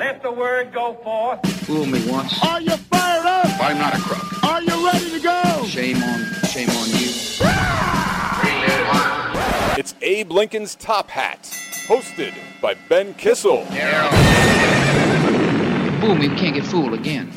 Let 0.00 0.22
the 0.22 0.32
word 0.32 0.72
go 0.72 0.94
forth. 1.04 1.46
Fool 1.66 1.84
me 1.84 2.02
once. 2.10 2.32
Are 2.42 2.58
you 2.58 2.74
fired 2.74 3.26
up? 3.26 3.60
I'm 3.60 3.76
not 3.76 3.94
a 3.94 3.98
crook. 4.00 4.42
Are 4.44 4.62
you 4.62 4.86
ready 4.86 5.10
to 5.10 5.20
go? 5.20 5.66
Shame 5.66 6.02
on, 6.02 6.24
shame 6.48 6.70
on 6.70 6.88
you. 6.88 7.10
It's 9.78 9.94
Abe 10.00 10.32
Lincoln's 10.32 10.74
Top 10.74 11.10
Hat, 11.10 11.42
hosted 11.86 12.32
by 12.62 12.76
Ben 12.88 13.12
Kissel. 13.12 13.66
Fool 16.00 16.14
me, 16.14 16.28
we 16.28 16.34
can't 16.34 16.54
get 16.54 16.64
fooled 16.64 16.94
again. 16.94 17.28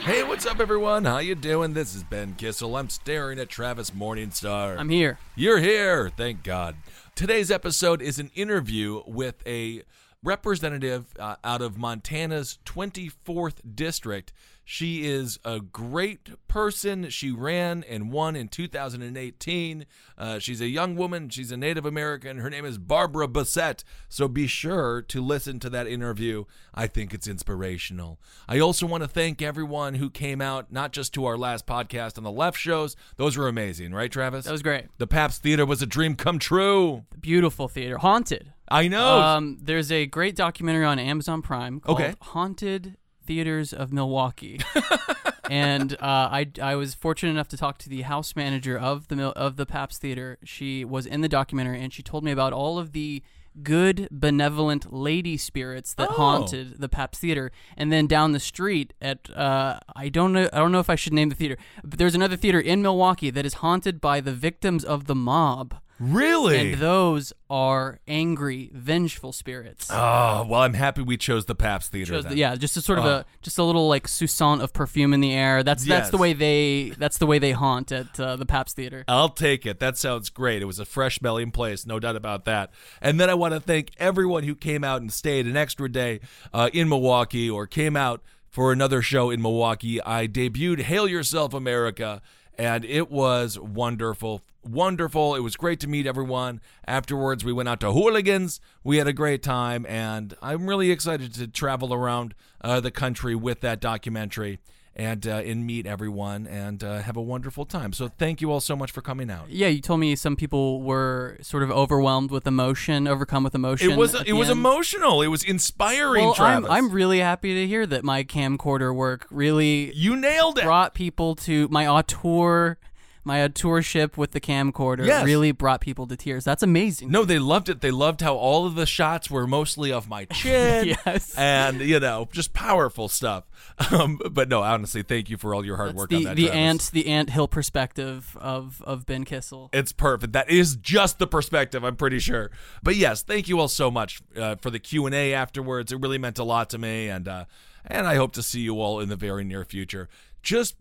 Hey, 0.00 0.22
what's 0.22 0.46
up, 0.46 0.60
everyone? 0.60 1.04
How 1.04 1.18
you 1.18 1.34
doing? 1.34 1.74
This 1.74 1.94
is 1.94 2.04
Ben 2.04 2.32
Kissel. 2.36 2.74
I'm 2.80 2.88
staring 2.88 3.38
at 3.38 3.50
Travis 3.50 3.90
Morningstar. 3.90 4.78
I'm 4.78 4.88
here. 4.88 5.18
You're 5.36 5.58
here, 5.58 6.08
thank 6.08 6.42
God. 6.42 6.76
Today's 7.14 7.50
episode 7.50 8.00
is 8.00 8.18
an 8.18 8.30
interview 8.34 9.02
with 9.06 9.46
a 9.46 9.82
representative 10.22 11.14
uh, 11.18 11.36
out 11.44 11.62
of 11.62 11.78
Montana's 11.78 12.58
24th 12.64 13.74
district. 13.74 14.32
She 14.70 15.06
is 15.06 15.38
a 15.46 15.60
great 15.60 16.28
person. 16.46 17.08
She 17.08 17.30
ran 17.30 17.84
and 17.88 18.12
won 18.12 18.36
in 18.36 18.48
2018. 18.48 19.86
Uh, 20.18 20.38
she's 20.38 20.60
a 20.60 20.68
young 20.68 20.94
woman. 20.94 21.30
She's 21.30 21.50
a 21.50 21.56
Native 21.56 21.86
American. 21.86 22.36
Her 22.36 22.50
name 22.50 22.66
is 22.66 22.76
Barbara 22.76 23.28
Bessette. 23.28 23.82
So 24.10 24.28
be 24.28 24.46
sure 24.46 25.00
to 25.00 25.22
listen 25.22 25.58
to 25.60 25.70
that 25.70 25.86
interview. 25.86 26.44
I 26.74 26.86
think 26.86 27.14
it's 27.14 27.26
inspirational. 27.26 28.20
I 28.46 28.58
also 28.58 28.86
want 28.86 29.02
to 29.04 29.08
thank 29.08 29.40
everyone 29.40 29.94
who 29.94 30.10
came 30.10 30.42
out, 30.42 30.70
not 30.70 30.92
just 30.92 31.14
to 31.14 31.24
our 31.24 31.38
last 31.38 31.64
podcast 31.64 32.18
on 32.18 32.24
the 32.24 32.30
left 32.30 32.58
shows. 32.58 32.94
Those 33.16 33.38
were 33.38 33.48
amazing, 33.48 33.94
right, 33.94 34.12
Travis? 34.12 34.44
That 34.44 34.52
was 34.52 34.62
great. 34.62 34.86
The 34.98 35.06
Pabst 35.06 35.42
Theater 35.42 35.64
was 35.64 35.80
a 35.80 35.86
dream 35.86 36.14
come 36.14 36.38
true. 36.38 37.06
Beautiful 37.18 37.68
theater. 37.68 37.96
Haunted. 37.96 38.52
I 38.70 38.88
know. 38.88 39.18
Um, 39.20 39.58
there's 39.60 39.90
a 39.92 40.06
great 40.06 40.36
documentary 40.36 40.84
on 40.84 40.98
Amazon 40.98 41.42
Prime 41.42 41.80
called 41.80 42.00
Okay. 42.00 42.14
Haunted 42.20 42.96
Theaters 43.26 43.72
of 43.72 43.92
Milwaukee. 43.92 44.60
and 45.50 45.94
uh, 45.94 45.96
I, 46.00 46.50
I 46.62 46.74
was 46.76 46.94
fortunate 46.94 47.30
enough 47.32 47.48
to 47.48 47.56
talk 47.56 47.78
to 47.78 47.88
the 47.88 48.02
house 48.02 48.34
manager 48.36 48.78
of 48.78 49.08
the 49.08 49.22
of 49.30 49.56
the 49.56 49.66
Pabst 49.66 50.00
Theater. 50.00 50.38
She 50.44 50.84
was 50.84 51.06
in 51.06 51.20
the 51.20 51.28
documentary 51.28 51.80
and 51.80 51.92
she 51.92 52.02
told 52.02 52.24
me 52.24 52.30
about 52.30 52.52
all 52.52 52.78
of 52.78 52.92
the 52.92 53.22
good 53.62 54.06
benevolent 54.10 54.92
lady 54.92 55.36
spirits 55.36 55.92
that 55.94 56.10
Oh. 56.10 56.14
haunted 56.14 56.78
the 56.80 56.88
Pabst 56.88 57.20
Theater. 57.20 57.50
And 57.76 57.90
then 57.90 58.06
down 58.06 58.32
the 58.32 58.40
street 58.40 58.94
at 59.00 59.28
uh, 59.36 59.80
I 59.96 60.08
don't 60.10 60.32
know 60.32 60.48
I 60.52 60.58
don't 60.58 60.72
know 60.72 60.80
if 60.80 60.90
I 60.90 60.94
should 60.94 61.12
name 61.12 61.28
the 61.28 61.34
theater, 61.34 61.56
but 61.82 61.98
there's 61.98 62.14
another 62.14 62.36
theater 62.36 62.60
in 62.60 62.82
Milwaukee 62.82 63.30
that 63.30 63.44
is 63.46 63.54
haunted 63.54 64.00
by 64.00 64.20
the 64.20 64.32
victims 64.32 64.84
of 64.84 65.06
the 65.06 65.14
mob. 65.14 65.76
Really? 65.98 66.72
And 66.72 66.80
those 66.80 67.32
are 67.50 67.98
angry, 68.06 68.70
vengeful 68.72 69.32
spirits. 69.32 69.88
Oh, 69.90 70.46
well, 70.48 70.60
I'm 70.62 70.74
happy 70.74 71.02
we 71.02 71.16
chose 71.16 71.46
the 71.46 71.54
Pabst 71.54 71.92
Theater. 71.92 72.22
The- 72.22 72.36
yeah, 72.36 72.54
just 72.56 72.76
a 72.76 72.80
sort 72.80 72.98
of 72.98 73.04
Oh. 73.04 73.08
a 73.08 73.24
just 73.42 73.58
a 73.58 73.64
little 73.64 73.88
like 73.88 74.06
sousant 74.06 74.60
of 74.62 74.72
perfume 74.72 75.12
in 75.14 75.20
the 75.20 75.32
air. 75.32 75.62
That's 75.62 75.84
that's 75.84 76.10
the 76.10 76.18
way 76.18 76.32
they 76.32 76.90
that's 76.98 77.18
the 77.18 77.26
way 77.26 77.38
they 77.38 77.52
haunt 77.52 77.90
at 77.92 78.18
uh, 78.20 78.36
the 78.36 78.46
Pabst 78.46 78.76
Theater. 78.76 79.04
I'll 79.08 79.28
take 79.30 79.66
it. 79.66 79.80
That 79.80 79.96
sounds 79.96 80.30
great. 80.30 80.62
It 80.62 80.66
was 80.66 80.78
a 80.78 80.84
fresh 80.84 81.16
smelling 81.16 81.50
place, 81.50 81.86
no 81.86 81.98
doubt 81.98 82.16
about 82.16 82.44
that. 82.44 82.70
And 83.00 83.18
then 83.18 83.30
I 83.30 83.34
want 83.34 83.54
to 83.54 83.60
thank 83.60 83.90
everyone 83.98 84.44
who 84.44 84.54
came 84.54 84.84
out 84.84 85.00
and 85.00 85.12
stayed 85.12 85.46
an 85.46 85.56
extra 85.56 85.90
day 85.90 86.20
uh, 86.52 86.70
in 86.72 86.88
Milwaukee 86.88 87.48
or 87.50 87.66
came 87.66 87.96
out 87.96 88.22
for 88.48 88.72
another 88.72 89.02
show 89.02 89.30
in 89.30 89.42
Milwaukee. 89.42 90.02
I 90.02 90.26
debuted 90.26 90.80
Hail 90.80 91.06
Yourself 91.06 91.52
America, 91.52 92.22
and 92.58 92.84
it 92.84 93.10
was 93.10 93.58
wonderful. 93.58 94.42
Wonderful. 94.64 95.36
It 95.36 95.40
was 95.40 95.56
great 95.56 95.80
to 95.80 95.86
meet 95.86 96.06
everyone. 96.06 96.60
Afterwards, 96.86 97.44
we 97.44 97.52
went 97.52 97.68
out 97.68 97.80
to 97.80 97.92
Hooligans. 97.92 98.60
We 98.82 98.98
had 98.98 99.06
a 99.06 99.12
great 99.12 99.42
time, 99.42 99.86
and 99.88 100.34
I'm 100.42 100.68
really 100.68 100.90
excited 100.90 101.32
to 101.34 101.46
travel 101.46 101.94
around 101.94 102.34
uh, 102.60 102.80
the 102.80 102.90
country 102.90 103.34
with 103.34 103.60
that 103.60 103.80
documentary 103.80 104.58
and 104.98 105.26
uh, 105.26 105.36
and 105.36 105.64
meet 105.64 105.86
everyone 105.86 106.46
and 106.46 106.82
uh, 106.82 106.98
have 107.02 107.16
a 107.16 107.22
wonderful 107.22 107.64
time. 107.64 107.92
So 107.92 108.08
thank 108.08 108.40
you 108.40 108.50
all 108.50 108.60
so 108.60 108.74
much 108.74 108.90
for 108.90 109.00
coming 109.00 109.30
out. 109.30 109.48
Yeah, 109.48 109.68
you 109.68 109.80
told 109.80 110.00
me 110.00 110.16
some 110.16 110.34
people 110.34 110.82
were 110.82 111.38
sort 111.40 111.62
of 111.62 111.70
overwhelmed 111.70 112.30
with 112.30 112.46
emotion, 112.46 113.06
overcome 113.06 113.44
with 113.44 113.54
emotion. 113.54 113.92
It 113.92 113.96
was 113.96 114.14
it 114.26 114.32
was 114.32 114.50
end. 114.50 114.58
emotional. 114.58 115.22
It 115.22 115.28
was 115.28 115.44
inspiring. 115.44 116.24
Well, 116.24 116.34
I'm, 116.38 116.66
I'm 116.66 116.90
really 116.90 117.20
happy 117.20 117.54
to 117.54 117.66
hear 117.66 117.86
that 117.86 118.02
my 118.02 118.24
camcorder 118.24 118.94
work 118.94 119.26
really 119.30 119.92
you 119.94 120.16
nailed 120.16 120.58
it. 120.58 120.64
brought 120.64 120.94
people 120.94 121.36
to 121.36 121.68
my 121.68 121.86
auteur, 121.86 122.76
my 123.24 123.38
auteurship 123.46 124.16
with 124.16 124.30
the 124.32 124.40
camcorder 124.40 125.06
Yes. 125.06 125.24
really 125.24 125.52
brought 125.52 125.80
people 125.80 126.06
to 126.06 126.16
tears. 126.16 126.44
That's 126.44 126.62
amazing. 126.62 127.10
No, 127.10 127.24
they 127.24 127.38
loved 127.38 127.68
it. 127.68 127.80
They 127.80 127.90
loved 127.90 128.20
how 128.20 128.34
all 128.34 128.66
of 128.66 128.74
the 128.74 128.86
shots 128.86 129.30
were 129.30 129.46
mostly 129.46 129.92
of 129.92 130.08
my 130.08 130.24
chin. 130.26 130.96
Yes. 131.06 131.34
And, 131.36 131.80
you 131.80 132.00
know, 132.00 132.28
just 132.32 132.52
powerful 132.54 133.08
stuff. 133.08 133.44
Um, 133.92 134.18
but 134.32 134.48
no, 134.48 134.62
honestly, 134.62 135.02
thank 135.02 135.30
you 135.30 135.36
for 135.36 135.54
all 135.54 135.64
your 135.64 135.76
hard 135.76 135.90
That's 135.90 135.98
work 135.98 136.10
the 136.10 136.16
on 136.16 136.22
that. 136.24 136.36
the 136.36 136.46
Travis. 136.46 136.56
ant 136.58 136.90
the 136.92 137.06
ant 137.06 137.30
hill 137.30 137.46
perspective 137.46 138.36
of 138.40 138.82
of 138.82 139.06
Ben 139.06 139.24
Kissel. 139.24 139.70
It's 139.72 139.92
perfect. 139.92 140.32
That 140.32 140.50
is 140.50 140.74
just 140.76 141.18
the 141.20 141.26
perspective. 141.28 141.84
I'm 141.84 141.94
pretty 141.94 142.18
sure. 142.18 142.50
But 142.82 142.96
yes, 142.96 143.22
thank 143.22 143.48
you 143.48 143.60
all 143.60 143.68
so 143.68 143.88
much 143.90 144.20
uh, 144.36 144.56
for 144.56 144.70
the 144.70 144.80
Q 144.80 145.06
and 145.06 145.14
A 145.14 145.32
afterwards. 145.32 145.92
It 145.92 146.00
really 146.00 146.18
meant 146.18 146.38
a 146.40 146.44
lot 146.44 146.70
to 146.70 146.78
me, 146.78 147.08
and 147.08 147.28
uh, 147.28 147.44
and 147.86 148.06
I 148.06 148.16
hope 148.16 148.32
to 148.32 148.42
see 148.42 148.60
you 148.60 148.80
all 148.80 148.98
in 149.00 149.08
the 149.08 149.16
very 149.16 149.44
near 149.44 149.64
future. 149.64 150.08
Just 150.42 150.74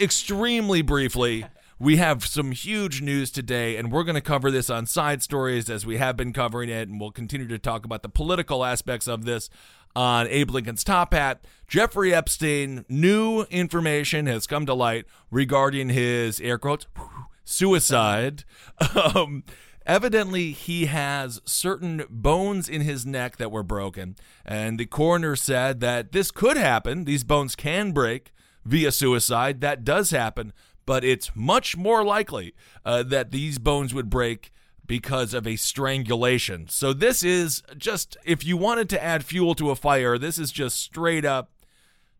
extremely 0.00 0.82
briefly. 0.82 1.44
We 1.82 1.96
have 1.96 2.24
some 2.24 2.52
huge 2.52 3.02
news 3.02 3.32
today, 3.32 3.76
and 3.76 3.90
we're 3.90 4.04
going 4.04 4.14
to 4.14 4.20
cover 4.20 4.52
this 4.52 4.70
on 4.70 4.86
Side 4.86 5.20
Stories 5.20 5.68
as 5.68 5.84
we 5.84 5.96
have 5.96 6.16
been 6.16 6.32
covering 6.32 6.68
it, 6.68 6.88
and 6.88 7.00
we'll 7.00 7.10
continue 7.10 7.48
to 7.48 7.58
talk 7.58 7.84
about 7.84 8.04
the 8.04 8.08
political 8.08 8.64
aspects 8.64 9.08
of 9.08 9.24
this 9.24 9.50
on 9.96 10.28
Abe 10.28 10.52
Lincoln's 10.52 10.84
Top 10.84 11.12
Hat. 11.12 11.44
Jeffrey 11.66 12.14
Epstein, 12.14 12.84
new 12.88 13.42
information 13.50 14.26
has 14.26 14.46
come 14.46 14.64
to 14.66 14.74
light 14.74 15.06
regarding 15.28 15.88
his 15.88 16.40
air 16.40 16.56
quotes 16.56 16.86
suicide. 17.42 18.44
Um, 18.94 19.42
evidently, 19.84 20.52
he 20.52 20.86
has 20.86 21.40
certain 21.44 22.04
bones 22.08 22.68
in 22.68 22.82
his 22.82 23.04
neck 23.04 23.38
that 23.38 23.50
were 23.50 23.64
broken, 23.64 24.14
and 24.46 24.78
the 24.78 24.86
coroner 24.86 25.34
said 25.34 25.80
that 25.80 26.12
this 26.12 26.30
could 26.30 26.56
happen. 26.56 27.06
These 27.06 27.24
bones 27.24 27.56
can 27.56 27.90
break 27.90 28.30
via 28.64 28.92
suicide. 28.92 29.60
That 29.60 29.82
does 29.82 30.12
happen, 30.12 30.52
but 30.92 31.04
it's 31.04 31.34
much 31.34 31.74
more 31.74 32.04
likely 32.04 32.52
uh, 32.84 33.02
that 33.02 33.30
these 33.30 33.58
bones 33.58 33.94
would 33.94 34.10
break 34.10 34.52
because 34.86 35.32
of 35.32 35.46
a 35.46 35.56
strangulation. 35.56 36.68
So 36.68 36.92
this 36.92 37.22
is 37.22 37.62
just 37.78 38.18
if 38.26 38.44
you 38.44 38.58
wanted 38.58 38.90
to 38.90 39.02
add 39.02 39.24
fuel 39.24 39.54
to 39.54 39.70
a 39.70 39.74
fire, 39.74 40.18
this 40.18 40.36
is 40.36 40.52
just 40.52 40.76
straight 40.76 41.24
up 41.24 41.48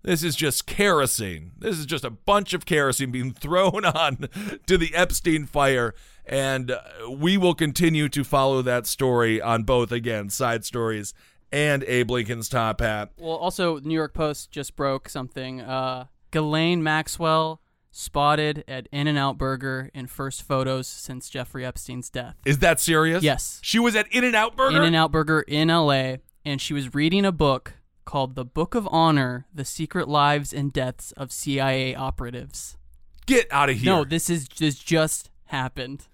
this 0.05 0.25
is 0.25 0.35
just 0.35 0.67
kerosene. 0.67 1.53
This 1.59 1.79
is 1.79 1.85
just 1.85 2.03
a 2.03 2.11
bunch 2.11 2.55
of 2.55 2.65
kerosene 2.65 3.11
being 3.11 3.33
thrown 3.45 3.85
on 3.85 4.27
to 4.67 4.79
the 4.79 4.95
Epstein 4.95 5.45
fire. 5.45 5.95
And 6.25 6.71
uh, 6.71 6.81
we 7.11 7.37
will 7.37 7.55
continue 7.55 8.09
to 8.09 8.25
follow 8.25 8.63
that 8.63 8.87
story 8.87 9.39
on 9.39 9.65
both, 9.65 9.93
again, 9.93 10.31
side 10.31 10.65
stories 10.65 11.13
and 11.53 11.85
Abe 11.85 12.11
Lincoln's 12.11 12.49
top 12.49 12.81
hat. 12.81 13.11
Well, 13.19 13.37
also 13.37 13.81
New 13.81 13.95
York 13.95 14.15
Post 14.15 14.51
just 14.51 14.77
broke 14.77 15.11
something. 15.11 15.61
Uh, 15.61 16.07
Ghislaine 16.31 16.83
Maxwell 16.83 17.62
spotted 17.93 18.65
at 18.67 18.89
In 18.91 19.07
N 19.07 19.17
Out 19.17 19.39
Burger 19.39 19.91
in 19.95 20.07
first 20.09 20.43
photos 20.43 20.89
since 20.89 21.29
Jeffrey 21.29 21.65
Epstein's 21.65 22.11
death. 22.11 22.35
Is 22.45 22.59
that 22.59 22.81
serious? 22.81 23.23
Yes. 23.23 23.61
She 23.63 23.79
was 23.79 23.95
at 23.95 24.09
In 24.13 24.25
and 24.25 24.35
Out 24.35 24.57
Burger. 24.57 24.79
In 24.79 24.83
N 24.83 24.95
Out 24.95 25.13
Burger 25.13 25.43
in 25.43 25.69
LA, 25.69 26.17
and 26.45 26.61
she 26.61 26.75
was 26.75 26.95
reading 26.95 27.25
a 27.25 27.33
book 27.33 27.75
called 28.05 28.35
The 28.35 28.45
Book 28.45 28.75
of 28.75 28.89
Honor 28.91 29.47
The 29.55 29.65
Secret 29.65 30.09
Lives 30.09 30.53
and 30.53 30.73
Deaths 30.73 31.13
of 31.13 31.31
CIA 31.31 31.95
Operatives. 31.95 32.77
Get 33.27 33.47
out 33.53 33.71
of 33.71 33.77
here. 33.77 33.93
No, 33.93 34.05
this 34.05 34.29
is 34.29 34.49
this 34.49 34.77
just 34.79 35.31
happened. 35.47 36.09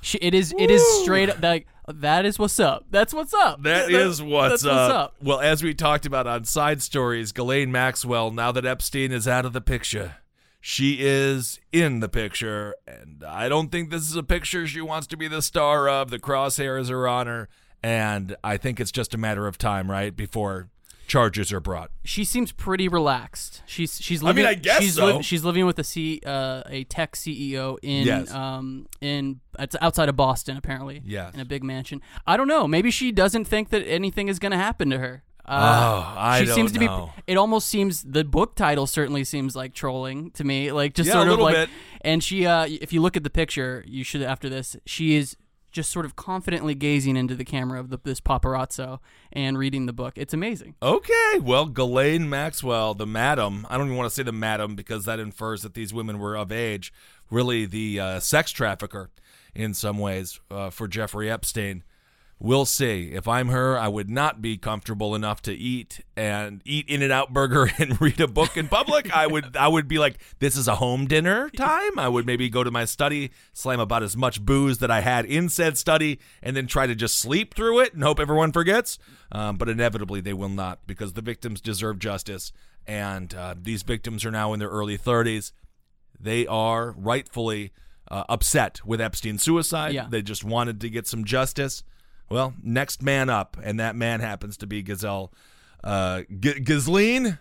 She, 0.00 0.18
it 0.18 0.32
is 0.34 0.54
it 0.56 0.70
is 0.70 0.82
straight 1.02 1.28
up 1.28 1.42
like 1.42 1.66
that 1.88 2.24
is 2.24 2.38
what's 2.38 2.60
up. 2.60 2.84
That's 2.90 3.12
what's 3.12 3.34
up. 3.34 3.62
That 3.62 3.90
is 3.90 4.22
what's, 4.22 4.62
that's 4.62 4.64
what's 4.64 4.94
up. 4.94 5.14
Well, 5.20 5.40
as 5.40 5.62
we 5.62 5.74
talked 5.74 6.06
about 6.06 6.26
on 6.26 6.44
side 6.44 6.82
stories, 6.82 7.32
Ghislaine 7.32 7.72
Maxwell, 7.72 8.30
now 8.30 8.52
that 8.52 8.64
Epstein 8.64 9.10
is 9.10 9.26
out 9.26 9.44
of 9.44 9.52
the 9.52 9.60
picture, 9.60 10.16
she 10.60 10.98
is 11.00 11.60
in 11.72 12.00
the 12.00 12.08
picture. 12.08 12.74
And 12.86 13.22
I 13.24 13.48
don't 13.48 13.70
think 13.70 13.90
this 13.90 14.02
is 14.08 14.16
a 14.16 14.22
picture 14.22 14.66
she 14.66 14.80
wants 14.80 15.06
to 15.08 15.16
be 15.16 15.28
the 15.28 15.42
star 15.42 15.88
of. 15.88 16.10
The 16.10 16.18
crosshairs 16.18 16.90
are 16.90 17.06
on 17.08 17.26
her. 17.26 17.48
And 17.82 18.36
I 18.42 18.56
think 18.56 18.80
it's 18.80 18.90
just 18.92 19.14
a 19.14 19.18
matter 19.18 19.46
of 19.46 19.56
time, 19.56 19.90
right? 19.90 20.14
Before 20.14 20.68
charges 21.06 21.52
are 21.52 21.60
brought. 21.60 21.90
She 22.04 22.22
seems 22.24 22.52
pretty 22.52 22.86
relaxed. 22.86 23.62
She's 23.66 23.98
she's 23.98 24.22
I 24.22 24.26
living. 24.26 24.42
mean, 24.44 24.50
I 24.50 24.54
guess 24.54 24.82
she's 24.82 24.94
so. 24.96 25.22
she's 25.22 25.42
living 25.42 25.64
with 25.64 25.78
a 25.78 25.84
C 25.84 26.20
uh, 26.26 26.62
a 26.66 26.84
tech 26.84 27.12
CEO 27.14 27.78
in 27.82 28.06
Yes. 28.06 28.30
um 28.30 28.86
in 29.00 29.40
it's 29.58 29.74
outside 29.80 30.08
of 30.10 30.16
Boston 30.16 30.56
apparently. 30.58 31.00
Yes. 31.04 31.32
in 31.34 31.40
a 31.40 31.44
big 31.46 31.62
mansion. 31.64 32.02
I 32.26 32.36
don't 32.36 32.48
know. 32.48 32.68
Maybe 32.68 32.90
she 32.90 33.10
doesn't 33.12 33.46
think 33.46 33.70
that 33.70 33.86
anything 33.86 34.28
is 34.28 34.38
going 34.38 34.52
to 34.52 34.58
happen 34.58 34.90
to 34.90 34.98
her. 34.98 35.22
Uh, 35.48 36.12
Oh, 36.14 36.14
I 36.18 36.40
she 36.40 36.46
seems 36.46 36.72
to 36.72 36.78
know. 36.80 37.12
be. 37.16 37.32
It 37.32 37.36
almost 37.36 37.68
seems 37.68 38.02
the 38.02 38.22
book 38.24 38.54
title 38.54 38.86
certainly 38.86 39.24
seems 39.24 39.56
like 39.56 39.72
trolling 39.74 40.30
to 40.32 40.44
me. 40.44 40.70
Like 40.72 40.94
just 40.94 41.08
Yeah, 41.08 41.14
sort 41.14 41.28
a 41.28 41.32
of 41.32 41.38
like. 41.40 41.54
bit. 41.54 41.70
And 42.02 42.22
she, 42.22 42.46
uh, 42.46 42.66
if 42.68 42.92
you 42.92 43.00
look 43.00 43.16
at 43.16 43.24
the 43.24 43.30
picture, 43.30 43.84
you 43.86 44.04
should 44.04 44.22
after 44.22 44.48
this. 44.48 44.76
She 44.86 45.16
is 45.16 45.36
just 45.70 45.90
sort 45.90 46.06
of 46.06 46.16
confidently 46.16 46.74
gazing 46.74 47.16
into 47.16 47.34
the 47.34 47.44
camera 47.44 47.78
of 47.78 47.90
the, 47.90 47.98
this 48.02 48.20
paparazzo 48.20 48.98
and 49.32 49.58
reading 49.58 49.84
the 49.86 49.92
book. 49.92 50.14
It's 50.16 50.32
amazing. 50.32 50.74
Okay, 50.82 51.38
well, 51.42 51.66
Ghislaine 51.66 52.28
Maxwell, 52.28 52.94
the 52.94 53.06
madam, 53.06 53.66
I 53.68 53.76
don't 53.76 53.86
even 53.88 53.98
want 53.98 54.08
to 54.08 54.14
say 54.14 54.22
the 54.22 54.32
madam 54.32 54.74
because 54.76 55.04
that 55.04 55.20
infers 55.20 55.60
that 55.62 55.74
these 55.74 55.92
women 55.92 56.18
were 56.18 56.36
of 56.36 56.50
age, 56.50 56.90
really 57.30 57.66
the 57.66 58.00
uh, 58.00 58.20
sex 58.20 58.50
trafficker 58.50 59.10
in 59.54 59.74
some 59.74 59.98
ways 59.98 60.40
uh, 60.50 60.70
for 60.70 60.88
Jeffrey 60.88 61.30
Epstein. 61.30 61.82
We'll 62.40 62.66
see. 62.66 63.10
If 63.12 63.26
I'm 63.26 63.48
her, 63.48 63.76
I 63.76 63.88
would 63.88 64.08
not 64.08 64.40
be 64.40 64.56
comfortable 64.56 65.16
enough 65.16 65.42
to 65.42 65.52
eat 65.52 66.00
and 66.16 66.62
eat 66.64 66.88
In 66.88 67.02
and 67.02 67.10
Out 67.10 67.32
Burger 67.32 67.68
and 67.78 68.00
read 68.00 68.20
a 68.20 68.28
book 68.28 68.56
in 68.56 68.68
public. 68.68 69.14
I 69.14 69.26
would 69.26 69.56
I 69.56 69.66
would 69.66 69.88
be 69.88 69.98
like, 69.98 70.18
this 70.38 70.56
is 70.56 70.68
a 70.68 70.76
home 70.76 71.06
dinner 71.06 71.50
time. 71.50 71.98
I 71.98 72.08
would 72.08 72.26
maybe 72.26 72.48
go 72.48 72.62
to 72.62 72.70
my 72.70 72.84
study, 72.84 73.32
slam 73.52 73.80
about 73.80 74.04
as 74.04 74.16
much 74.16 74.44
booze 74.44 74.78
that 74.78 74.90
I 74.90 75.00
had 75.00 75.24
in 75.24 75.48
said 75.48 75.76
study, 75.76 76.20
and 76.40 76.56
then 76.56 76.68
try 76.68 76.86
to 76.86 76.94
just 76.94 77.18
sleep 77.18 77.54
through 77.54 77.80
it 77.80 77.92
and 77.92 78.04
hope 78.04 78.20
everyone 78.20 78.52
forgets. 78.52 78.98
Um, 79.32 79.56
but 79.56 79.68
inevitably 79.68 80.20
they 80.20 80.32
will 80.32 80.48
not 80.48 80.86
because 80.86 81.14
the 81.14 81.22
victims 81.22 81.60
deserve 81.60 81.98
justice. 81.98 82.52
And 82.86 83.34
uh, 83.34 83.54
these 83.60 83.82
victims 83.82 84.24
are 84.24 84.30
now 84.30 84.52
in 84.52 84.60
their 84.60 84.70
early 84.70 84.96
30s. 84.96 85.52
They 86.18 86.46
are 86.46 86.92
rightfully 86.92 87.72
uh, 88.10 88.24
upset 88.28 88.80
with 88.84 89.00
Epstein's 89.00 89.42
suicide. 89.42 89.92
Yeah. 89.92 90.06
They 90.08 90.22
just 90.22 90.44
wanted 90.44 90.80
to 90.80 90.88
get 90.88 91.06
some 91.06 91.24
justice. 91.24 91.82
Well, 92.30 92.54
next 92.62 93.02
man 93.02 93.30
up, 93.30 93.56
and 93.62 93.80
that 93.80 93.96
man 93.96 94.20
happens 94.20 94.56
to 94.58 94.66
be 94.66 94.82
Gazelle, 94.82 95.32
uh, 95.82 96.22
G- 96.40 96.60
Ghislaine, 96.60 97.38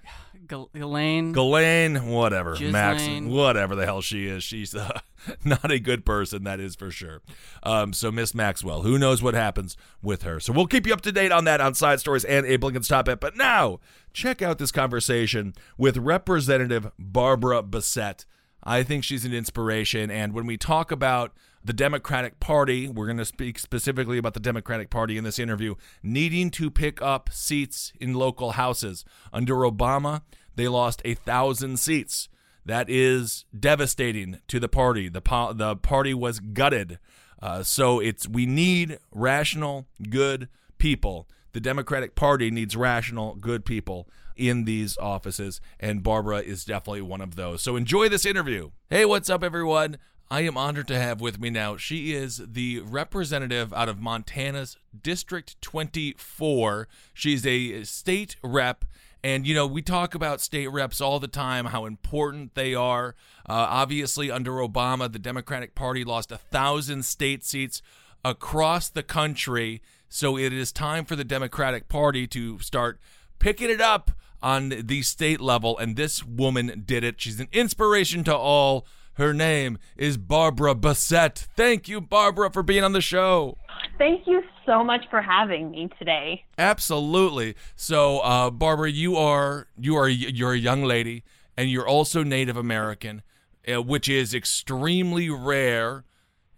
Gal- 0.48 0.70
Elaine. 0.74 1.34
Ghislaine, 1.34 2.08
whatever, 2.08 2.58
Max, 2.60 3.06
whatever 3.26 3.76
the 3.76 3.86
hell 3.86 4.02
she 4.02 4.28
is. 4.28 4.44
She's 4.44 4.74
uh, 4.74 5.00
not 5.44 5.70
a 5.70 5.80
good 5.80 6.06
person, 6.06 6.44
that 6.46 6.60
is 6.60 6.76
for 6.76 6.90
sure. 6.90 7.22
Um, 7.64 7.92
so 7.92 8.12
Miss 8.12 8.34
Maxwell, 8.34 8.84
who 8.84 8.98
knows 8.98 9.22
what 9.22 9.34
happens 9.34 9.76
with 10.02 10.24
her? 10.24 10.40
So 10.40 10.54
we'll 10.54 10.68
keep 10.68 10.88
you 10.88 10.94
up 10.94 11.02
to 11.02 11.12
date 11.12 11.32
on 11.32 11.44
that 11.46 11.60
on 11.60 11.74
Side 11.74 12.00
Stories 12.00 12.24
and 12.24 12.46
Abe 12.46 12.64
Lincoln's 12.64 12.88
Top 12.88 13.10
It. 13.10 13.20
But 13.20 13.36
now, 13.36 13.80
check 14.14 14.42
out 14.42 14.58
this 14.58 14.72
conversation 14.72 15.54
with 15.78 15.98
Representative 15.98 16.92
Barbara 16.98 17.62
Bessette. 17.62 18.26
I 18.64 18.84
think 18.84 19.04
she's 19.04 19.26
an 19.26 19.34
inspiration. 19.34 20.10
And 20.10 20.34
when 20.34 20.46
we 20.46 20.58
talk 20.58 20.92
about 20.92 21.34
the 21.68 21.74
Democratic 21.74 22.40
Party, 22.40 22.88
we're 22.88 23.08
going 23.08 23.18
to 23.18 23.26
speak 23.26 23.60
specifically 23.60 24.18
about 24.18 24.34
the 24.34 24.40
Democratic 24.40 24.90
Party 24.90 25.18
in 25.18 25.26
this 25.26 25.38
interview, 25.38 25.76
needing 26.02 26.50
to 26.52 26.72
pick 26.72 27.02
up 27.02 27.30
seats 27.30 27.92
in 28.00 28.14
local 28.14 28.52
houses. 28.52 29.04
Under 29.34 29.56
Obama, 29.56 30.22
they 30.56 30.70
lost 30.70 31.02
a 31.04 31.14
thousand 31.14 31.78
seats. 31.78 32.30
That 32.66 32.90
is 32.90 33.44
devastating 33.58 34.40
to 34.48 34.62
the 34.62 34.70
party. 34.70 35.10
The, 35.10 35.20
po- 35.20 35.52
the 35.52 35.76
party 35.76 36.14
was 36.14 36.40
gutted. 36.40 37.00
Uh, 37.42 37.64
so 37.64 38.00
it's 38.00 38.30
we 38.30 38.46
need 38.46 38.98
rational, 39.12 39.88
good 40.10 40.48
people. 40.78 41.28
The 41.52 41.60
Democratic 41.60 42.16
Party 42.16 42.50
needs 42.50 42.78
rational, 42.78 43.36
good 43.36 43.66
people 43.66 44.08
in 44.38 44.64
these 44.64 44.98
offices, 44.98 45.60
and 45.80 46.04
Barbara 46.04 46.40
is 46.40 46.64
definitely 46.64 47.02
one 47.02 47.22
of 47.22 47.36
those. 47.36 47.62
So 47.62 47.76
enjoy 47.76 48.08
this 48.08 48.26
interview. 48.26 48.72
Hey, 48.90 49.04
what's 49.04 49.30
up, 49.30 49.44
everyone? 49.44 49.98
I 50.30 50.42
am 50.42 50.58
honored 50.58 50.90
to 50.90 51.00
have 51.00 51.22
with 51.22 51.40
me 51.40 51.50
now. 51.50 51.78
She 51.78 52.14
is 52.14 52.42
the 52.46 52.82
representative 52.82 53.74
out 53.74 53.88
of 53.88 54.02
Montana's 54.02 54.78
District 55.02 55.60
24. 55.62 56.88
She's 57.14 57.46
a 57.46 57.84
state 57.84 58.36
rep. 58.44 58.84
And, 59.24 59.48
you 59.48 59.56
know, 59.56 59.66
we 59.66 59.82
talk 59.82 60.14
about 60.14 60.42
state 60.42 60.68
reps 60.68 61.00
all 61.00 61.20
the 61.20 61.28
time, 61.28 61.66
how 61.66 61.86
important 61.86 62.56
they 62.56 62.76
are. 62.76 63.16
Uh, 63.48 63.68
obviously, 63.70 64.30
under 64.30 64.52
Obama, 64.54 65.12
the 65.12 65.18
Democratic 65.20 65.76
Party 65.76 66.04
lost 66.04 66.32
a 66.32 66.38
thousand 66.38 67.04
state 67.04 67.46
seats 67.46 67.82
across 68.24 68.90
the 68.90 69.04
country. 69.04 69.82
So 70.10 70.38
it 70.38 70.52
is 70.52 70.72
time 70.72 71.06
for 71.06 71.16
the 71.16 71.24
Democratic 71.24 71.88
Party 71.88 72.28
to 72.28 72.60
start 72.60 73.00
picking 73.40 73.70
it 73.70 73.82
up 73.82 74.12
on 74.42 74.70
the 74.70 75.02
state 75.02 75.40
level. 75.40 75.78
And 75.78 75.96
this 75.96 76.24
woman 76.24 76.84
did 76.86 77.04
it. 77.06 77.22
She's 77.22 77.40
an 77.40 77.48
inspiration 77.54 78.26
to 78.26 78.36
all. 78.36 78.86
Her 79.18 79.34
name 79.34 79.80
is 79.96 80.16
Barbara 80.16 80.76
Bessette. 80.76 81.48
Thank 81.56 81.88
you, 81.88 82.00
Barbara, 82.00 82.52
for 82.52 82.62
being 82.62 82.84
on 82.84 82.92
the 82.94 83.02
show. 83.02 83.58
Thank 83.98 84.28
you 84.28 84.44
so 84.64 84.84
much 84.84 85.06
for 85.10 85.24
having 85.24 85.72
me 85.72 85.90
today. 85.98 86.44
Absolutely. 86.60 87.56
So, 87.76 88.20
uh, 88.20 88.52
Barbara, 88.52 88.92
you 88.92 89.16
are 89.16 89.66
you 89.76 89.96
are 89.96 90.08
you're 90.08 90.54
a 90.54 90.58
young 90.58 90.84
lady, 90.84 91.24
and 91.58 91.68
you're 91.68 91.88
also 91.88 92.22
Native 92.22 92.58
American, 92.58 93.24
uh, 93.68 93.82
which 93.82 94.08
is 94.08 94.36
extremely 94.36 95.32
rare 95.32 96.04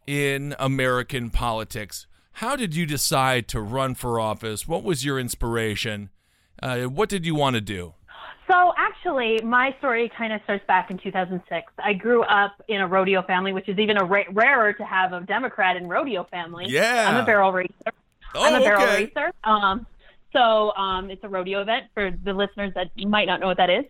in 0.06 0.54
American 0.60 1.30
politics. 1.30 2.08
How 2.34 2.58
did 2.58 2.76
you 2.76 2.86
decide 2.86 3.48
to 3.50 3.62
run 3.62 3.96
for 3.96 4.20
office? 4.20 4.68
What 4.68 4.84
was 4.84 5.06
your 5.06 5.18
inspiration? 5.18 6.10
Uh, 6.62 6.82
what 6.82 7.08
did 7.08 7.26
you 7.26 7.36
want 7.36 7.54
to 7.54 7.62
do? 7.62 7.94
So, 8.50 8.74
actually, 8.78 9.42
my 9.44 9.76
story 9.78 10.10
kind 10.18 10.34
of 10.34 10.42
starts 10.44 10.66
back 10.66 10.90
in 10.90 10.98
2006. 10.98 11.72
I 11.78 11.94
grew 11.94 12.24
up 12.24 12.54
in 12.68 12.82
a 12.82 12.88
rodeo 12.88 13.22
family, 13.22 13.54
which 13.54 13.70
is 13.70 13.78
even 13.78 13.98
a 13.98 14.04
ra- 14.04 14.24
rarer 14.32 14.74
to 14.74 14.84
have 14.84 15.14
a 15.14 15.22
Democrat 15.22 15.78
in 15.78 15.88
rodeo 15.88 16.24
family. 16.32 16.66
Yeah. 16.68 17.08
I'm 17.10 17.18
a 17.18 17.26
barrel 17.26 17.52
racer. 17.52 17.72
Oh, 18.34 18.44
I'm 18.44 18.56
a 18.56 18.60
barrel 18.60 18.82
okay. 18.84 19.06
racer. 19.06 19.32
Um, 19.44 19.86
so 20.34 20.74
um, 20.76 21.12
it's 21.12 21.24
a 21.24 21.30
rodeo 21.30 21.62
event 21.62 21.86
for 21.94 22.12
the 22.12 22.34
listeners 22.34 22.74
that 22.74 22.88
might 22.98 23.26
not 23.28 23.40
know 23.40 23.48
what 23.48 23.58
that 23.58 23.70
is. 23.70 23.86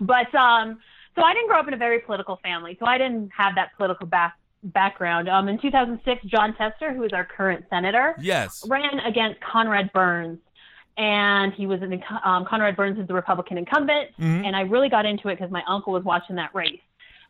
But 0.00 0.32
um, 0.34 0.78
so 1.16 1.22
I 1.22 1.32
didn't 1.34 1.48
grow 1.48 1.58
up 1.58 1.66
in 1.68 1.74
a 1.74 1.78
very 1.78 2.00
political 2.00 2.36
family, 2.42 2.76
so 2.78 2.86
I 2.86 2.98
didn't 2.98 3.30
have 3.36 3.56
that 3.56 3.70
political 3.76 4.06
back- 4.06 4.38
background. 4.62 5.28
Um, 5.28 5.48
in 5.48 5.58
2006, 5.58 6.24
Jon 6.26 6.54
Tester, 6.54 6.92
who 6.92 7.02
is 7.02 7.12
our 7.12 7.24
current 7.24 7.64
senator, 7.68 8.14
Yes. 8.20 8.64
ran 8.68 9.00
against 9.00 9.40
Conrad 9.40 9.92
Burns. 9.92 10.38
And 10.96 11.52
he 11.54 11.66
was 11.66 11.82
an 11.82 11.90
inc- 11.90 12.26
um, 12.26 12.44
Conrad 12.44 12.76
Burns 12.76 12.98
is 12.98 13.06
the 13.08 13.14
Republican 13.14 13.58
incumbent, 13.58 14.10
Mhm. 14.20 14.46
and 14.46 14.54
I 14.54 14.60
really 14.62 14.88
got 14.88 15.04
into 15.06 15.28
it 15.28 15.36
because 15.36 15.50
my 15.50 15.62
uncle 15.66 15.92
was 15.92 16.04
watching 16.04 16.36
that 16.36 16.54
race, 16.54 16.80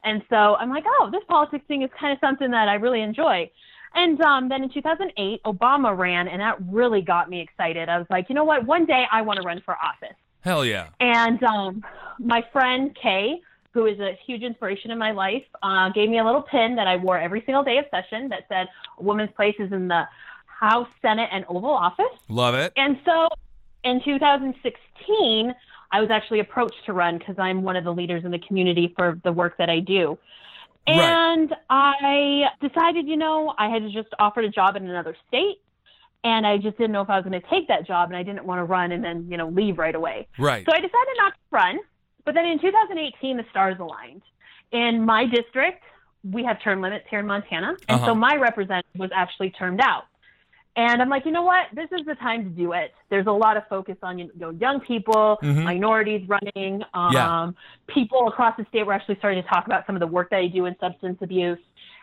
and 0.02 0.22
so 0.28 0.56
I'm 0.56 0.68
like, 0.70 0.84
oh, 0.86 1.08
this 1.10 1.22
politics 1.28 1.64
thing 1.66 1.82
is 1.82 1.90
kind 1.98 2.12
of 2.12 2.18
something 2.20 2.50
that 2.50 2.68
I 2.68 2.74
really 2.74 3.00
enjoy. 3.00 3.50
And 3.94 4.20
um, 4.22 4.48
then 4.48 4.64
in 4.64 4.70
2008, 4.70 5.42
Obama 5.44 5.96
ran, 5.96 6.28
and 6.28 6.40
that 6.42 6.56
really 6.68 7.00
got 7.00 7.30
me 7.30 7.40
excited. 7.40 7.88
I 7.88 7.96
was 7.96 8.08
like, 8.10 8.28
you 8.28 8.34
know 8.34 8.44
what? 8.44 8.66
One 8.66 8.84
day 8.86 9.06
I 9.10 9.22
want 9.22 9.40
to 9.40 9.46
run 9.46 9.60
for 9.64 9.76
office. 9.76 10.16
Hell 10.40 10.64
yeah. 10.64 10.88
And 11.00 11.42
um, 11.44 11.82
my 12.18 12.44
friend 12.52 12.94
Kay, 13.00 13.40
who 13.70 13.86
is 13.86 13.98
a 14.00 14.18
huge 14.26 14.42
inspiration 14.42 14.90
in 14.90 14.98
my 14.98 15.12
life, 15.12 15.44
uh, 15.62 15.88
gave 15.90 16.10
me 16.10 16.18
a 16.18 16.24
little 16.24 16.42
pin 16.42 16.74
that 16.74 16.86
I 16.86 16.96
wore 16.96 17.18
every 17.18 17.42
single 17.46 17.62
day 17.62 17.78
of 17.78 17.86
session 17.90 18.28
that 18.28 18.46
said, 18.48 18.68
"A 18.98 19.02
woman's 19.02 19.30
place 19.36 19.54
is 19.58 19.72
in 19.72 19.88
the 19.88 20.06
House, 20.46 20.88
Senate, 21.00 21.28
and 21.32 21.44
Oval 21.48 21.70
Office." 21.70 22.04
Love 22.28 22.54
it. 22.56 22.72
And 22.76 22.98
so 23.04 23.28
in 23.84 24.02
2016, 24.04 25.54
I 25.92 26.00
was 26.00 26.10
actually 26.10 26.40
approached 26.40 26.84
to 26.86 26.92
run 26.92 27.18
because 27.18 27.36
I'm 27.38 27.62
one 27.62 27.76
of 27.76 27.84
the 27.84 27.92
leaders 27.92 28.24
in 28.24 28.30
the 28.30 28.38
community 28.40 28.92
for 28.96 29.20
the 29.24 29.32
work 29.32 29.56
that 29.58 29.70
I 29.70 29.80
do. 29.80 30.18
Right. 30.88 30.98
And 30.98 31.54
I 31.70 32.44
decided, 32.60 33.06
you 33.06 33.16
know, 33.16 33.54
I 33.58 33.68
had 33.68 33.82
just 33.92 34.08
offered 34.18 34.44
a 34.44 34.50
job 34.50 34.76
in 34.76 34.88
another 34.88 35.16
state. 35.28 35.56
And 36.24 36.46
I 36.46 36.56
just 36.56 36.78
didn't 36.78 36.92
know 36.92 37.02
if 37.02 37.10
I 37.10 37.16
was 37.16 37.24
going 37.26 37.38
to 37.40 37.48
take 37.50 37.68
that 37.68 37.86
job, 37.86 38.08
and 38.08 38.16
I 38.16 38.22
didn't 38.22 38.46
want 38.46 38.58
to 38.58 38.64
run 38.64 38.92
and 38.92 39.04
then, 39.04 39.26
you 39.30 39.36
know, 39.36 39.48
leave 39.50 39.76
right 39.76 39.94
away. 39.94 40.26
Right. 40.38 40.64
So 40.64 40.72
I 40.72 40.76
decided 40.76 41.14
not 41.18 41.34
to 41.34 41.38
run. 41.50 41.78
But 42.24 42.34
then 42.34 42.46
in 42.46 42.58
2018, 42.58 43.36
the 43.36 43.44
stars 43.50 43.76
aligned. 43.78 44.22
in 44.72 45.04
my 45.04 45.26
district, 45.26 45.82
we 46.32 46.42
have 46.44 46.60
term 46.62 46.80
limits 46.80 47.04
here 47.10 47.20
in 47.20 47.26
Montana, 47.26 47.76
and 47.88 48.00
Uh-huh. 48.00 48.06
so 48.06 48.14
my 48.14 48.34
representative 48.36 48.98
was 48.98 49.10
actually 49.14 49.50
termed 49.50 49.80
out. 49.80 50.04
And 50.76 51.00
I'm 51.00 51.08
like, 51.08 51.24
you 51.24 51.30
know 51.30 51.42
what? 51.44 51.66
This 51.72 51.88
is 51.92 52.04
the 52.04 52.16
time 52.16 52.42
to 52.44 52.50
do 52.50 52.72
it. 52.72 52.92
There's 53.08 53.26
a 53.26 53.32
lot 53.32 53.56
of 53.56 53.62
focus 53.68 53.96
on 54.02 54.18
you 54.18 54.30
know 54.36 54.50
young 54.50 54.80
people, 54.80 55.38
Mhm. 55.42 55.62
minorities 55.62 56.28
running. 56.28 56.82
Um, 56.94 57.12
Yeah. 57.12 57.50
People 57.86 58.26
across 58.28 58.56
the 58.56 58.64
state 58.66 58.84
were 58.84 58.92
actually 58.92 59.16
starting 59.16 59.42
to 59.42 59.48
talk 59.48 59.66
about 59.66 59.86
some 59.86 59.94
of 59.94 60.00
the 60.00 60.06
work 60.06 60.30
that 60.30 60.38
I 60.38 60.46
do 60.48 60.64
in 60.66 60.76
substance 60.80 61.18
abuse. 61.22 61.58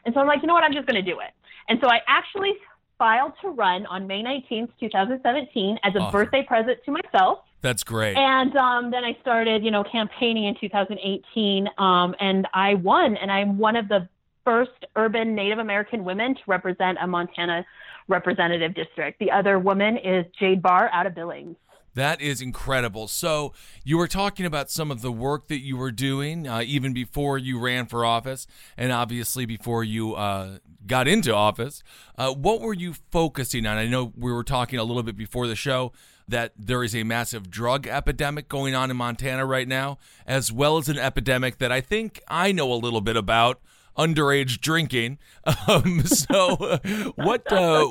And 0.05 0.13
so 0.13 0.21
I'm 0.21 0.27
like, 0.27 0.41
you 0.41 0.47
know 0.47 0.53
what? 0.53 0.63
I'm 0.63 0.73
just 0.73 0.87
going 0.87 1.03
to 1.03 1.11
do 1.11 1.19
it. 1.19 1.31
And 1.67 1.79
so 1.81 1.89
I 1.89 1.99
actually 2.07 2.53
filed 2.97 3.33
to 3.41 3.49
run 3.49 3.85
on 3.87 4.07
May 4.07 4.21
19th, 4.23 4.69
2017, 4.79 5.77
as 5.83 5.93
a 5.95 5.99
Awesome. 5.99 6.11
birthday 6.11 6.43
present 6.43 6.79
to 6.85 6.91
myself. 6.91 7.39
That's 7.61 7.83
great. 7.83 8.15
And 8.15 8.55
um, 8.55 8.89
then 8.89 9.03
I 9.03 9.13
started, 9.21 9.63
you 9.63 9.71
know, 9.71 9.83
campaigning 9.83 10.45
in 10.45 10.55
2018, 10.55 11.67
um, 11.77 12.15
and 12.19 12.47
I 12.53 12.75
won. 12.75 13.17
And 13.17 13.31
I'm 13.31 13.57
one 13.57 13.75
of 13.75 13.87
the 13.87 14.07
first 14.45 14.85
urban 14.95 15.35
Native 15.35 15.59
American 15.59 16.03
women 16.03 16.33
to 16.35 16.41
represent 16.47 16.97
a 17.01 17.05
Montana 17.07 17.65
representative 18.11 18.75
district. 18.75 19.19
The 19.19 19.31
other 19.31 19.57
woman 19.57 19.97
is 19.97 20.25
Jade 20.39 20.61
Bahr 20.61 20.89
out 20.93 21.07
of 21.07 21.15
Billings. 21.15 21.55
That 21.93 22.21
is 22.21 22.41
incredible. 22.41 23.07
So, 23.09 23.53
you 23.83 23.97
were 23.97 24.07
talking 24.07 24.45
about 24.45 24.69
some 24.69 24.91
of 24.91 25.01
the 25.01 25.11
work 25.11 25.49
that 25.49 25.59
you 25.59 25.75
were 25.75 25.91
doing 25.91 26.47
uh, 26.47 26.61
even 26.65 26.93
before 26.93 27.37
you 27.37 27.59
ran 27.59 27.85
for 27.85 28.05
office, 28.05 28.47
and 28.77 28.93
obviously 28.93 29.45
before 29.45 29.83
you 29.83 30.13
uh, 30.15 30.59
got 30.87 31.07
into 31.07 31.35
office. 31.35 31.83
Uh, 32.17 32.33
what 32.33 32.61
were 32.61 32.73
you 32.73 32.93
focusing 33.11 33.65
on? 33.65 33.77
I 33.77 33.87
know 33.87 34.13
we 34.15 34.31
were 34.31 34.43
talking 34.43 34.79
a 34.79 34.83
little 34.83 35.03
bit 35.03 35.17
before 35.17 35.47
the 35.47 35.55
show 35.55 35.91
that 36.27 36.53
there 36.57 36.83
is 36.83 36.95
a 36.95 37.03
massive 37.03 37.49
drug 37.49 37.87
epidemic 37.87 38.47
going 38.47 38.73
on 38.73 38.89
in 38.89 38.95
Montana 38.95 39.45
right 39.45 39.67
now, 39.67 39.97
as 40.25 40.49
well 40.49 40.77
as 40.77 40.87
an 40.87 40.97
epidemic 40.97 41.57
that 41.57 41.73
I 41.73 41.81
think 41.81 42.21
I 42.29 42.53
know 42.53 42.71
a 42.71 42.75
little 42.75 43.01
bit 43.01 43.17
about 43.17 43.59
underage 43.97 44.59
drinking. 44.59 45.17
Um, 45.67 46.01
so, 46.01 46.55
what 47.15 47.51
uh, 47.51 47.87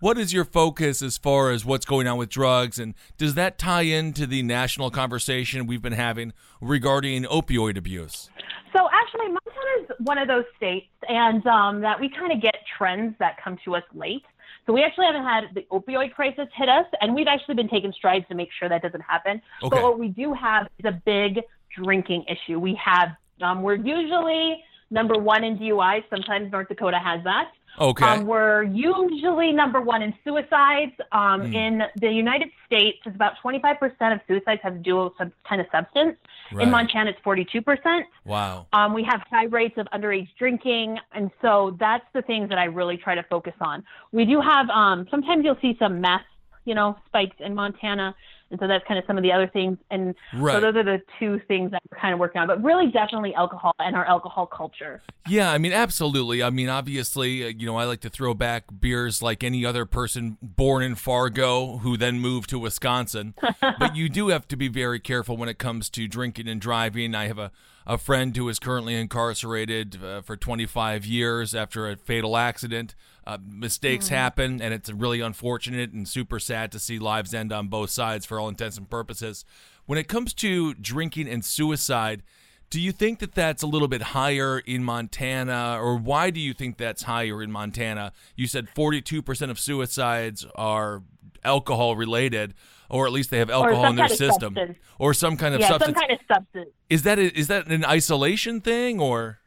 what 0.00 0.18
is 0.18 0.32
your 0.32 0.44
focus 0.44 1.02
as 1.02 1.18
far 1.18 1.50
as 1.50 1.64
what's 1.64 1.84
going 1.84 2.06
on 2.06 2.18
with 2.18 2.28
drugs, 2.28 2.78
and 2.78 2.94
does 3.18 3.34
that 3.34 3.58
tie 3.58 3.82
into 3.82 4.26
the 4.26 4.42
national 4.42 4.90
conversation 4.90 5.66
we've 5.66 5.82
been 5.82 5.92
having 5.92 6.32
regarding 6.60 7.24
opioid 7.24 7.76
abuse? 7.76 8.30
So 8.74 8.88
actually, 8.92 9.28
Montana 9.28 9.82
is 9.82 9.90
one 10.06 10.18
of 10.18 10.28
those 10.28 10.44
states, 10.56 10.86
and 11.08 11.46
um, 11.46 11.80
that 11.80 11.98
we 11.98 12.08
kind 12.08 12.32
of 12.32 12.40
get 12.42 12.56
trends 12.76 13.14
that 13.18 13.42
come 13.42 13.58
to 13.64 13.76
us 13.76 13.84
late. 13.94 14.24
So 14.66 14.72
we 14.72 14.82
actually 14.82 15.06
haven't 15.06 15.24
had 15.24 15.44
the 15.54 15.62
opioid 15.70 16.12
crisis 16.12 16.48
hit 16.54 16.68
us, 16.68 16.86
and 17.00 17.14
we've 17.14 17.28
actually 17.28 17.54
been 17.54 17.68
taking 17.68 17.92
strides 17.92 18.26
to 18.28 18.34
make 18.34 18.48
sure 18.58 18.68
that 18.68 18.82
doesn't 18.82 19.02
happen. 19.02 19.40
Okay. 19.62 19.68
But 19.76 19.82
what 19.82 19.98
we 19.98 20.08
do 20.08 20.34
have 20.34 20.68
is 20.78 20.84
a 20.84 21.00
big 21.04 21.40
drinking 21.74 22.24
issue. 22.28 22.58
We 22.58 22.78
have 22.84 23.10
um, 23.40 23.62
we're 23.62 23.76
usually 23.76 24.62
number 24.90 25.18
one 25.18 25.44
in 25.44 25.58
DUIs. 25.58 26.04
Sometimes 26.10 26.50
North 26.52 26.68
Dakota 26.68 26.98
has 26.98 27.22
that. 27.24 27.52
Okay. 27.78 28.06
Um, 28.06 28.26
we're 28.26 28.62
usually 28.62 29.52
number 29.52 29.80
one 29.82 30.00
in 30.02 30.14
suicides. 30.24 30.92
Um, 31.12 31.42
Hmm. 31.42 31.52
In 31.54 31.82
the 31.96 32.10
United 32.10 32.48
States, 32.64 32.98
it's 33.04 33.14
about 33.14 33.34
25% 33.44 34.14
of 34.14 34.20
suicides 34.26 34.60
have 34.62 34.82
with 34.82 35.12
some 35.18 35.32
kind 35.46 35.60
of 35.60 35.66
substance. 35.70 36.16
Right. 36.52 36.62
In 36.64 36.70
Montana, 36.70 37.10
it's 37.10 37.20
42%. 37.20 38.04
wow. 38.24 38.66
Um, 38.72 38.94
we 38.94 39.02
have 39.04 39.20
high 39.30 39.44
rates 39.44 39.76
of 39.76 39.86
underage 39.92 40.28
drinking, 40.38 40.98
and 41.12 41.30
so 41.42 41.76
that's 41.78 42.04
the 42.14 42.22
things 42.22 42.48
that 42.48 42.58
I 42.58 42.64
really 42.64 42.96
try 42.96 43.14
to 43.14 43.22
focus 43.24 43.54
on. 43.60 43.84
We 44.12 44.24
do 44.24 44.40
have 44.40 44.70
um, 44.70 45.06
sometimes 45.10 45.44
you'll 45.44 45.58
see 45.60 45.76
some 45.78 46.00
meth, 46.00 46.22
you 46.66 46.74
know, 46.74 46.96
spikes 47.06 47.36
in 47.40 47.54
Montana, 47.54 48.14
and 48.50 48.60
so 48.60 48.68
that's 48.68 48.84
kind 48.86 48.98
of 48.98 49.04
some 49.06 49.16
of 49.16 49.22
the 49.24 49.32
other 49.32 49.46
things. 49.48 49.76
And 49.90 50.14
Right. 50.34 50.52
so 50.54 50.60
those 50.60 50.76
are 50.76 50.84
the 50.84 51.02
two 51.18 51.40
things 51.48 51.70
that 51.72 51.82
we're 51.90 51.98
kind 51.98 52.12
of 52.14 52.20
working 52.20 52.40
on. 52.40 52.46
But 52.46 52.62
really, 52.62 52.88
definitely 52.92 53.34
alcohol 53.34 53.72
and 53.80 53.96
our 53.96 54.04
alcohol 54.04 54.46
culture. 54.46 55.02
Yeah, 55.28 55.50
I 55.50 55.58
mean, 55.58 55.72
absolutely. 55.72 56.42
I 56.44 56.50
mean, 56.50 56.68
obviously, 56.68 57.42
uh, 57.44 57.48
you 57.48 57.66
know, 57.66 57.76
I 57.76 57.84
like 57.84 58.00
to 58.02 58.10
throw 58.10 58.34
back 58.34 58.64
beers 58.78 59.20
like 59.22 59.42
any 59.42 59.64
other 59.66 59.84
person 59.84 60.36
born 60.42 60.82
in 60.84 60.94
Fargo 60.94 61.78
who 61.78 61.96
then 61.96 62.20
moved 62.20 62.50
to 62.50 62.58
Wisconsin. 62.58 63.34
but 63.60 63.96
you 63.96 64.08
do 64.08 64.28
have 64.28 64.46
to 64.48 64.56
be 64.56 64.68
very 64.68 65.00
careful 65.00 65.36
when 65.36 65.48
it 65.48 65.58
comes 65.58 65.90
to 65.90 66.06
drinking 66.06 66.46
and 66.46 66.60
driving. 66.60 67.14
I 67.16 67.26
have 67.26 67.38
a, 67.38 67.50
a 67.86 67.96
friend 67.96 68.36
who 68.36 68.48
is 68.48 68.58
currently 68.58 68.94
incarcerated 68.94 70.02
uh, 70.02 70.20
for 70.20 70.36
25 70.36 71.06
years 71.06 71.54
after 71.54 71.88
a 71.88 71.96
fatal 71.96 72.36
accident. 72.36 72.94
Uh, 73.26 73.38
mistakes 73.44 74.08
happen, 74.08 74.60
and 74.60 74.74
it's 74.74 74.90
really 74.90 75.20
unfortunate 75.20 75.92
and 75.92 76.08
super 76.08 76.40
sad 76.40 76.72
to 76.72 76.78
see 76.78 76.98
lives 76.98 77.32
end 77.32 77.52
on 77.52 77.68
both 77.68 77.90
sides 77.90 78.26
for 78.26 78.40
all 78.40 78.48
intents 78.48 78.76
and 78.76 78.90
purposes. 78.90 79.44
When 79.86 79.98
it 79.98 80.08
comes 80.08 80.34
to 80.34 80.74
drinking 80.74 81.28
and 81.28 81.44
suicide, 81.44 82.22
do 82.70 82.80
you 82.80 82.90
think 82.90 83.20
that 83.20 83.34
that's 83.34 83.62
a 83.62 83.66
little 83.66 83.88
bit 83.88 84.02
higher 84.02 84.58
in 84.58 84.82
Montana, 84.82 85.78
or 85.80 85.96
why 85.96 86.30
do 86.30 86.40
you 86.40 86.52
think 86.52 86.76
that's 86.76 87.04
higher 87.04 87.40
in 87.40 87.52
Montana? 87.52 88.12
You 88.34 88.48
said 88.48 88.66
42% 88.74 89.50
of 89.50 89.58
suicides 89.60 90.44
are 90.56 91.02
alcohol 91.44 91.94
related, 91.94 92.54
or 92.88 93.06
at 93.06 93.12
least 93.12 93.30
they 93.30 93.38
have 93.38 93.50
alcohol 93.50 93.86
in 93.86 93.96
their 93.96 94.08
system, 94.08 94.54
substance. 94.54 94.78
or 94.98 95.14
some 95.14 95.36
kind 95.36 95.54
of 95.54 95.60
yeah, 95.60 95.68
substance. 95.68 95.98
some 95.98 96.08
kind 96.08 96.12
of 96.12 96.26
substance. 96.32 96.70
is 96.90 97.02
that 97.02 97.18
a, 97.18 97.38
is 97.38 97.48
that 97.48 97.66
an 97.68 97.84
isolation 97.84 98.60
thing, 98.60 99.00
or 99.00 99.38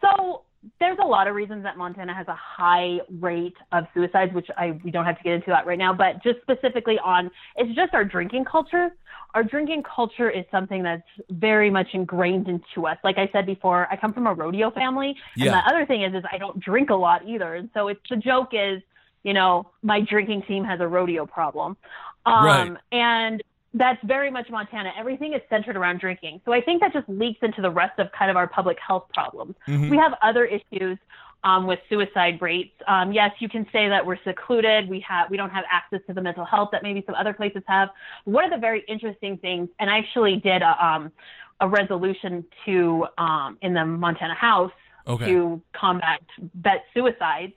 So 0.00 0.42
there's 0.80 0.98
a 1.02 1.06
lot 1.06 1.28
of 1.28 1.34
reasons 1.34 1.62
that 1.64 1.76
Montana 1.76 2.14
has 2.14 2.26
a 2.28 2.34
high 2.38 2.98
rate 3.20 3.56
of 3.72 3.84
suicides, 3.94 4.32
which 4.32 4.48
I 4.56 4.78
we 4.84 4.90
don't 4.90 5.04
have 5.04 5.18
to 5.18 5.22
get 5.22 5.34
into 5.34 5.50
that 5.50 5.66
right 5.66 5.78
now. 5.78 5.92
But 5.92 6.22
just 6.22 6.40
specifically 6.42 6.98
on, 7.04 7.30
it's 7.56 7.74
just 7.74 7.94
our 7.94 8.04
drinking 8.04 8.44
culture. 8.46 8.90
Our 9.34 9.42
drinking 9.42 9.82
culture 9.82 10.30
is 10.30 10.44
something 10.52 10.84
that's 10.84 11.02
very 11.28 11.68
much 11.68 11.88
ingrained 11.92 12.46
into 12.48 12.86
us. 12.86 12.96
Like 13.02 13.18
I 13.18 13.28
said 13.32 13.46
before, 13.46 13.88
I 13.90 13.96
come 13.96 14.12
from 14.12 14.28
a 14.28 14.32
rodeo 14.32 14.70
family, 14.70 15.16
Yeah. 15.36 15.46
and 15.46 15.54
the 15.54 15.68
other 15.74 15.86
thing 15.86 16.02
is, 16.04 16.14
is 16.14 16.22
I 16.30 16.38
don't 16.38 16.60
drink 16.60 16.90
a 16.90 16.94
lot 16.94 17.26
either. 17.26 17.56
And 17.56 17.68
so 17.74 17.88
it's 17.88 18.00
the 18.08 18.14
joke 18.16 18.50
is, 18.52 18.80
you 19.24 19.32
know, 19.32 19.70
my 19.82 20.00
drinking 20.00 20.42
team 20.46 20.62
has 20.64 20.78
a 20.80 20.86
rodeo 20.86 21.26
problem, 21.26 21.76
um, 22.26 22.44
Right. 22.44 22.76
and 22.92 23.42
that's 23.74 24.02
very 24.04 24.30
much 24.30 24.48
Montana. 24.50 24.92
Everything 24.96 25.32
is 25.32 25.40
centered 25.50 25.76
around 25.76 25.98
drinking. 25.98 26.40
So 26.44 26.52
I 26.52 26.60
think 26.60 26.80
that 26.80 26.92
just 26.92 27.08
leaks 27.08 27.40
into 27.42 27.60
the 27.60 27.70
rest 27.70 27.98
of 27.98 28.10
kind 28.12 28.30
of 28.30 28.36
our 28.36 28.46
public 28.46 28.78
health 28.78 29.06
problems. 29.12 29.56
Mhm. 29.66 29.90
We 29.90 29.96
have 29.96 30.14
other 30.22 30.44
issues 30.44 30.98
um, 31.42 31.66
with 31.66 31.78
suicide 31.90 32.40
rates. 32.40 32.72
Um, 32.86 33.12
yes, 33.12 33.32
you 33.38 33.50
can 33.50 33.66
say 33.70 33.86
that 33.88 34.06
we're 34.06 34.16
secluded. 34.24 34.88
We 34.88 35.00
have 35.00 35.28
we 35.28 35.36
don't 35.36 35.50
have 35.50 35.64
access 35.70 36.00
to 36.06 36.14
the 36.14 36.22
mental 36.22 36.44
health 36.44 36.70
that 36.72 36.82
maybe 36.82 37.02
some 37.04 37.14
other 37.16 37.34
places 37.34 37.62
have. 37.66 37.90
One 38.24 38.44
of 38.44 38.50
the 38.50 38.56
very 38.58 38.80
interesting 38.88 39.36
things, 39.38 39.68
and 39.78 39.90
I 39.90 39.98
actually 39.98 40.36
did 40.36 40.62
a, 40.62 40.82
um, 40.86 41.12
a 41.60 41.68
resolution 41.68 42.44
to 42.64 43.06
um, 43.18 43.58
in 43.60 43.74
the 43.74 43.84
Montana 43.84 44.34
House 44.34 44.72
Okay. 45.06 45.26
to 45.26 45.60
combat 45.74 46.22
bet 46.54 46.86
suicides. 46.94 47.52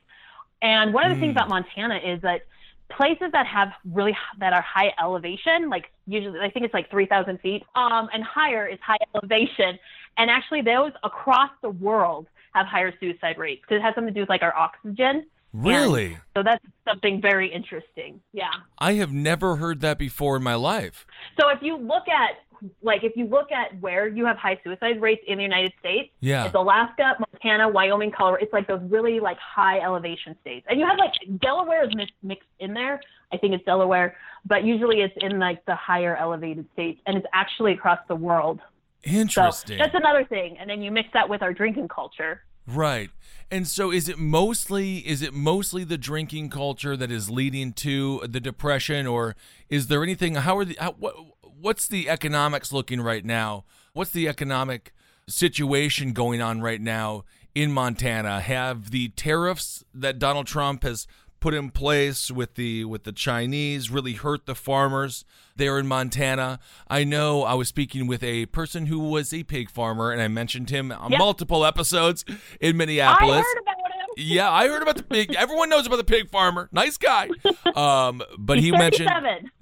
And 0.62 0.93
one 0.93 1.05
of 1.09 1.15
the 1.15 1.19
things 1.21 1.29
Mm. 1.33 1.38
about 1.38 1.50
Montana 1.50 1.95
is 2.03 2.19
that 2.24 2.41
places 2.89 3.29
that 3.34 3.46
have 3.48 3.70
really 3.86 4.15
that 4.39 4.53
are 4.53 4.62
high 4.62 4.91
elevation, 5.01 5.70
like 5.70 5.86
usually 6.06 6.39
I 6.39 6.50
think 6.50 6.65
it's 6.65 6.74
like 6.74 6.89
3,000 6.89 7.39
feet, 7.39 7.63
um, 7.75 8.10
and 8.13 8.24
higher 8.24 8.67
is 8.67 8.79
high 8.86 8.98
elevation. 9.15 9.77
And 10.17 10.29
actually, 10.32 10.62
those 10.62 10.91
across 11.03 11.51
the 11.62 11.70
world 11.70 12.27
have 12.53 12.65
higher 12.65 12.94
suicide 13.00 13.38
rates 13.38 13.62
because 13.62 13.79
it 13.79 13.84
has 13.84 13.94
something 13.96 14.13
to 14.13 14.20
do 14.20 14.22
with 14.22 14.29
like 14.29 14.41
our 14.41 14.56
oxygen. 14.56 15.25
really? 15.53 16.17
So 16.36 16.44
that's 16.44 16.63
something 16.88 17.22
very 17.22 17.51
interesting. 17.51 18.22
Yeah. 18.34 18.50
I 18.79 18.94
have 18.94 19.12
never 19.12 19.58
heard 19.58 19.82
that 19.82 19.98
before 19.98 20.38
in 20.38 20.44
my 20.44 20.56
life. 20.56 21.06
So 21.39 21.50
if 21.50 21.62
you 21.62 21.77
look 21.77 22.08
at 22.08 22.38
like 22.82 23.04
if 23.04 23.14
you 23.16 23.26
look 23.26 23.52
at 23.52 23.80
where 23.82 24.08
you 24.08 24.26
have 24.26 24.38
high 24.38 24.60
suicide 24.64 25.02
rates 25.02 25.22
in 25.28 25.38
the 25.38 25.44
United 25.44 25.74
States, 25.80 26.10
Yeah. 26.20 26.46
it's 26.46 26.56
Alaska, 26.56 27.16
Montana, 27.20 27.70
Wyoming, 27.70 28.12
Colorado. 28.12 28.44
It's 28.44 28.54
like 28.54 28.68
those 28.68 28.82
really 28.90 29.20
like 29.20 29.38
high 29.40 29.80
elevation 29.80 30.36
states, 30.42 30.66
and 30.70 30.80
you 30.80 30.86
have 30.86 30.98
like 30.98 31.14
Delaware 31.40 31.84
is 31.88 31.96
mix, 31.96 32.12
mixed 32.24 32.50
in 32.60 32.74
there. 32.74 33.02
I 33.32 33.38
think 33.38 33.54
it's 33.54 33.66
Delaware, 33.66 34.16
but 34.46 34.64
usually 34.64 35.02
it's 35.02 35.14
in 35.22 35.40
like 35.40 35.66
the 35.66 35.76
higher 35.76 36.16
elevated 36.16 36.66
states, 36.74 37.02
and 37.06 37.18
it's 37.18 37.28
actually 37.34 37.74
across 37.74 38.00
the 38.08 38.16
world. 38.16 38.60
So 39.06 39.12
Interesting. 39.12 39.78
that's 39.78 39.96
another 39.96 40.26
thing, 40.26 40.58
and 40.58 40.70
then 40.70 40.82
you 40.82 40.92
mix 40.92 41.10
that 41.14 41.30
with 41.30 41.42
our 41.42 41.54
drinking 41.54 41.88
culture. 41.88 42.42
Right. 42.68 43.10
And 43.50 43.66
so 43.66 43.92
is 43.92 44.10
it 44.10 44.18
mostly 44.18 44.98
is 44.98 45.22
it 45.22 45.34
mostly 45.34 45.86
the 45.86 45.98
drinking 45.98 46.50
culture 46.50 46.98
that 46.98 47.10
is 47.10 47.30
leading 47.30 47.72
to 47.74 48.22
the 48.28 48.42
depression 48.42 49.08
or 49.08 49.38
is 49.70 49.88
there 49.88 50.04
anything 50.04 50.36
how 50.36 50.58
are 50.58 50.66
the 50.66 50.76
how, 50.78 50.92
what 51.00 51.16
what's 51.60 51.88
the 51.88 52.10
economics 52.10 52.72
looking 52.72 53.02
right 53.02 53.26
now? 53.26 53.66
What's 53.94 54.12
the 54.12 54.28
economic 54.28 54.94
situation 55.28 56.14
going 56.14 56.42
on 56.42 56.62
right 56.62 56.82
now 56.82 57.24
in 57.56 57.72
Montana? 57.72 58.40
Have 58.42 58.92
the 58.92 59.10
tariffs 59.10 59.84
that 59.94 60.20
Donald 60.20 60.48
Trump 60.48 60.84
has 60.84 61.08
put 61.40 61.54
in 61.54 61.70
place 61.70 62.32
with 62.32 62.56
the 62.56 62.84
with 62.86 63.04
the 63.04 63.12
Chinese 63.12 63.92
really 63.92 64.14
hurt 64.14 64.48
the 64.48 64.56
farmers 64.56 65.24
there 65.56 65.78
in 65.78 65.86
Montana. 65.88 66.60
I 66.88 67.04
know 67.04 67.44
I 67.44 67.54
was 67.54 67.68
speaking 67.68 68.08
with 68.08 68.24
a 68.24 68.48
person 68.48 68.88
who 68.88 69.00
was 69.00 69.32
a 69.34 69.44
pig 69.44 69.70
farmer 69.70 70.12
and 70.12 70.20
I 70.20 70.28
mentioned 70.30 70.72
him 70.72 70.92
on 70.92 71.12
Yep. 71.12 71.20
multiple 71.20 71.64
episodes 71.64 72.26
in 72.60 72.70
I 72.70 72.72
Minneapolis. 72.74 73.46
heard 73.46 73.62
about. 73.62 73.76
Yeah, 74.19 74.51
I 74.51 74.67
heard 74.67 74.81
about 74.81 74.97
the 74.97 75.03
pig. 75.03 75.36
Everyone 75.36 75.69
knows 75.69 75.86
about 75.86 75.97
the 75.97 76.03
pig 76.03 76.31
farmer. 76.31 76.69
Nice 76.71 76.97
guy. 76.97 77.29
Um, 77.75 78.24
but 78.39 78.57
he 78.57 78.71
mentioned 78.71 79.12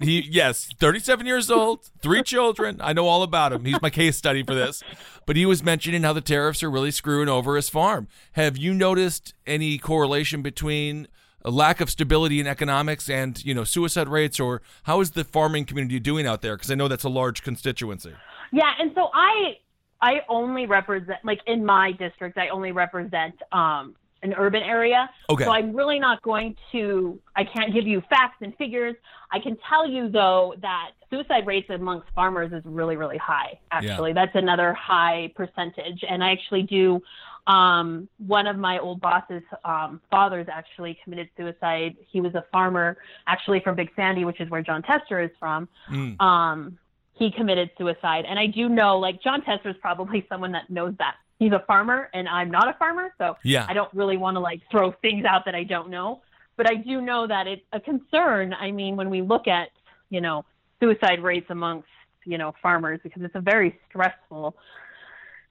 he 0.00 0.26
yes, 0.30 0.70
37 0.78 1.26
years 1.26 1.50
old, 1.50 1.90
three 2.00 2.22
children. 2.22 2.80
I 2.80 2.94
know 2.94 3.06
all 3.06 3.22
about 3.22 3.52
him. 3.52 3.66
He's 3.66 3.80
my 3.82 3.90
case 3.90 4.16
study 4.16 4.42
for 4.42 4.54
this. 4.54 4.82
But 5.26 5.36
he 5.36 5.44
was 5.44 5.62
mentioning 5.62 6.02
how 6.02 6.14
the 6.14 6.22
tariffs 6.22 6.62
are 6.62 6.70
really 6.70 6.90
screwing 6.90 7.28
over 7.28 7.56
his 7.56 7.68
farm. 7.68 8.08
Have 8.32 8.56
you 8.56 8.72
noticed 8.72 9.34
any 9.46 9.76
correlation 9.76 10.40
between 10.40 11.08
a 11.44 11.50
lack 11.50 11.80
of 11.82 11.90
stability 11.90 12.40
in 12.40 12.46
economics 12.46 13.10
and, 13.10 13.44
you 13.44 13.52
know, 13.52 13.64
suicide 13.64 14.08
rates 14.08 14.40
or 14.40 14.62
how 14.84 15.00
is 15.00 15.10
the 15.10 15.24
farming 15.24 15.66
community 15.66 16.00
doing 16.00 16.26
out 16.26 16.40
there 16.40 16.56
because 16.56 16.70
I 16.70 16.74
know 16.74 16.88
that's 16.88 17.04
a 17.04 17.10
large 17.10 17.42
constituency. 17.42 18.14
Yeah, 18.52 18.72
and 18.80 18.92
so 18.94 19.10
I 19.12 19.58
I 20.00 20.20
only 20.28 20.66
represent 20.66 21.18
like 21.24 21.40
in 21.46 21.64
my 21.64 21.92
district 21.92 22.38
I 22.38 22.48
only 22.48 22.72
represent 22.72 23.34
um 23.52 23.94
an 24.26 24.34
urban 24.44 24.62
area. 24.62 25.08
Okay. 25.30 25.44
So 25.44 25.50
I'm 25.50 25.74
really 25.74 25.98
not 25.98 26.22
going 26.22 26.56
to 26.72 27.18
I 27.34 27.44
can't 27.44 27.72
give 27.72 27.86
you 27.86 27.98
facts 28.08 28.38
and 28.42 28.54
figures. 28.56 28.94
I 29.32 29.38
can 29.38 29.56
tell 29.68 29.84
you 29.88 30.02
though 30.10 30.54
that 30.62 30.90
suicide 31.10 31.46
rates 31.46 31.68
amongst 31.70 32.08
farmers 32.14 32.52
is 32.52 32.62
really 32.64 32.96
really 32.96 33.18
high. 33.18 33.58
Actually, 33.70 34.12
that's 34.12 34.34
another 34.34 34.72
high 34.74 35.32
percentage 35.34 36.00
and 36.08 36.22
I 36.22 36.32
actually 36.32 36.64
do 36.64 37.00
um 37.46 38.08
one 38.38 38.46
of 38.48 38.56
my 38.56 38.78
old 38.86 39.00
boss's 39.00 39.42
um 39.64 40.00
fathers 40.10 40.46
actually 40.50 40.98
committed 41.02 41.28
suicide. 41.36 41.92
He 42.12 42.20
was 42.20 42.34
a 42.34 42.44
farmer 42.52 42.96
actually 43.26 43.60
from 43.60 43.76
Big 43.76 43.90
Sandy, 43.96 44.24
which 44.24 44.40
is 44.40 44.50
where 44.50 44.62
Jon 44.62 44.82
Tester 44.82 45.20
is 45.20 45.30
from 45.38 45.68
Mm. 45.90 46.20
um, 46.20 46.78
he 47.18 47.30
committed 47.30 47.70
suicide. 47.78 48.24
And 48.28 48.38
I 48.38 48.46
do 48.46 48.68
know, 48.68 48.98
like, 48.98 49.22
Jon 49.22 49.40
Tester 49.42 49.70
is 49.70 49.76
probably 49.80 50.26
someone 50.28 50.52
that 50.52 50.68
knows 50.68 50.94
that. 50.98 51.16
He's 51.38 51.52
a 51.52 51.62
farmer, 51.66 52.08
and 52.14 52.28
I'm 52.28 52.50
not 52.50 52.68
a 52.68 52.74
farmer, 52.74 53.12
so 53.18 53.36
Yeah. 53.42 53.66
I 53.68 53.74
don't 53.74 53.92
really 53.92 54.16
want 54.16 54.36
to, 54.36 54.40
like, 54.40 54.62
throw 54.70 54.92
things 55.02 55.24
out 55.24 55.44
that 55.44 55.54
I 55.54 55.64
don't 55.64 55.90
know. 55.90 56.22
But 56.56 56.70
I 56.70 56.76
do 56.76 57.02
know 57.02 57.26
that 57.26 57.46
it's 57.46 57.66
a 57.72 57.80
concern. 57.80 58.54
I 58.54 58.70
mean, 58.70 58.96
when 58.96 59.10
we 59.10 59.20
look 59.20 59.46
at, 59.46 59.68
you 60.08 60.22
know, 60.22 60.44
suicide 60.80 61.22
rates 61.22 61.46
amongst, 61.50 61.88
you 62.24 62.38
know, 62.38 62.54
farmers, 62.62 63.00
because 63.02 63.22
it's 63.22 63.34
a 63.34 63.40
very 63.40 63.78
stressful. 63.88 64.56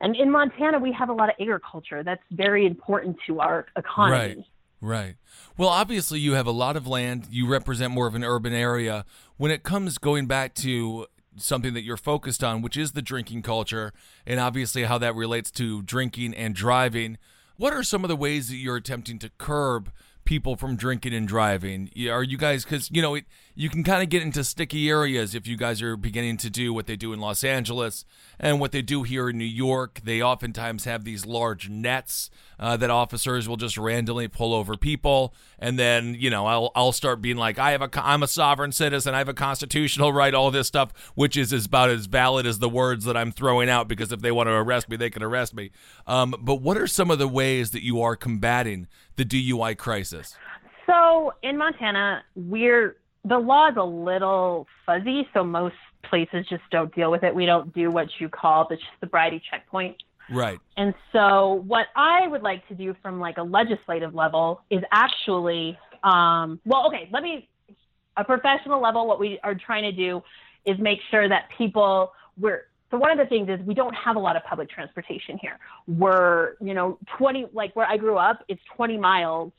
And 0.02 0.16
in 0.16 0.32
Montana, 0.32 0.80
we 0.80 0.92
have 0.94 1.10
a 1.10 1.14
lot 1.14 1.30
of 1.30 1.36
agriculture. 1.40 2.04
That's 2.04 2.24
very 2.32 2.66
important 2.66 3.18
to 3.28 3.40
our 3.40 3.68
economy. 3.78 4.18
Right. 4.18 4.46
Right. 4.82 5.16
Well, 5.58 5.70
obviously, 5.70 6.20
you 6.20 6.34
have 6.34 6.48
a 6.48 6.52
lot 6.52 6.76
of 6.76 6.86
land. 6.86 7.28
You 7.32 7.48
represent 7.48 7.94
more 7.94 8.08
of 8.08 8.14
an 8.14 8.24
urban 8.24 8.54
area. 8.54 9.06
When 9.38 9.50
it 9.50 9.64
comes 9.64 9.98
going 9.98 10.28
back 10.28 10.54
to 10.56 11.08
something 11.38 11.74
that 11.74 11.84
you're 11.84 11.98
focused 11.98 12.44
on, 12.44 12.62
which 12.62 12.78
is 12.78 12.92
the 12.92 13.02
drinking 13.02 13.42
culture, 13.42 13.94
and 14.26 14.40
obviously 14.40 14.84
how 14.84 14.98
that 14.98 15.16
relates 15.16 15.52
to 15.52 15.82
drinking 15.82 16.34
and 16.34 16.56
driving, 16.56 17.18
what 17.58 17.74
are 17.74 17.84
some 17.84 18.04
of 18.04 18.10
the 18.10 18.16
ways 18.16 18.50
that 18.50 18.58
you're 18.58 18.76
attempting 18.76 19.20
to 19.20 19.30
curb 19.38 19.92
people 20.26 20.56
from 20.56 20.76
drinking 20.76 21.14
and 21.14 21.28
driving? 21.28 21.90
Are 22.10 22.24
you 22.24 22.38
guys, 22.38 22.64
because, 22.64 22.90
you 22.92 23.02
know, 23.02 23.16
it, 23.16 23.26
you 23.58 23.70
can 23.70 23.86
kind 23.86 24.04
of 24.04 24.10
get 24.10 24.22
into 24.22 24.44
sticky 24.44 24.90
areas 24.90 25.34
if 25.34 25.48
you 25.48 25.56
guys 25.56 25.82
are 25.82 25.96
beginning 25.96 26.36
to 26.36 26.50
do 26.50 26.74
what 26.74 26.88
they 26.88 26.98
do 26.98 27.14
in 27.14 27.22
Los 27.22 27.42
Angeles 27.42 28.04
and 28.38 28.60
what 28.60 28.74
they 28.74 28.82
do 28.82 29.04
here 29.04 29.30
in 29.30 29.38
New 29.38 29.46
York. 29.46 30.02
They 30.04 30.22
oftentimes 30.22 30.84
have 30.84 31.06
these 31.06 31.26
large 31.26 31.70
nets 31.70 32.30
uh, 32.60 32.76
that 32.76 32.90
officers 32.90 33.48
will 33.48 33.56
just 33.56 33.78
randomly 33.78 34.28
pull 34.28 34.54
over 34.54 34.76
people, 34.76 35.34
and 35.58 35.80
then 35.80 36.16
you 36.20 36.30
know 36.30 36.46
I'll 36.46 36.72
I'll 36.76 36.92
start 36.92 37.22
being 37.22 37.38
like 37.38 37.58
I 37.58 37.72
have 37.72 37.82
a 37.82 37.90
I'm 37.96 38.24
a 38.24 38.28
sovereign 38.28 38.74
citizen, 38.74 39.16
I 39.16 39.20
have 39.20 39.30
a 39.30 39.34
constitutional 39.34 40.12
right, 40.12 40.34
all 40.34 40.52
this 40.52 40.68
stuff, 40.68 40.92
which 41.16 41.38
is 41.38 41.54
about 41.66 41.90
as 41.90 42.08
valid 42.08 42.46
as 42.46 42.60
the 42.60 42.70
words 42.70 43.06
that 43.06 43.16
I'm 43.16 43.32
throwing 43.32 43.70
out 43.70 43.88
because 43.88 44.12
if 44.12 44.20
they 44.20 44.32
want 44.32 44.48
to 44.48 44.54
arrest 44.54 44.90
me, 44.90 44.98
they 44.98 45.10
can 45.10 45.24
arrest 45.24 45.54
me. 45.54 45.72
Um, 46.06 46.36
but 46.42 46.56
what 46.56 46.78
are 46.78 46.88
some 46.88 47.10
of 47.10 47.20
the 47.20 47.28
ways 47.28 47.72
that 47.72 47.84
you 47.84 48.02
are 48.02 48.18
combating 48.18 48.88
the 49.16 49.24
DUI 49.24 49.78
crisis? 49.78 50.36
So 50.86 51.34
in 51.42 51.58
Montana, 51.58 52.24
we're 52.36 52.98
the 53.26 53.38
law 53.38 53.70
is 53.70 53.76
a 53.78 53.84
little 53.84 54.68
fuzzy, 54.86 55.28
so 55.34 55.44
most 55.44 55.76
places 56.04 56.46
just 56.50 56.64
don't 56.72 56.94
deal 56.94 57.12
with 57.12 57.24
it. 57.24 57.34
We 57.34 57.46
don't 57.46 57.74
do 57.74 57.90
what 57.90 58.08
you 58.20 58.30
call 58.30 58.68
the 58.70 58.78
sobriety 59.00 59.42
checkpoint. 59.50 59.98
Right. 60.30 60.60
And 60.78 60.94
so 61.12 61.64
what 61.68 61.88
I 61.96 62.28
would 62.28 62.42
like 62.42 62.68
to 62.70 62.76
do 62.76 62.96
from 63.02 63.20
like 63.20 63.38
a 63.38 63.44
legislative 63.44 64.14
level 64.14 64.62
is 64.70 64.82
actually 64.92 65.78
um, 66.04 66.60
well, 66.66 66.88
okay, 66.88 67.10
let 67.12 67.24
me 67.24 67.50
a 68.16 68.24
professional 68.24 68.82
level 68.82 69.08
what 69.08 69.20
we 69.20 69.40
are 69.44 69.56
trying 69.56 69.84
to 69.84 69.92
do 69.92 70.22
is 70.66 70.78
make 70.80 71.00
sure 71.10 71.28
that 71.28 71.50
people 71.58 72.14
we're 72.40 72.66
so 72.92 72.98
one 72.98 73.12
of 73.12 73.18
the 73.18 73.26
things 73.26 73.50
is 73.50 73.60
we 73.66 73.74
don't 73.74 73.96
have 73.96 74.16
a 74.16 74.20
lot 74.20 74.36
of 74.36 74.44
public 74.44 74.70
transportation 74.70 75.40
here. 75.42 75.58
We're, 75.88 76.54
you 76.62 76.76
know, 76.76 77.00
20 77.18 77.48
like 77.54 77.76
where 77.76 77.88
I 77.88 77.98
grew 77.98 78.18
up, 78.18 78.44
it's 78.48 78.62
20 78.76 78.98
miles 78.98 79.52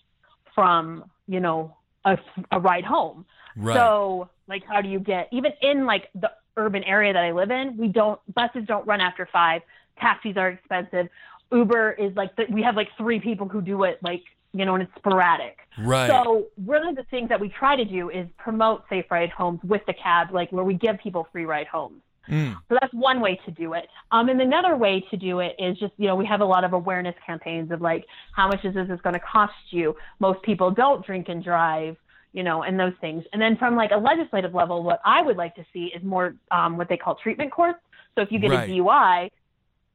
from, 0.55 1.11
you 1.27 1.41
know, 1.41 1.77
a, 2.07 2.19
a 2.53 2.59
ride 2.59 2.85
home. 2.85 3.27
Right. 3.57 3.77
So, 3.77 4.31
like, 4.49 4.63
how 4.67 4.81
do 4.81 4.89
you 4.89 5.01
get 5.01 5.29
even 5.33 5.53
in 5.61 5.85
like 5.85 6.09
the 6.15 6.31
urban 6.57 6.85
area 6.85 7.13
that 7.13 7.25
I 7.25 7.33
live 7.33 7.51
in? 7.51 7.77
We 7.77 7.89
don't 7.89 8.19
buses 8.35 8.65
don't 8.67 8.87
run 8.87 9.01
after 9.03 9.29
five. 9.31 9.61
Taxis 10.01 10.37
are 10.37 10.49
expensive. 10.49 11.09
Uber 11.53 11.93
is 11.93 12.15
like 12.17 12.35
the, 12.37 12.47
we 12.51 12.63
have 12.63 12.77
like 12.77 12.89
three 12.97 13.21
people 13.21 13.49
who 13.49 13.61
do 13.61 13.85
it 13.85 13.99
like 14.03 14.23
you 14.53 14.65
know, 14.65 14.75
and 14.75 14.85
it's 14.85 14.93
sporadic. 14.97 15.59
Right. 15.79 16.09
So 16.09 16.47
one 16.57 16.87
of 16.87 16.97
the 16.97 17.03
things 17.05 17.29
that 17.29 17.39
we 17.39 17.51
try 17.51 17.77
to 17.77 17.85
do 17.85 18.09
is 18.09 18.27
promote 18.39 18.85
safe 18.89 19.05
ride 19.11 19.29
homes 19.29 19.61
with 19.63 19.83
the 19.87 19.93
cab, 19.93 20.29
like 20.33 20.51
where 20.51 20.65
we 20.65 20.75
give 20.75 20.99
people 20.99 21.29
free 21.31 21.45
ride 21.45 21.67
homes. 21.67 22.01
Mm. 22.29 22.57
So 22.69 22.77
that's 22.81 22.93
one 22.93 23.21
way 23.21 23.39
to 23.45 23.51
do 23.51 23.75
it. 23.75 23.89
Um, 24.11 24.29
and 24.29 24.41
another 24.41 24.77
way 24.77 25.05
to 25.11 25.17
do 25.17 25.41
it 25.41 25.55
is 25.59 25.79
just, 25.79 25.93
you 25.97 26.07
know, 26.07 26.17
we 26.17 26.27
have 26.27 26.41
a 26.41 26.45
lot 26.45 26.65
of 26.65 26.73
awareness 26.73 27.15
campaigns 27.25 27.71
of 27.71 27.81
like, 27.81 28.05
how 28.33 28.49
much 28.49 28.65
is 28.65 28.75
this 28.75 28.89
is 28.91 29.01
going 29.03 29.15
to 29.15 29.21
cost 29.21 29.55
you? 29.71 29.95
Most 30.19 30.43
people 30.43 30.71
don't 30.71 31.05
drink 31.05 31.29
and 31.29 31.43
drive, 31.43 31.97
you 32.33 32.43
know, 32.43 32.63
and 32.63 32.79
those 32.79 32.93
things. 33.01 33.25
And 33.33 33.41
then 33.41 33.57
from 33.57 33.77
like 33.77 33.91
a 33.93 33.97
legislative 33.99 34.55
level, 34.55 34.83
what 34.83 35.01
I 35.05 35.23
would 35.23 35.37
like 35.37 35.55
to 35.57 35.65
see 35.73 35.93
is 35.95 36.03
more 36.03 36.35
um, 36.51 36.77
what 36.77 36.89
they 36.89 36.97
call 36.97 37.15
treatment 37.17 37.53
courts. 37.53 37.79
So 38.15 38.23
if 38.23 38.33
you 38.33 38.39
get 38.39 38.51
Right. 38.51 38.69
a 38.69 38.73
DUI, 38.73 39.31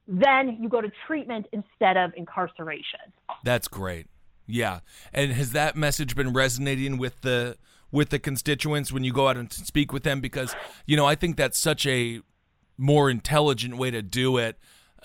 then 0.08 0.58
you 0.60 0.68
go 0.68 0.80
to 0.80 0.90
treatment 1.06 1.46
instead 1.52 1.96
of 1.96 2.12
incarceration. 2.16 3.00
That's 3.44 3.68
great. 3.68 4.06
Yeah. 4.46 4.80
And 5.12 5.32
has 5.32 5.52
that 5.52 5.76
message 5.76 6.16
been 6.16 6.32
resonating 6.32 6.98
with 6.98 7.20
the 7.20 7.56
with 7.92 8.08
the 8.08 8.18
constituents 8.18 8.90
when 8.90 9.04
you 9.04 9.12
go 9.12 9.28
out 9.28 9.36
and 9.36 9.52
speak 9.52 9.92
with 9.92 10.02
them 10.02 10.20
because 10.20 10.56
you 10.86 10.96
know, 10.96 11.06
I 11.06 11.14
think 11.14 11.36
that's 11.36 11.58
such 11.58 11.86
a 11.86 12.20
more 12.76 13.08
intelligent 13.08 13.76
way 13.76 13.90
to 13.90 14.02
do 14.02 14.38
it. 14.38 14.58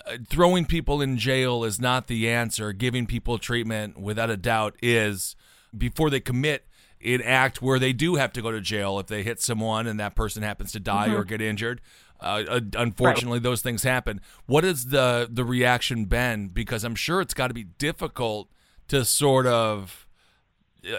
Uh, 0.06 0.16
throwing 0.28 0.64
people 0.64 1.00
in 1.00 1.16
jail 1.18 1.64
is 1.64 1.80
not 1.80 2.06
the 2.06 2.28
answer. 2.28 2.72
Giving 2.72 3.06
people 3.06 3.38
treatment 3.38 4.00
without 4.00 4.30
a 4.30 4.36
doubt 4.36 4.74
is 4.82 5.36
before 5.76 6.10
they 6.10 6.20
commit 6.20 6.66
an 7.04 7.22
act 7.22 7.62
where 7.62 7.78
they 7.78 7.92
do 7.92 8.16
have 8.16 8.32
to 8.32 8.42
go 8.42 8.50
to 8.50 8.60
jail 8.60 8.98
if 8.98 9.06
they 9.06 9.22
hit 9.22 9.40
someone 9.40 9.86
and 9.86 10.00
that 10.00 10.16
person 10.16 10.42
happens 10.42 10.72
to 10.72 10.80
die 10.80 11.12
or 11.12 11.24
get 11.24 11.40
injured. 11.40 11.80
Uh, 12.20 12.44
uh, 12.48 12.60
unfortunately, 12.74 13.38
those 13.38 13.62
things 13.62 13.84
happen. 13.84 14.20
What 14.46 14.64
has 14.64 14.86
the 14.86 15.28
the 15.30 15.44
reaction 15.44 16.06
been? 16.06 16.48
Because 16.48 16.82
I'm 16.82 16.96
sure 16.96 17.20
it's 17.20 17.34
got 17.34 17.48
to 17.48 17.54
be 17.54 17.64
difficult 17.64 18.50
to 18.88 19.04
sort 19.04 19.46
of 19.46 20.06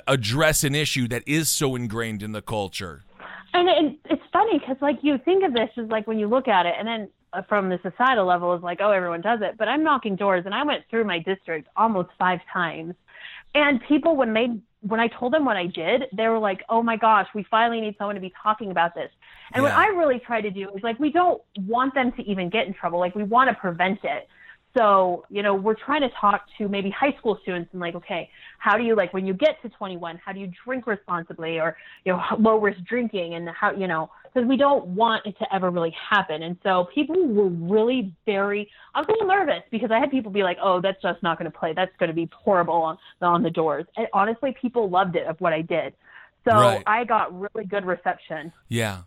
address 0.07 0.63
an 0.63 0.75
issue 0.75 1.07
that 1.07 1.23
is 1.27 1.49
so 1.49 1.75
ingrained 1.75 2.23
in 2.23 2.31
the 2.31 2.41
culture. 2.41 3.03
And 3.53 3.67
it, 3.67 3.99
it's 4.05 4.21
funny 4.31 4.59
because 4.59 4.77
like 4.81 4.99
you 5.01 5.17
think 5.17 5.43
of 5.43 5.53
this 5.53 5.69
as 5.77 5.87
like 5.89 6.07
when 6.07 6.19
you 6.19 6.27
look 6.27 6.47
at 6.47 6.65
it, 6.65 6.75
and 6.77 6.87
then 6.87 7.09
uh, 7.33 7.41
from 7.43 7.69
the 7.69 7.79
societal 7.81 8.25
level 8.25 8.55
is 8.55 8.61
like, 8.61 8.79
oh, 8.81 8.91
everyone 8.91 9.21
does 9.21 9.39
it. 9.41 9.55
But 9.57 9.67
I'm 9.67 9.83
knocking 9.83 10.15
doors, 10.15 10.43
and 10.45 10.53
I 10.53 10.63
went 10.63 10.83
through 10.89 11.05
my 11.05 11.19
district 11.19 11.67
almost 11.75 12.09
five 12.17 12.39
times, 12.51 12.93
and 13.55 13.81
people 13.87 14.15
when 14.15 14.33
they 14.33 14.47
when 14.81 14.99
I 14.99 15.07
told 15.07 15.33
them 15.33 15.43
what 15.43 15.57
I 15.57 15.65
did, 15.65 16.03
they 16.13 16.27
were 16.27 16.39
like, 16.39 16.63
oh 16.69 16.81
my 16.81 16.95
gosh, 16.95 17.27
we 17.35 17.45
finally 17.51 17.81
need 17.81 17.95
someone 17.97 18.15
to 18.15 18.21
be 18.21 18.33
talking 18.41 18.71
about 18.71 18.95
this. 18.95 19.11
And 19.51 19.61
what 19.63 19.73
I 19.73 19.87
really 19.87 20.19
try 20.19 20.39
to 20.39 20.49
do 20.49 20.69
is 20.75 20.83
like 20.83 20.99
we 20.99 21.11
don't 21.11 21.41
want 21.65 21.93
them 21.95 22.11
to 22.13 22.21
even 22.23 22.49
get 22.49 22.67
in 22.67 22.73
trouble. 22.73 22.99
Like 22.99 23.15
we 23.15 23.23
want 23.23 23.49
to 23.49 23.55
prevent 23.55 23.99
it. 24.03 24.27
So, 24.77 25.25
you 25.29 25.41
know, 25.41 25.55
we're 25.55 25.75
trying 25.75 26.01
to 26.01 26.09
talk 26.09 26.45
to 26.59 26.67
maybe 26.67 26.91
high 26.91 27.15
school 27.17 27.39
students 27.41 27.69
and 27.71 27.81
like, 27.81 27.95
okay, 27.95 28.29
how 28.59 28.77
do 28.77 28.83
you 28.83 28.95
like 28.95 29.13
when 29.13 29.25
you 29.25 29.33
get 29.33 29.59
to 29.63 29.69
21, 29.69 30.19
how 30.23 30.31
do 30.31 30.39
you 30.39 30.51
drink 30.63 30.85
responsibly 30.85 31.59
or, 31.59 31.75
you 32.05 32.13
know, 32.13 32.21
low 32.39 32.59
risk 32.59 32.79
drinking 32.83 33.33
and 33.33 33.49
how, 33.49 33.71
you 33.71 33.87
know, 33.87 34.11
because 34.25 34.47
we 34.47 34.57
don't 34.57 34.85
want 34.87 35.25
it 35.25 35.37
to 35.39 35.53
ever 35.53 35.71
really 35.71 35.95
happen. 36.09 36.43
And 36.43 36.55
so 36.61 36.87
people 36.93 37.15
were 37.27 37.49
really 37.49 38.13
very, 38.25 38.69
I 38.93 38.99
was 38.99 39.07
a 39.09 39.11
little 39.11 39.27
nervous 39.27 39.63
because 39.71 39.89
I 39.91 39.99
had 39.99 40.11
people 40.11 40.31
be 40.31 40.43
like, 40.43 40.57
oh, 40.61 40.81
that's 40.81 41.01
just 41.01 41.21
not 41.23 41.39
going 41.39 41.51
to 41.51 41.57
play. 41.57 41.73
That's 41.75 41.91
going 41.97 42.09
to 42.09 42.15
be 42.15 42.29
horrible 42.31 42.75
on, 42.75 42.97
on 43.21 43.41
the 43.41 43.49
doors. 43.49 43.85
And 43.97 44.07
honestly, 44.13 44.55
people 44.61 44.87
loved 44.89 45.15
it 45.15 45.25
of 45.25 45.39
what 45.41 45.51
I 45.51 45.61
did. 45.61 45.93
So 46.47 46.55
Right. 46.55 46.83
I 46.85 47.03
got 47.03 47.37
really 47.37 47.67
good 47.67 47.85
reception. 47.85 48.53
Yeah. 48.69 49.01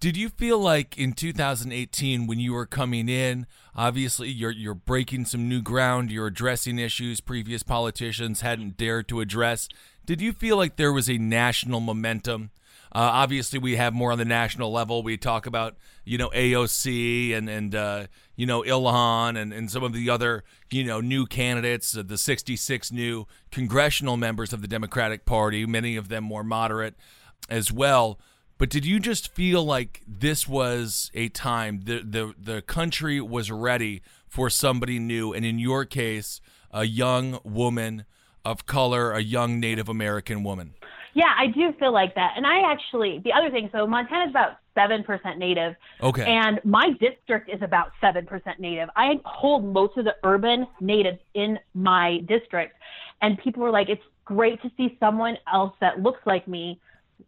Did 0.00 0.16
you 0.16 0.30
feel 0.30 0.58
like 0.58 0.96
in 0.96 1.12
2018 1.12 2.26
when 2.26 2.40
you 2.40 2.54
were 2.54 2.64
coming 2.64 3.10
in, 3.10 3.46
obviously 3.76 4.30
you're 4.30 4.50
you're 4.50 4.74
breaking 4.74 5.26
some 5.26 5.46
new 5.46 5.60
ground, 5.60 6.10
you're 6.10 6.28
addressing 6.28 6.78
issues 6.78 7.20
previous 7.20 7.62
politicians 7.62 8.40
hadn't 8.40 8.78
dared 8.78 9.08
to 9.08 9.20
address. 9.20 9.68
Did 10.06 10.22
you 10.22 10.32
feel 10.32 10.56
like 10.56 10.76
there 10.76 10.92
was 10.92 11.10
a 11.10 11.18
national 11.18 11.80
momentum 11.80 12.50
Uh, 12.92 13.22
obviously, 13.22 13.58
we 13.58 13.76
have 13.76 13.94
more 13.94 14.10
on 14.10 14.18
the 14.18 14.24
national 14.24 14.72
level. 14.72 15.02
We 15.02 15.16
talk 15.16 15.46
about 15.46 15.76
you 16.04 16.18
know 16.18 16.30
AOC 16.30 17.36
and 17.36 17.48
and 17.50 17.74
uh, 17.74 18.06
you 18.36 18.46
know 18.46 18.62
Ilhan 18.62 19.36
and 19.40 19.52
and 19.52 19.70
some 19.70 19.84
of 19.84 19.92
the 19.92 20.08
other 20.10 20.44
you 20.70 20.82
know 20.82 21.00
new 21.00 21.26
candidates, 21.26 21.92
the 21.92 22.18
66 22.18 22.90
new 22.90 23.26
congressional 23.50 24.16
members 24.16 24.52
of 24.52 24.62
the 24.62 24.68
Democratic 24.68 25.24
Party, 25.24 25.66
many 25.66 25.94
of 25.96 26.08
them 26.08 26.24
more 26.24 26.42
moderate 26.42 26.94
as 27.48 27.70
well. 27.70 28.18
But 28.60 28.68
did 28.68 28.84
you 28.84 29.00
just 29.00 29.34
feel 29.34 29.64
like 29.64 30.02
this 30.06 30.46
was 30.46 31.10
a 31.14 31.30
time 31.30 31.80
the 31.84 32.02
the 32.02 32.34
the 32.38 32.60
country 32.60 33.18
was 33.18 33.50
ready 33.50 34.02
for 34.28 34.50
somebody 34.50 34.98
new, 34.98 35.32
and 35.32 35.46
in 35.46 35.58
your 35.58 35.86
case, 35.86 36.42
a 36.70 36.84
young 36.84 37.40
woman 37.42 38.04
of 38.44 38.66
color, 38.66 39.12
a 39.12 39.22
young 39.22 39.60
Native 39.60 39.88
American 39.88 40.44
woman? 40.44 40.74
Yeah, 41.14 41.32
I 41.38 41.46
do 41.46 41.72
feel 41.80 41.90
like 41.90 42.14
that. 42.16 42.34
And 42.36 42.46
I 42.46 42.70
actually, 42.70 43.22
the 43.24 43.32
other 43.32 43.50
thing, 43.50 43.70
so 43.72 43.86
Montana's 43.86 44.30
about 44.30 44.58
7% 44.76 45.38
native. 45.38 45.74
Okay. 46.02 46.24
And 46.24 46.60
my 46.62 46.90
district 47.00 47.48
is 47.48 47.60
about 47.62 47.90
7% 48.00 48.26
native. 48.60 48.88
I 48.94 49.20
hold 49.24 49.64
most 49.64 49.96
of 49.96 50.04
the 50.04 50.14
urban 50.22 50.66
natives 50.80 51.18
in 51.34 51.58
my 51.74 52.18
district. 52.28 52.76
And 53.22 53.38
people 53.38 53.62
were 53.62 53.72
like, 53.72 53.88
it's 53.88 54.04
great 54.24 54.62
to 54.62 54.70
see 54.76 54.96
someone 55.00 55.36
else 55.52 55.74
that 55.80 56.00
looks 56.00 56.20
like 56.26 56.46
me 56.46 56.80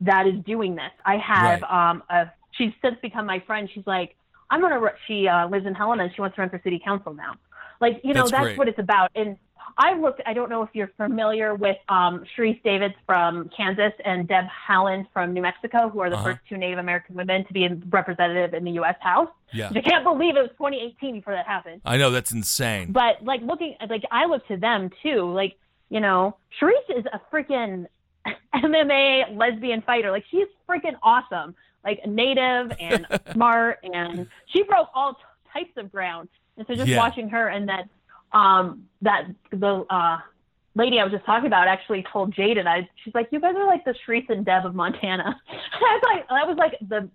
that 0.02 0.26
is 0.26 0.34
doing 0.44 0.74
this. 0.74 0.90
I 1.04 1.16
have, 1.18 1.62
Right. 1.62 1.90
um, 1.90 2.02
a, 2.10 2.30
she's 2.52 2.72
since 2.82 2.96
become 3.02 3.26
my 3.26 3.40
friend. 3.46 3.68
She's 3.72 3.86
like, 3.86 4.16
I'm 4.50 4.60
going 4.60 4.72
to, 4.72 4.92
she 5.06 5.26
uh, 5.28 5.48
lives 5.48 5.66
in 5.66 5.74
Helena 5.74 6.04
and 6.04 6.12
she 6.14 6.20
wants 6.20 6.36
to 6.36 6.42
run 6.42 6.50
for 6.50 6.60
city 6.62 6.80
council 6.84 7.14
now. 7.14 7.34
Like, 7.80 8.00
you 8.04 8.14
know, 8.14 8.28
That's 8.28 8.44
that's 8.44 8.58
what 8.58 8.68
it's 8.68 8.78
about. 8.78 9.10
And 9.14 9.36
I 9.78 9.94
looked, 9.98 10.20
I 10.26 10.34
don't 10.34 10.50
know 10.50 10.62
if 10.62 10.68
you're 10.74 10.90
familiar 10.98 11.54
with 11.54 11.78
um, 11.88 12.24
Sharice 12.36 12.62
Davids 12.62 12.94
from 13.06 13.48
Kansas 13.56 13.92
and 14.04 14.28
Deb 14.28 14.44
Haaland 14.68 15.06
from 15.12 15.32
New 15.32 15.40
Mexico, 15.42 15.88
who 15.88 16.00
are 16.00 16.10
the 16.10 16.16
Uh-huh. 16.16 16.24
first 16.32 16.40
two 16.48 16.58
Native 16.58 16.78
American 16.78 17.14
women 17.14 17.44
to 17.46 17.52
be 17.54 17.64
a 17.64 17.74
representative 17.90 18.52
in 18.54 18.64
the 18.64 18.72
U.S. 18.72 18.96
House. 19.00 19.28
Yeah. 19.52 19.70
I 19.74 19.80
can't 19.80 20.04
believe 20.04 20.36
it 20.36 20.40
was 20.42 20.50
2018 20.58 21.14
before 21.16 21.32
that 21.34 21.46
happened. 21.46 21.80
I 21.86 21.96
know 21.96 22.10
that's 22.10 22.32
insane. 22.32 22.92
But 22.92 23.24
like 23.24 23.40
looking, 23.42 23.76
like 23.88 24.02
I 24.10 24.26
look 24.26 24.46
to 24.48 24.56
them 24.58 24.90
too. 25.02 25.32
Like 25.32 25.56
you 25.88 26.00
know, 26.00 26.36
Sharice 26.60 26.98
is 26.98 27.04
a 27.12 27.20
freaking 27.34 27.86
MMA 28.54 29.36
lesbian 29.36 29.82
fighter. 29.82 30.10
Like 30.10 30.24
she's 30.30 30.46
freaking 30.68 30.96
awesome. 31.02 31.54
Like 31.84 32.06
native 32.06 32.72
and 32.78 33.06
smart, 33.32 33.80
and 33.82 34.26
she 34.46 34.62
broke 34.62 34.88
all 34.94 35.14
t- 35.14 35.20
types 35.52 35.72
of 35.76 35.90
ground. 35.90 36.28
And 36.56 36.66
so 36.66 36.74
just 36.74 36.86
Yeah. 36.88 36.98
watching 36.98 37.28
her 37.30 37.48
and 37.48 37.68
that, 37.68 37.88
um, 38.32 38.84
that 39.00 39.26
the 39.50 39.84
uh, 39.90 40.18
lady 40.76 41.00
I 41.00 41.04
was 41.04 41.12
just 41.12 41.24
talking 41.26 41.46
about 41.48 41.66
actually 41.66 42.04
told 42.12 42.34
Jaden, 42.34 42.66
I 42.68 42.88
she's 43.02 43.14
like, 43.14 43.28
you 43.32 43.40
guys 43.40 43.54
are 43.56 43.66
like 43.66 43.84
the 43.84 43.94
Sharice 44.06 44.28
and 44.30 44.44
Deb 44.44 44.64
of 44.64 44.74
Montana. 44.76 45.40
I 45.50 45.98
was 46.00 46.02
like, 46.04 46.28
that 46.28 46.46
was 46.46 46.56
like 46.56 46.78
the 46.88 47.08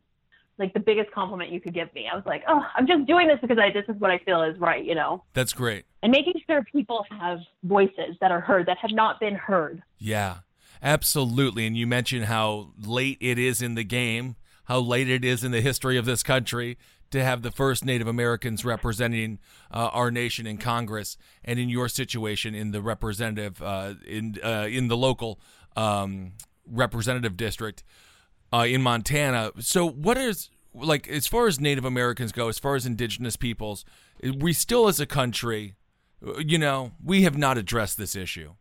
like 0.59 0.73
the 0.73 0.79
biggest 0.79 1.11
compliment 1.11 1.51
you 1.51 1.61
could 1.61 1.73
give 1.73 1.93
me. 1.93 2.09
I 2.11 2.15
was 2.15 2.25
like, 2.25 2.43
oh, 2.47 2.61
I'm 2.75 2.87
just 2.87 3.05
doing 3.05 3.27
this 3.27 3.37
because 3.41 3.59
I 3.59 3.71
this 3.71 3.85
is 3.87 3.95
what 4.01 4.11
I 4.11 4.17
feel 4.17 4.41
is 4.43 4.57
right, 4.59 4.83
you 4.83 4.95
know 4.95 5.23
That's 5.33 5.53
great. 5.53 5.85
and 6.03 6.11
making 6.11 6.33
sure 6.45 6.63
people 6.63 7.05
have 7.21 7.39
voices 7.63 8.17
that 8.21 8.31
are 8.31 8.41
heard 8.41 8.65
that 8.65 8.79
have 8.79 8.91
not 8.91 9.19
been 9.19 9.35
heard. 9.35 9.81
Yeah, 9.99 10.37
absolutely. 10.81 11.65
And 11.65 11.77
you 11.77 11.87
mentioned 11.87 12.25
how 12.25 12.71
late 12.79 13.17
it 13.21 13.37
is 13.37 13.61
in 13.61 13.75
the 13.75 13.83
game, 13.83 14.35
how 14.65 14.79
late 14.79 15.09
it 15.09 15.23
is 15.23 15.43
in 15.43 15.51
the 15.51 15.61
history 15.61 15.97
of 15.97 16.05
this 16.05 16.23
country 16.23 16.77
to 17.11 17.23
have 17.23 17.41
the 17.41 17.51
first 17.51 17.85
Native 17.85 18.07
Americans 18.07 18.65
representing 18.65 19.39
uh, 19.71 19.89
our 19.93 20.11
nation 20.11 20.45
in 20.45 20.57
Congress, 20.57 21.17
and 21.43 21.59
in 21.59 21.69
your 21.69 21.87
situation 21.87 22.53
in 22.53 22.71
the 22.71 22.81
representative 22.81 23.61
uh, 23.61 23.93
in 24.05 24.37
uh, 24.43 24.67
in 24.69 24.87
the 24.87 24.97
local 24.97 25.39
um, 25.75 26.33
representative 26.69 27.37
district 27.37 27.83
uh, 28.51 28.65
in 28.67 28.81
Montana. 28.81 29.51
So, 29.59 29.87
what 29.87 30.17
is 30.17 30.49
like 30.73 31.07
as 31.07 31.27
far 31.27 31.47
as 31.47 31.59
Native 31.59 31.85
Americans 31.85 32.31
go, 32.31 32.49
as 32.49 32.59
far 32.59 32.75
as 32.75 32.85
Indigenous 32.85 33.35
peoples, 33.35 33.85
we 34.37 34.53
still 34.53 34.87
as 34.87 34.99
a 34.99 35.05
country, 35.05 35.75
you 36.39 36.57
know, 36.57 36.91
we 37.03 37.23
have 37.23 37.37
not 37.37 37.57
addressed 37.57 37.97
this 37.97 38.15
issue. 38.15 38.53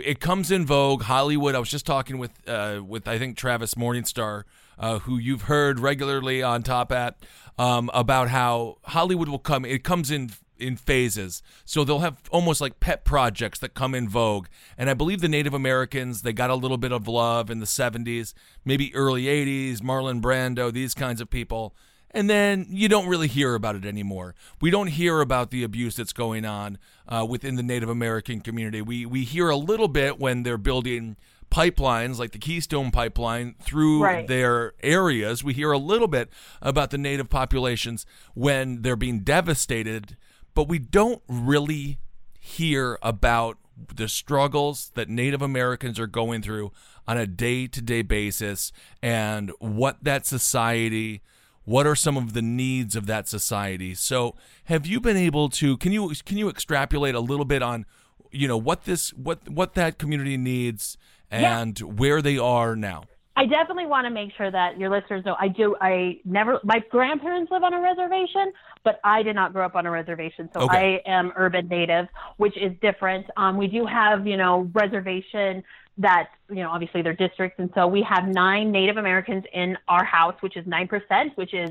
It 0.00 0.20
comes 0.20 0.50
in 0.50 0.64
vogue. 0.64 1.02
Hollywood. 1.02 1.54
I 1.54 1.58
was 1.58 1.70
just 1.70 1.86
talking 1.86 2.18
with 2.18 2.32
uh, 2.48 2.82
with 2.86 3.06
I 3.06 3.18
think 3.18 3.36
Travis 3.36 3.74
Morningstar, 3.74 4.44
uh, 4.78 5.00
who 5.00 5.18
you've 5.18 5.42
heard 5.42 5.78
regularly 5.78 6.42
on 6.42 6.62
Top 6.62 6.92
At, 6.92 7.16
um, 7.58 7.90
about 7.92 8.28
how 8.28 8.78
Hollywood 8.84 9.28
will 9.28 9.38
come. 9.38 9.64
It 9.64 9.84
comes 9.84 10.10
in 10.10 10.30
in 10.62 10.76
phases. 10.76 11.42
So 11.64 11.84
they'll 11.84 11.98
have 11.98 12.18
almost 12.30 12.60
like 12.60 12.80
pet 12.80 13.04
projects 13.04 13.58
that 13.58 13.74
come 13.74 13.94
in 13.94 14.08
vogue. 14.08 14.46
And 14.78 14.88
I 14.88 14.94
believe 14.94 15.20
the 15.20 15.28
Native 15.28 15.52
Americans, 15.52 16.22
they 16.22 16.32
got 16.32 16.50
a 16.50 16.54
little 16.54 16.78
bit 16.78 16.92
of 16.92 17.08
love 17.08 17.50
in 17.50 17.58
the 17.58 17.66
70s, 17.66 18.32
maybe 18.64 18.94
early 18.94 19.24
80s, 19.24 19.80
Marlon 19.80 20.22
Brando, 20.22 20.72
these 20.72 20.94
kinds 20.94 21.20
of 21.20 21.28
people. 21.28 21.74
And 22.14 22.28
then 22.28 22.66
you 22.68 22.88
don't 22.88 23.08
really 23.08 23.28
hear 23.28 23.54
about 23.54 23.74
it 23.74 23.84
anymore. 23.86 24.34
We 24.60 24.70
don't 24.70 24.88
hear 24.88 25.20
about 25.20 25.50
the 25.50 25.62
abuse 25.64 25.96
that's 25.96 26.12
going 26.12 26.44
on 26.44 26.78
uh, 27.08 27.26
within 27.28 27.56
the 27.56 27.62
Native 27.62 27.88
American 27.88 28.40
community. 28.40 28.82
We 28.82 29.06
we 29.06 29.24
hear 29.24 29.48
a 29.48 29.56
little 29.56 29.88
bit 29.88 30.18
when 30.18 30.42
they're 30.42 30.58
building 30.58 31.16
pipelines 31.50 32.18
like 32.18 32.32
the 32.32 32.38
Keystone 32.38 32.90
Pipeline 32.90 33.54
through 33.62 34.02
Right. 34.02 34.26
their 34.26 34.72
areas. 34.82 35.42
We 35.44 35.52
hear 35.54 35.72
a 35.72 35.78
little 35.78 36.08
bit 36.08 36.30
about 36.62 36.90
the 36.90 36.98
native 36.98 37.28
populations 37.28 38.06
when 38.34 38.82
they're 38.82 38.96
being 38.96 39.20
devastated, 39.20 40.16
but 40.54 40.68
we 40.68 40.78
don't 40.78 41.22
really 41.28 41.98
hear 42.40 42.98
about 43.02 43.58
the 43.94 44.08
struggles 44.08 44.90
that 44.94 45.08
Native 45.08 45.40
Americans 45.42 45.98
are 45.98 46.06
going 46.06 46.42
through 46.42 46.72
on 47.06 47.16
a 47.18 47.26
day 47.26 47.66
to 47.66 47.80
day 47.82 48.02
basis 48.02 48.70
and 49.02 49.50
what 49.58 50.02
that 50.04 50.26
society 50.26 51.22
what 51.64 51.86
are 51.86 51.94
some 51.94 52.16
of 52.16 52.32
the 52.32 52.42
needs 52.42 52.96
of 52.96 53.06
that 53.06 53.28
society 53.28 53.94
so 53.94 54.34
have 54.64 54.86
you 54.86 55.00
been 55.00 55.16
able 55.16 55.48
to 55.48 55.76
can 55.78 55.92
you 55.92 56.12
can 56.24 56.36
you 56.38 56.48
extrapolate 56.48 57.14
a 57.14 57.20
little 57.20 57.44
bit 57.44 57.62
on 57.62 57.86
you 58.30 58.48
know 58.48 58.56
what 58.56 58.84
this 58.84 59.10
what 59.14 59.48
what 59.48 59.74
that 59.74 59.98
community 59.98 60.36
needs 60.36 60.96
Yeah. 61.30 61.60
and 61.60 61.78
where 61.78 62.20
they 62.22 62.38
are 62.38 62.74
now 62.76 63.04
I 63.34 63.46
definitely 63.46 63.86
want 63.86 64.04
to 64.04 64.10
make 64.10 64.30
sure 64.36 64.50
that 64.50 64.78
your 64.78 64.90
listeners 64.90 65.24
know 65.24 65.34
I 65.40 65.48
do. 65.48 65.74
I 65.80 66.20
never, 66.26 66.60
my 66.64 66.80
grandparents 66.90 67.50
live 67.50 67.62
on 67.62 67.72
a 67.72 67.80
reservation, 67.80 68.52
but 68.84 69.00
I 69.04 69.22
did 69.22 69.34
not 69.34 69.54
grow 69.54 69.64
up 69.64 69.74
on 69.74 69.86
a 69.86 69.90
reservation. 69.90 70.50
So 70.52 70.60
Okay. 70.64 71.00
I 71.06 71.10
am 71.10 71.32
urban 71.34 71.66
native, 71.66 72.08
which 72.36 72.54
is 72.58 72.72
different. 72.82 73.24
Um, 73.38 73.56
we 73.56 73.68
do 73.68 73.86
have, 73.86 74.26
you 74.26 74.36
know, 74.36 74.68
reservation 74.74 75.64
that, 75.98 76.30
you 76.48 76.56
know, 76.56 76.70
obviously 76.70 77.02
they're 77.02 77.14
districts. 77.14 77.58
And 77.58 77.70
so 77.74 77.86
we 77.86 78.02
have 78.02 78.26
nine 78.26 78.72
Native 78.72 78.96
Americans 78.96 79.44
in 79.52 79.76
our 79.88 80.04
house, 80.04 80.34
which 80.40 80.56
is 80.56 80.64
9%, 80.66 81.36
which 81.36 81.54
is 81.54 81.70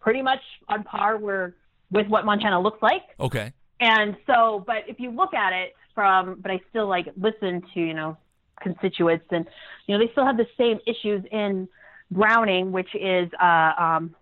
pretty 0.00 0.22
much 0.22 0.40
on 0.68 0.84
par 0.84 1.18
where, 1.18 1.54
with 1.90 2.06
what 2.08 2.24
Montana 2.24 2.60
looks 2.60 2.82
like. 2.82 3.02
okay 3.20 3.52
And 3.80 4.16
so, 4.26 4.64
but 4.66 4.84
if 4.88 4.98
you 4.98 5.10
look 5.10 5.34
at 5.34 5.52
it 5.52 5.74
from, 5.94 6.40
but 6.40 6.50
I 6.50 6.60
still 6.70 6.88
like 6.88 7.08
listen 7.16 7.62
to, 7.74 7.80
you 7.80 7.94
know, 7.94 8.16
constituents 8.60 9.26
and, 9.30 9.46
you 9.86 9.96
know, 9.96 10.04
they 10.04 10.10
still 10.12 10.26
have 10.26 10.36
the 10.36 10.46
same 10.56 10.78
issues 10.86 11.24
in 11.30 11.68
Browning, 12.10 12.72
which 12.72 12.94
is, 12.94 13.30
uh, 13.40 13.72
um, 13.78 14.14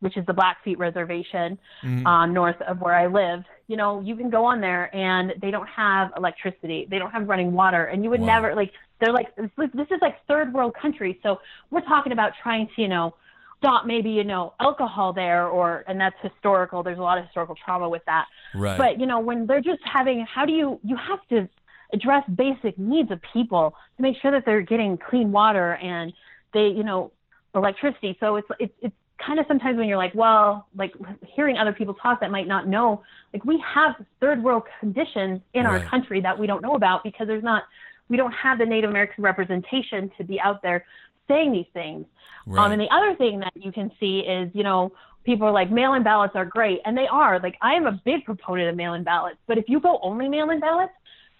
which 0.00 0.16
is 0.16 0.24
the 0.26 0.32
Blackfeet 0.32 0.78
Reservation, 0.78 1.58
uh, 2.06 2.26
north 2.26 2.60
of 2.62 2.80
where 2.80 2.94
I 2.94 3.06
live. 3.06 3.44
You 3.70 3.76
know, 3.76 4.00
you 4.00 4.16
can 4.16 4.30
go 4.30 4.44
on 4.44 4.60
there 4.60 4.84
and 4.94 5.32
they 5.40 5.52
don't 5.52 5.68
have 5.68 6.10
electricity. 6.16 6.88
They 6.90 6.98
don't 6.98 7.12
have 7.12 7.28
running 7.28 7.52
water. 7.52 7.84
And 7.84 8.02
you 8.02 8.10
would 8.10 8.20
Wow. 8.20 8.26
never, 8.34 8.54
like, 8.56 8.72
they're 8.98 9.12
like, 9.12 9.28
this 9.36 9.50
this 9.80 9.86
is 9.92 10.00
like 10.02 10.16
third 10.26 10.52
world 10.52 10.74
country. 10.74 11.20
So 11.22 11.40
we're 11.70 11.82
talking 11.82 12.12
about 12.12 12.32
trying 12.42 12.66
to, 12.74 12.82
you 12.82 12.88
know, 12.88 13.14
stop 13.58 13.86
maybe, 13.86 14.10
you 14.10 14.24
know, 14.24 14.54
alcohol 14.58 15.12
there 15.12 15.46
or, 15.46 15.84
and 15.86 16.00
that's 16.00 16.16
historical. 16.20 16.82
There's 16.82 16.98
a 16.98 17.02
lot 17.02 17.16
of 17.18 17.24
historical 17.26 17.54
trauma 17.64 17.88
with 17.88 18.04
that. 18.06 18.26
right 18.54 18.76
But 18.76 18.98
you 19.00 19.06
know, 19.06 19.20
when 19.20 19.46
they're 19.46 19.60
just 19.60 19.82
having, 19.84 20.26
how 20.34 20.44
do 20.46 20.52
you? 20.52 20.80
You 20.82 20.96
have 20.96 21.20
to 21.28 21.48
address 21.92 22.24
basic 22.34 22.76
needs 22.76 23.10
of 23.10 23.20
people 23.32 23.74
to 23.96 24.02
make 24.02 24.16
sure 24.20 24.32
that 24.32 24.44
they're 24.46 24.62
getting 24.62 24.98
clean 24.98 25.30
water 25.30 25.74
and 25.76 26.12
they, 26.54 26.66
you 26.68 26.82
know, 26.82 27.12
electricity. 27.54 28.16
So 28.20 28.36
it's 28.36 28.48
it's 28.58 28.74
it's 28.86 28.96
kind 29.24 29.38
of 29.38 29.46
sometimes 29.46 29.76
when 29.78 29.88
you're 29.88 29.98
like, 29.98 30.14
well, 30.14 30.66
like 30.76 30.92
hearing 31.34 31.56
other 31.56 31.72
people 31.72 31.94
talk 31.94 32.20
that 32.20 32.30
might 32.30 32.48
not 32.48 32.66
know, 32.66 33.02
like 33.32 33.44
we 33.44 33.62
have 33.74 33.94
third 34.20 34.42
world 34.42 34.64
conditions 34.80 35.40
in 35.54 35.66
our 35.66 35.80
country 35.80 36.20
that 36.20 36.38
we 36.38 36.46
don't 36.46 36.62
know 36.62 36.74
about 36.74 37.04
because 37.04 37.26
there's 37.26 37.42
not, 37.42 37.64
we 38.08 38.16
don't 38.16 38.32
have 38.32 38.58
the 38.58 38.66
Native 38.66 38.90
American 38.90 39.22
representation 39.22 40.10
to 40.18 40.24
be 40.24 40.40
out 40.40 40.62
there 40.62 40.84
saying 41.28 41.52
these 41.52 41.66
things. 41.72 42.06
right. 42.46 42.64
Um, 42.64 42.72
and 42.72 42.80
the 42.80 42.88
other 42.90 43.14
thing 43.14 43.40
that 43.40 43.52
you 43.54 43.72
can 43.72 43.90
see 44.00 44.20
is, 44.20 44.50
you 44.54 44.64
know, 44.64 44.92
people 45.24 45.46
are 45.46 45.52
like 45.52 45.70
mail-in 45.70 46.02
ballots 46.02 46.34
are 46.34 46.44
great, 46.44 46.80
and 46.84 46.96
they 46.96 47.06
are. 47.06 47.38
Like 47.40 47.56
I 47.60 47.74
am 47.74 47.86
a 47.86 47.92
big 48.04 48.24
proponent 48.24 48.68
of 48.68 48.76
mail-in 48.76 49.04
ballots, 49.04 49.38
but 49.46 49.58
if 49.58 49.68
you 49.68 49.80
go 49.80 49.98
only 50.02 50.28
mail-in 50.28 50.60
ballots, 50.60 50.92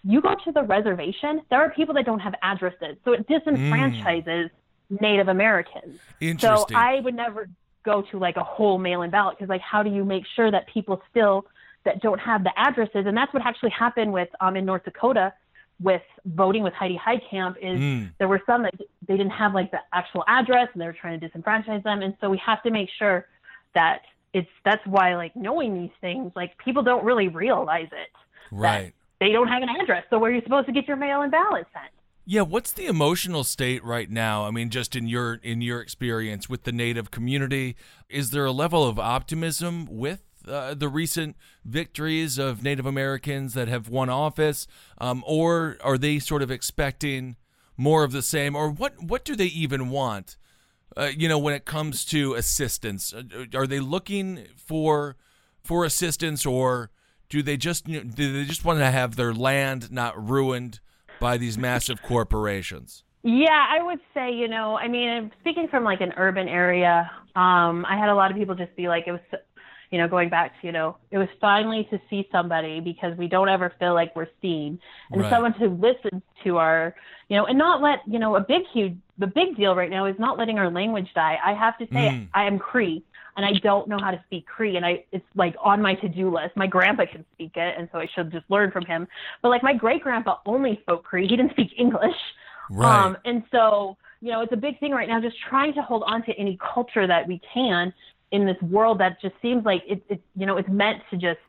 you 0.05 0.21
go 0.21 0.35
to 0.45 0.53
the 0.53 0.62
reservation. 0.62 1.43
There 1.51 1.61
are 1.61 1.71
people 1.71 1.95
that 1.95 2.07
don't 2.07 2.21
have 2.21 2.35
addresses, 2.43 2.97
so 3.05 3.12
it 3.12 3.27
disenfranchises 3.29 4.51
Native 5.01 5.29
Americans. 5.29 5.99
Interesting. 6.21 6.66
So 6.69 6.77
I 6.77 7.01
would 7.01 7.14
never 7.14 7.49
go 7.85 8.03
to 8.11 8.19
like 8.19 8.37
a 8.37 8.45
whole 8.45 8.79
mail-in 8.79 9.11
ballot 9.11 9.37
because 9.38 9.49
like 9.49 9.61
how 9.62 9.83
do 9.83 9.90
you 9.90 10.05
make 10.05 10.25
sure 10.37 10.51
that 10.51 10.66
people 10.69 11.01
still 11.11 11.47
that 11.85 12.01
don't 12.03 12.19
have 12.21 12.45
the 12.45 12.53
addresses? 12.57 13.07
And 13.07 13.16
that's 13.16 13.33
what 13.33 13.45
actually 13.47 13.71
happened 13.71 14.12
with 14.12 14.29
um 14.40 14.57
in 14.57 14.64
North 14.64 14.85
Dakota 14.85 15.33
with 15.83 16.03
voting 16.27 16.62
with 16.62 16.75
Heidi 16.75 16.99
Heitkamp 16.99 17.57
is 17.57 17.79
Mm. 17.81 18.12
there 18.19 18.29
were 18.29 18.43
some 18.45 18.62
that 18.64 18.75
they 19.09 19.16
didn't 19.16 19.31
have 19.33 19.55
like 19.55 19.71
the 19.71 19.79
actual 19.95 20.25
address 20.29 20.69
and 20.75 20.81
they 20.83 20.87
were 20.87 20.93
trying 20.93 21.19
to 21.19 21.29
disenfranchise 21.29 21.83
them. 21.83 22.03
And 22.03 22.14
so 22.21 22.29
we 22.29 22.37
have 22.45 22.62
to 22.64 22.71
make 22.71 22.90
sure 22.99 23.27
that 23.75 24.03
it's 24.35 24.49
that's 24.64 24.85
why 24.87 25.16
like 25.16 25.35
knowing 25.35 25.75
these 25.75 25.90
things 26.03 26.33
like 26.37 26.57
people 26.59 26.83
don't 26.83 27.05
really 27.05 27.29
realize 27.29 27.88
it. 27.93 28.11
Right. 28.53 28.93
they 29.21 29.33
don't 29.33 29.49
have 29.49 29.62
an 29.62 29.69
address. 29.81 30.05
So 30.11 30.19
where 30.19 30.31
are 30.31 30.35
you 30.35 30.43
supposed 30.43 30.66
to 30.66 30.73
get 30.73 30.87
your 30.88 30.97
mail-in 30.97 31.31
ballot 31.31 31.66
sent 31.73 31.93
Yeah, 32.27 32.43
what's 32.43 32.73
the 32.73 32.87
emotional 32.87 33.45
state 33.45 33.83
right 33.85 34.11
now? 34.11 34.47
I 34.47 34.51
mean, 34.51 34.71
just 34.71 34.95
in 34.95 35.09
your 35.09 35.35
in 35.43 35.61
your 35.63 35.81
experience 35.81 36.49
with 36.49 36.65
the 36.65 36.73
Native 36.73 37.11
community, 37.11 37.77
is 38.09 38.31
there 38.31 38.45
a 38.45 38.53
level 38.53 38.87
of 38.87 38.99
optimism 38.99 39.87
with 39.91 40.23
uh, 40.47 40.75
the 40.75 40.89
recent 40.89 41.37
victories 41.65 42.39
of 42.39 42.63
Native 42.63 42.87
Americans 42.87 43.55
that 43.55 43.69
have 43.69 43.89
won 43.89 44.09
office, 44.09 44.67
um, 44.99 45.25
or 45.27 45.77
are 45.83 45.99
they 45.99 46.19
sort 46.19 46.43
of 46.43 46.51
expecting 46.51 47.37
more 47.77 48.05
of 48.05 48.13
the 48.13 48.23
same, 48.23 48.55
or 48.55 48.71
what? 48.71 49.03
What 49.03 49.25
do 49.25 49.35
they 49.35 49.47
even 49.47 49.89
want? 49.89 50.37
Uh, 50.97 51.11
you 51.17 51.29
know, 51.29 51.39
when 51.39 51.55
it 51.55 51.65
comes 51.65 52.05
to 52.05 52.35
assistance, 52.35 53.13
Uh, 53.13 53.23
are 53.55 53.67
they 53.67 53.81
looking 53.81 54.47
for 54.57 55.17
for 55.65 55.85
assistance, 55.85 56.47
or 56.47 56.91
do 57.29 57.43
they 57.43 57.57
just 57.57 57.87
do 57.87 58.03
they 58.33 58.45
just 58.45 58.65
want 58.65 58.79
to 58.79 58.91
have 58.91 59.17
their 59.17 59.35
land 59.35 59.91
not 59.91 60.15
ruined 60.31 60.81
by 61.21 61.37
these 61.37 61.57
massive 61.59 62.03
corporations? 62.03 63.05
Yeah, 63.23 63.67
I 63.71 63.83
would 63.83 64.01
say, 64.15 64.33
you 64.33 64.49
know, 64.49 64.77
I 64.77 64.89
mean, 64.89 65.31
speaking 65.41 65.69
from 65.71 65.85
like 65.85 66.01
an 66.01 66.13
urban 66.17 66.49
area, 66.49 67.11
um, 67.37 67.85
I 67.87 67.97
had 67.99 68.09
a 68.09 68.15
lot 68.15 68.31
of 68.31 68.37
people 68.37 68.55
just 68.55 68.75
be 68.77 68.89
like, 68.89 69.05
it 69.07 69.13
was, 69.13 69.21
you 69.91 69.99
know, 69.99 70.09
going 70.09 70.31
back 70.31 70.59
to, 70.61 70.67
you 70.67 70.73
know, 70.73 70.97
it 71.11 71.19
was 71.19 71.29
finally 71.41 71.87
to 71.91 72.01
see 72.09 72.27
somebody 72.33 72.81
because 72.81 73.17
we 73.19 73.29
don't 73.29 73.49
ever 73.51 73.73
feel 73.79 73.93
like 73.93 74.17
we're 74.17 74.29
seen, 74.41 74.81
and 75.13 75.21
Right. 75.21 75.31
someone 75.31 75.53
who 75.53 75.69
listens 75.69 76.23
to 76.45 76.57
our, 76.57 76.95
you 77.29 77.37
know, 77.37 77.45
and 77.45 77.59
not 77.59 77.83
let, 77.83 77.99
you 78.07 78.19
know, 78.19 78.37
a 78.37 78.41
big, 78.41 78.63
huge, 78.73 78.97
the 79.19 79.27
big 79.27 79.55
deal 79.57 79.75
right 79.77 79.91
now 79.91 80.07
is 80.07 80.17
not 80.19 80.39
letting 80.39 80.59
our 80.59 80.71
language 80.71 81.09
die. 81.15 81.39
I 81.45 81.53
have 81.53 81.77
to 81.79 81.87
say, 81.93 82.09
Mm. 82.09 82.29
I 82.33 82.45
am 82.47 82.59
Cree, 82.59 83.05
and 83.37 83.47
I 83.47 83.53
don't 83.62 83.88
know 83.88 83.99
how 83.99 84.11
to 84.11 84.23
speak 84.27 84.47
Cree, 84.47 84.77
and 84.77 84.85
I, 84.85 85.05
it's 85.12 85.25
like 85.35 85.55
on 85.62 85.81
my 85.81 85.95
to-do 85.95 86.35
list. 86.35 86.57
My 86.57 86.66
grandpa 86.66 87.05
can 87.11 87.25
speak 87.35 87.53
it, 87.57 87.75
and 87.79 87.88
so 87.93 87.99
I 87.99 88.09
should 88.14 88.31
just 88.33 88.45
learn 88.49 88.71
from 88.71 88.85
him. 88.85 89.07
But 89.43 89.49
like 89.51 89.62
my 89.62 89.75
great 89.75 90.03
grandpa 90.03 90.38
only 90.47 90.79
spoke 90.83 91.05
Cree; 91.05 91.27
he 91.27 91.37
didn't 91.37 91.53
speak 91.53 91.71
English. 91.79 92.16
Right. 92.71 93.05
Um, 93.05 93.16
and 93.25 93.43
so, 93.51 93.97
you 94.21 94.31
know, 94.31 94.43
it's 94.43 94.53
a 94.53 94.57
big 94.57 94.79
thing 94.79 94.93
right 94.93 95.09
now, 95.09 95.21
just 95.21 95.37
trying 95.49 95.75
to 95.75 95.83
hold 95.83 96.05
on 96.07 96.25
to 96.27 96.33
any 96.35 96.57
culture 96.75 97.07
that 97.07 97.27
we 97.27 97.40
can 97.53 97.93
in 98.31 98.47
this 98.47 98.61
world 98.62 99.01
that 99.01 99.21
just 99.21 99.35
seems 99.43 99.64
like 99.64 99.83
it's, 99.88 100.03
it, 100.09 100.23
you 100.37 100.47
know, 100.47 100.57
it's 100.57 100.69
meant 100.69 101.03
to 101.11 101.16
just 101.16 101.40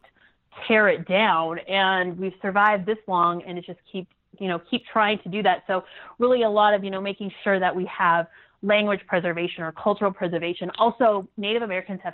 tear 0.68 0.88
it 0.88 1.08
down. 1.08 1.60
And 1.60 2.18
we've 2.18 2.34
survived 2.42 2.88
this 2.88 2.98
long, 3.08 3.44
and 3.44 3.58
it 3.58 3.66
just 3.66 3.80
keep, 3.92 4.08
you 4.40 4.48
know, 4.48 4.60
keep 4.70 4.84
trying 4.92 5.20
to 5.20 5.30
do 5.30 5.44
that. 5.44 5.64
So, 5.68 5.84
really, 6.18 6.42
a 6.42 6.50
lot 6.50 6.74
of, 6.74 6.84
you 6.84 6.90
know, 6.90 7.02
making 7.02 7.32
sure 7.44 7.60
that 7.60 7.76
we 7.76 7.86
have 7.86 8.26
language 8.62 9.02
preservation 9.08 9.64
or 9.64 9.72
cultural 9.72 10.12
preservation. 10.12 10.70
Also, 10.78 11.28
Native 11.38 11.64
Americans 11.64 12.00
have 12.04 12.14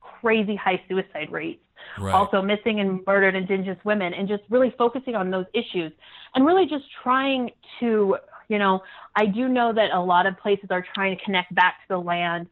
crazy 0.00 0.56
high 0.56 0.80
suicide 0.88 1.30
rates 1.30 1.62
Right. 1.98 2.14
also 2.14 2.40
missing 2.40 2.80
and 2.80 3.00
murdered 3.06 3.34
indigenous 3.34 3.78
women 3.84 4.14
and 4.14 4.28
just 4.28 4.42
really 4.48 4.72
focusing 4.78 5.14
on 5.14 5.30
those 5.30 5.46
issues 5.52 5.92
and 6.34 6.46
really 6.46 6.66
just 6.66 6.84
trying 7.02 7.50
to 7.80 8.16
you 8.48 8.58
know 8.58 8.80
i 9.16 9.26
do 9.26 9.48
know 9.48 9.72
that 9.72 9.90
a 9.92 10.00
lot 10.00 10.26
of 10.26 10.38
places 10.38 10.66
are 10.70 10.84
trying 10.94 11.16
to 11.16 11.24
connect 11.24 11.54
back 11.54 11.76
to 11.82 11.88
the 11.88 11.98
land 11.98 12.46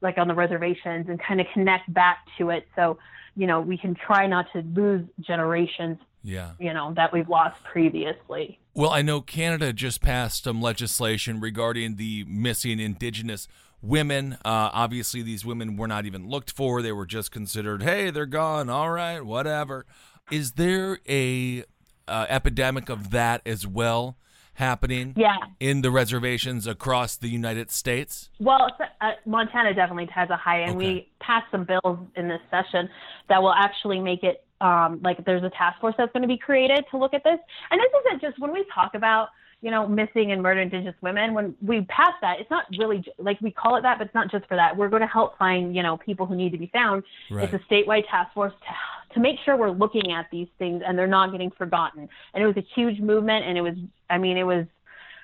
like 0.00 0.18
on 0.18 0.28
the 0.28 0.34
reservations 0.34 1.06
and 1.08 1.20
kind 1.22 1.40
of 1.40 1.46
connect 1.52 1.92
back 1.92 2.18
to 2.38 2.50
it 2.50 2.66
so 2.74 2.98
you 3.36 3.46
know 3.46 3.60
we 3.60 3.78
can 3.78 3.94
try 3.94 4.26
not 4.26 4.46
to 4.52 4.62
lose 4.74 5.06
generations 5.20 5.98
yeah. 6.22 6.52
you 6.58 6.72
know 6.72 6.92
that 6.94 7.12
we've 7.12 7.28
lost 7.28 7.62
previously 7.64 8.58
Well, 8.74 8.90
I 8.90 9.02
know 9.02 9.20
Canada 9.20 9.72
just 9.72 10.00
passed 10.00 10.44
some 10.44 10.60
legislation 10.62 11.40
regarding 11.40 11.96
the 11.96 12.24
missing 12.26 12.80
Indigenous 12.80 13.48
women. 13.82 14.34
Uh, 14.44 14.70
obviously, 14.72 15.22
these 15.22 15.44
women 15.44 15.76
were 15.76 15.88
not 15.88 16.06
even 16.06 16.28
looked 16.28 16.50
for; 16.52 16.80
they 16.82 16.92
were 16.92 17.06
just 17.06 17.30
considered, 17.30 17.82
"Hey, 17.82 18.10
they're 18.10 18.26
gone. 18.26 18.70
All 18.70 18.90
right, 18.90 19.20
whatever." 19.24 19.84
Is 20.30 20.52
there 20.52 20.98
a 21.08 21.64
uh, 22.08 22.26
epidemic 22.28 22.88
of 22.88 23.10
that 23.10 23.42
as 23.44 23.66
well 23.66 24.16
happening 24.54 25.14
yeah 25.16 25.36
in 25.60 25.80
the 25.80 25.90
reservations 25.90 26.66
across 26.66 27.16
the 27.16 27.28
United 27.28 27.70
States? 27.70 28.30
Well, 28.38 28.68
uh, 29.00 29.12
Montana 29.26 29.74
definitely 29.74 30.08
has 30.14 30.30
a 30.30 30.36
high, 30.36 30.60
and 30.60 30.76
Okay. 30.76 30.86
we 30.86 31.08
passed 31.20 31.50
some 31.50 31.64
bills 31.64 31.98
in 32.16 32.28
this 32.28 32.40
session 32.50 32.88
that 33.28 33.42
will 33.42 33.54
actually 33.54 33.98
make 33.98 34.22
it 34.22 34.44
um, 34.62 35.00
like 35.02 35.22
there's 35.24 35.42
a 35.42 35.50
task 35.50 35.80
force 35.80 35.94
that's 35.98 36.12
going 36.12 36.22
to 36.22 36.28
be 36.28 36.38
created 36.38 36.84
to 36.90 36.96
look 36.96 37.14
at 37.14 37.24
this. 37.24 37.38
And 37.70 37.80
this 37.80 37.90
isn't 38.06 38.20
just 38.22 38.38
when 38.38 38.52
we 38.52 38.64
talk 38.74 38.94
about 38.94 39.28
you 39.60 39.70
know 39.70 39.86
missing 39.86 40.32
and 40.32 40.42
murdered 40.42 40.62
Indigenous 40.62 40.94
women. 41.02 41.34
When 41.34 41.54
we 41.60 41.82
pass 41.82 42.14
that, 42.20 42.40
it's 42.40 42.50
not 42.50 42.64
really 42.78 42.98
j- 42.98 43.12
like 43.18 43.40
we 43.40 43.50
call 43.50 43.76
it 43.76 43.82
that, 43.82 43.98
but 43.98 44.06
it's 44.06 44.14
not 44.14 44.30
just 44.30 44.46
for 44.46 44.56
that. 44.56 44.76
We're 44.76 44.88
going 44.88 45.02
to 45.02 45.08
help 45.08 45.38
find 45.38 45.74
you 45.74 45.82
know 45.82 45.96
people 45.96 46.26
who 46.26 46.34
need 46.34 46.52
to 46.52 46.58
be 46.58 46.70
found. 46.72 47.02
Right. 47.30 47.52
It's 47.52 47.62
a 47.62 47.72
statewide 47.72 48.08
task 48.10 48.32
force 48.34 48.52
to 48.52 49.14
to 49.14 49.20
make 49.20 49.36
sure 49.44 49.56
we're 49.56 49.70
looking 49.70 50.12
at 50.12 50.26
these 50.32 50.48
things 50.58 50.82
and 50.86 50.98
they're 50.98 51.06
not 51.06 51.32
getting 51.32 51.50
forgotten. 51.50 52.08
And 52.32 52.42
it 52.42 52.46
was 52.46 52.56
a 52.56 52.66
huge 52.74 52.98
movement, 53.00 53.44
and 53.44 53.58
it 53.58 53.62
was 53.62 53.74
I 54.10 54.18
mean 54.18 54.36
it 54.36 54.44
was 54.44 54.66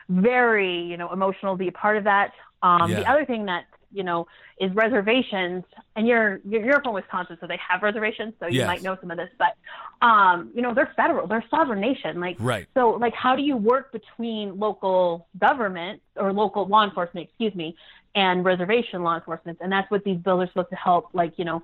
very 0.08 0.82
you 0.82 0.96
know 0.96 1.12
emotional 1.12 1.54
to 1.54 1.58
be 1.58 1.68
a 1.68 1.72
part 1.72 1.96
of 1.96 2.04
that. 2.04 2.32
Um, 2.62 2.90
The 2.90 3.08
other 3.10 3.24
thing 3.24 3.46
that 3.46 3.64
you 3.92 4.02
know 4.02 4.26
is 4.60 4.72
reservations, 4.74 5.64
and 5.96 6.06
you're 6.06 6.40
you're, 6.48 6.82
from 6.82 6.94
Wisconsin, 6.94 7.38
so 7.40 7.46
they 7.46 7.58
have 7.66 7.82
reservations, 7.82 8.34
so 8.40 8.46
you 8.46 8.58
Yes. 8.58 8.66
might 8.66 8.82
know 8.82 8.96
some 9.00 9.10
of 9.10 9.16
this. 9.16 9.30
But 9.38 10.06
um, 10.06 10.50
you 10.54 10.62
know 10.62 10.74
they're 10.74 10.92
federal, 10.96 11.26
they're 11.26 11.38
a 11.38 11.48
sovereign 11.48 11.80
nation. 11.80 12.20
Like 12.20 12.36
Right. 12.38 12.66
so, 12.74 12.90
like 12.90 13.14
how 13.14 13.36
do 13.36 13.42
you 13.42 13.56
work 13.56 13.92
between 13.92 14.58
local 14.58 15.28
government 15.38 16.02
or 16.16 16.32
local 16.32 16.66
law 16.66 16.84
enforcement, 16.84 17.28
excuse 17.28 17.54
me, 17.54 17.76
and 18.14 18.44
reservation 18.44 19.02
law 19.02 19.16
enforcement? 19.16 19.58
And 19.60 19.70
that's 19.72 19.90
what 19.90 20.04
these 20.04 20.18
bills 20.18 20.42
are 20.42 20.48
supposed 20.48 20.70
to 20.70 20.76
help, 20.76 21.10
like 21.12 21.34
you 21.38 21.44
know. 21.44 21.62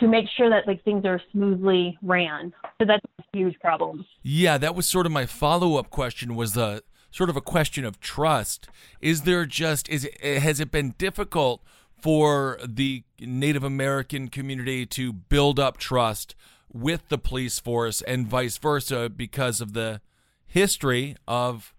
To 0.00 0.06
make 0.06 0.26
sure 0.36 0.48
that 0.48 0.64
like 0.68 0.84
things 0.84 1.04
are 1.04 1.20
smoothly 1.32 1.98
ran, 2.02 2.54
so 2.78 2.84
that's 2.86 3.04
a 3.18 3.36
huge 3.36 3.58
problem. 3.58 4.06
Yeah, 4.22 4.56
that 4.56 4.76
was 4.76 4.86
sort 4.86 5.06
of 5.06 5.12
my 5.12 5.26
follow-up 5.26 5.90
question 5.90 6.36
was 6.36 6.56
a 6.56 6.82
sort 7.10 7.30
of 7.30 7.36
a 7.36 7.40
question 7.40 7.84
of 7.84 8.00
trust. 8.00 8.68
Is 9.00 9.22
there 9.22 9.46
just 9.46 9.88
is 9.88 10.04
it, 10.04 10.16
eh, 10.20 10.38
has 10.38 10.60
it 10.60 10.70
been 10.70 10.94
difficult 10.98 11.62
for 12.00 12.58
the 12.64 13.02
Native 13.20 13.64
American 13.64 14.28
community 14.28 14.86
to 14.86 15.12
build 15.12 15.58
up 15.58 15.78
trust 15.78 16.34
with 16.72 17.08
the 17.08 17.18
police 17.18 17.58
force 17.58 18.02
and 18.02 18.26
vice 18.26 18.58
versa 18.58 19.08
because 19.08 19.60
of 19.60 19.72
the 19.72 20.00
history 20.46 21.16
of 21.26 21.74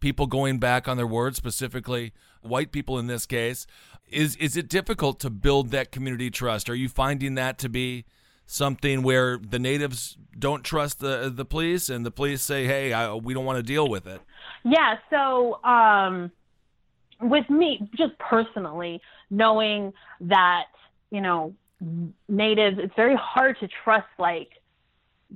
people 0.00 0.26
going 0.26 0.58
back 0.58 0.88
on 0.88 0.96
their 0.96 1.06
word, 1.06 1.36
specifically 1.36 2.12
white 2.40 2.72
people 2.72 2.98
in 2.98 3.06
this 3.06 3.26
case. 3.26 3.66
Is 4.08 4.36
is 4.36 4.56
it 4.56 4.68
difficult 4.68 5.20
to 5.20 5.30
build 5.30 5.70
that 5.70 5.92
community 5.92 6.30
trust? 6.30 6.70
Are 6.70 6.74
you 6.74 6.88
finding 6.88 7.34
that 7.34 7.58
to 7.58 7.68
be 7.68 8.06
something 8.46 9.02
where 9.02 9.38
the 9.38 9.58
natives 9.58 10.16
don't 10.38 10.64
trust 10.64 11.00
the 11.00 11.30
the 11.34 11.44
police 11.44 11.90
and 11.90 12.06
the 12.06 12.10
police 12.10 12.40
say, 12.40 12.64
"Hey, 12.64 12.92
I, 12.92 13.12
we 13.14 13.34
don't 13.34 13.44
want 13.44 13.58
to 13.58 13.62
deal 13.62 13.86
with 13.86 14.06
it." 14.06 14.22
Yeah, 14.68 14.96
so 15.10 15.62
um, 15.64 16.30
with 17.20 17.48
me, 17.48 17.88
just 17.96 18.18
personally, 18.18 19.00
knowing 19.30 19.92
that, 20.20 20.64
you 21.10 21.20
know, 21.20 21.54
natives, 22.28 22.78
it's 22.80 22.94
very 22.96 23.16
hard 23.16 23.56
to 23.60 23.68
trust, 23.84 24.06
like, 24.18 24.50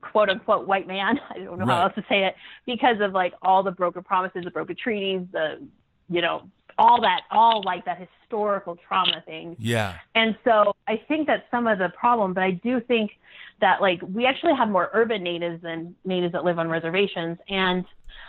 quote 0.00 0.28
unquote, 0.28 0.66
white 0.66 0.86
man. 0.86 1.18
I 1.30 1.38
don't 1.38 1.58
know 1.58 1.64
Right. 1.66 1.76
how 1.76 1.82
else 1.84 1.94
to 1.96 2.04
say 2.08 2.24
it 2.24 2.34
because 2.66 2.96
of, 3.00 3.12
like, 3.12 3.32
all 3.42 3.62
the 3.62 3.70
broken 3.70 4.02
promises, 4.02 4.44
the 4.44 4.50
broken 4.50 4.76
treaties, 4.76 5.22
the, 5.32 5.66
you 6.08 6.20
know, 6.20 6.48
all 6.82 7.00
that, 7.00 7.20
all 7.30 7.62
like 7.64 7.84
that 7.84 7.98
historical 7.98 8.76
trauma 8.88 9.22
thing. 9.24 9.54
Yeah. 9.58 9.98
And 10.16 10.36
so 10.42 10.74
I 10.88 11.00
think 11.06 11.28
that's 11.28 11.48
some 11.48 11.68
of 11.68 11.78
the 11.78 11.90
problem, 11.90 12.34
but 12.34 12.42
I 12.42 12.50
do 12.50 12.80
think 12.80 13.12
that 13.60 13.80
like 13.80 14.00
we 14.02 14.26
actually 14.26 14.56
have 14.56 14.68
more 14.68 14.90
urban 14.92 15.22
natives 15.22 15.62
than 15.62 15.94
natives 16.04 16.32
that 16.32 16.44
live 16.44 16.58
on 16.58 16.68
reservations. 16.68 17.38
And 17.48 17.84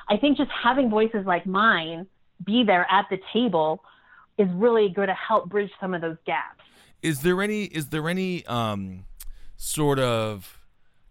I 0.08 0.18
think 0.18 0.38
just 0.38 0.52
having 0.52 0.92
voices 0.92 1.26
like 1.26 1.48
mine 1.48 2.06
be 2.46 2.64
there 2.64 2.86
at 2.92 3.08
the 3.10 3.18
table 3.34 3.84
is 4.38 4.48
really 4.54 4.90
going 4.90 5.08
to 5.08 5.16
help 5.16 5.50
bridge 5.50 5.72
some 5.82 5.96
of 5.96 6.02
those 6.02 6.18
gaps. 6.26 6.62
Is 7.02 7.22
there 7.22 7.42
any 7.42 7.64
is 7.64 7.88
there 7.88 8.08
any 8.08 8.46
um 8.46 9.06
sort 9.58 9.98
of 9.98 10.60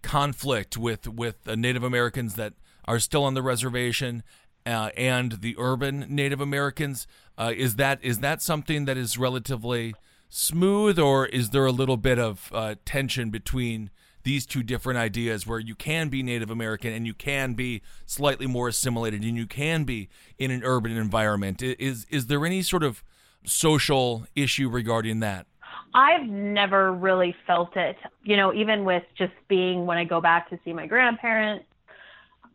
conflict 0.03 0.77
with 0.77 1.09
with 1.09 1.49
uh, 1.49 1.57
Native 1.57 1.83
Americans 1.83 2.35
that 2.37 2.55
are 2.85 3.01
still 3.01 3.25
on 3.25 3.35
the 3.35 3.43
reservation 3.43 4.23
uh, 4.65 4.91
and 4.97 5.33
the 5.33 5.57
urban 5.59 6.07
Native 6.09 6.41
Americans? 6.41 7.09
Uh, 7.39 7.53
is 7.57 7.77
that 7.77 7.99
is 8.03 8.19
that 8.19 8.43
something 8.43 8.85
that 8.85 8.97
is 8.97 9.19
relatively 9.19 9.95
smooth, 10.29 10.99
or 10.99 11.27
is 11.27 11.51
there 11.51 11.67
a 11.67 11.73
little 11.73 11.97
bit 11.97 12.19
of 12.19 12.51
uh, 12.53 12.75
tension 12.85 13.31
between 13.31 13.91
these 14.25 14.47
two 14.47 14.63
different 14.63 14.99
ideas, 14.99 15.47
where 15.47 15.59
you 15.59 15.75
can 15.75 16.09
be 16.09 16.23
Native 16.23 16.51
American 16.51 16.93
and 16.93 17.07
you 17.07 17.15
can 17.15 17.55
be 17.55 17.83
slightly 18.07 18.47
more 18.47 18.69
assimilated, 18.69 19.23
and 19.23 19.37
you 19.37 19.47
can 19.47 19.85
be 19.85 20.09
in 20.39 20.51
an 20.51 20.63
urban 20.65 20.97
environment? 20.97 21.63
Is 21.63 22.07
is 22.11 22.27
there 22.27 22.45
any 22.47 22.63
sort 22.63 22.83
of 22.83 23.03
social 23.45 24.27
issue 24.37 24.69
regarding 24.69 25.21
that? 25.21 25.47
I've 25.95 26.27
never 26.27 26.93
really 26.93 27.35
felt 27.47 27.77
it, 27.77 27.97
you 28.23 28.37
know, 28.37 28.55
even 28.55 28.85
with 28.85 29.03
just 29.17 29.33
being 29.49 29.85
when 29.87 29.99
I 29.99 30.05
go 30.05 30.21
back 30.21 30.49
to 30.51 30.59
see 30.65 30.73
my 30.73 30.87
grandparents, 30.87 31.67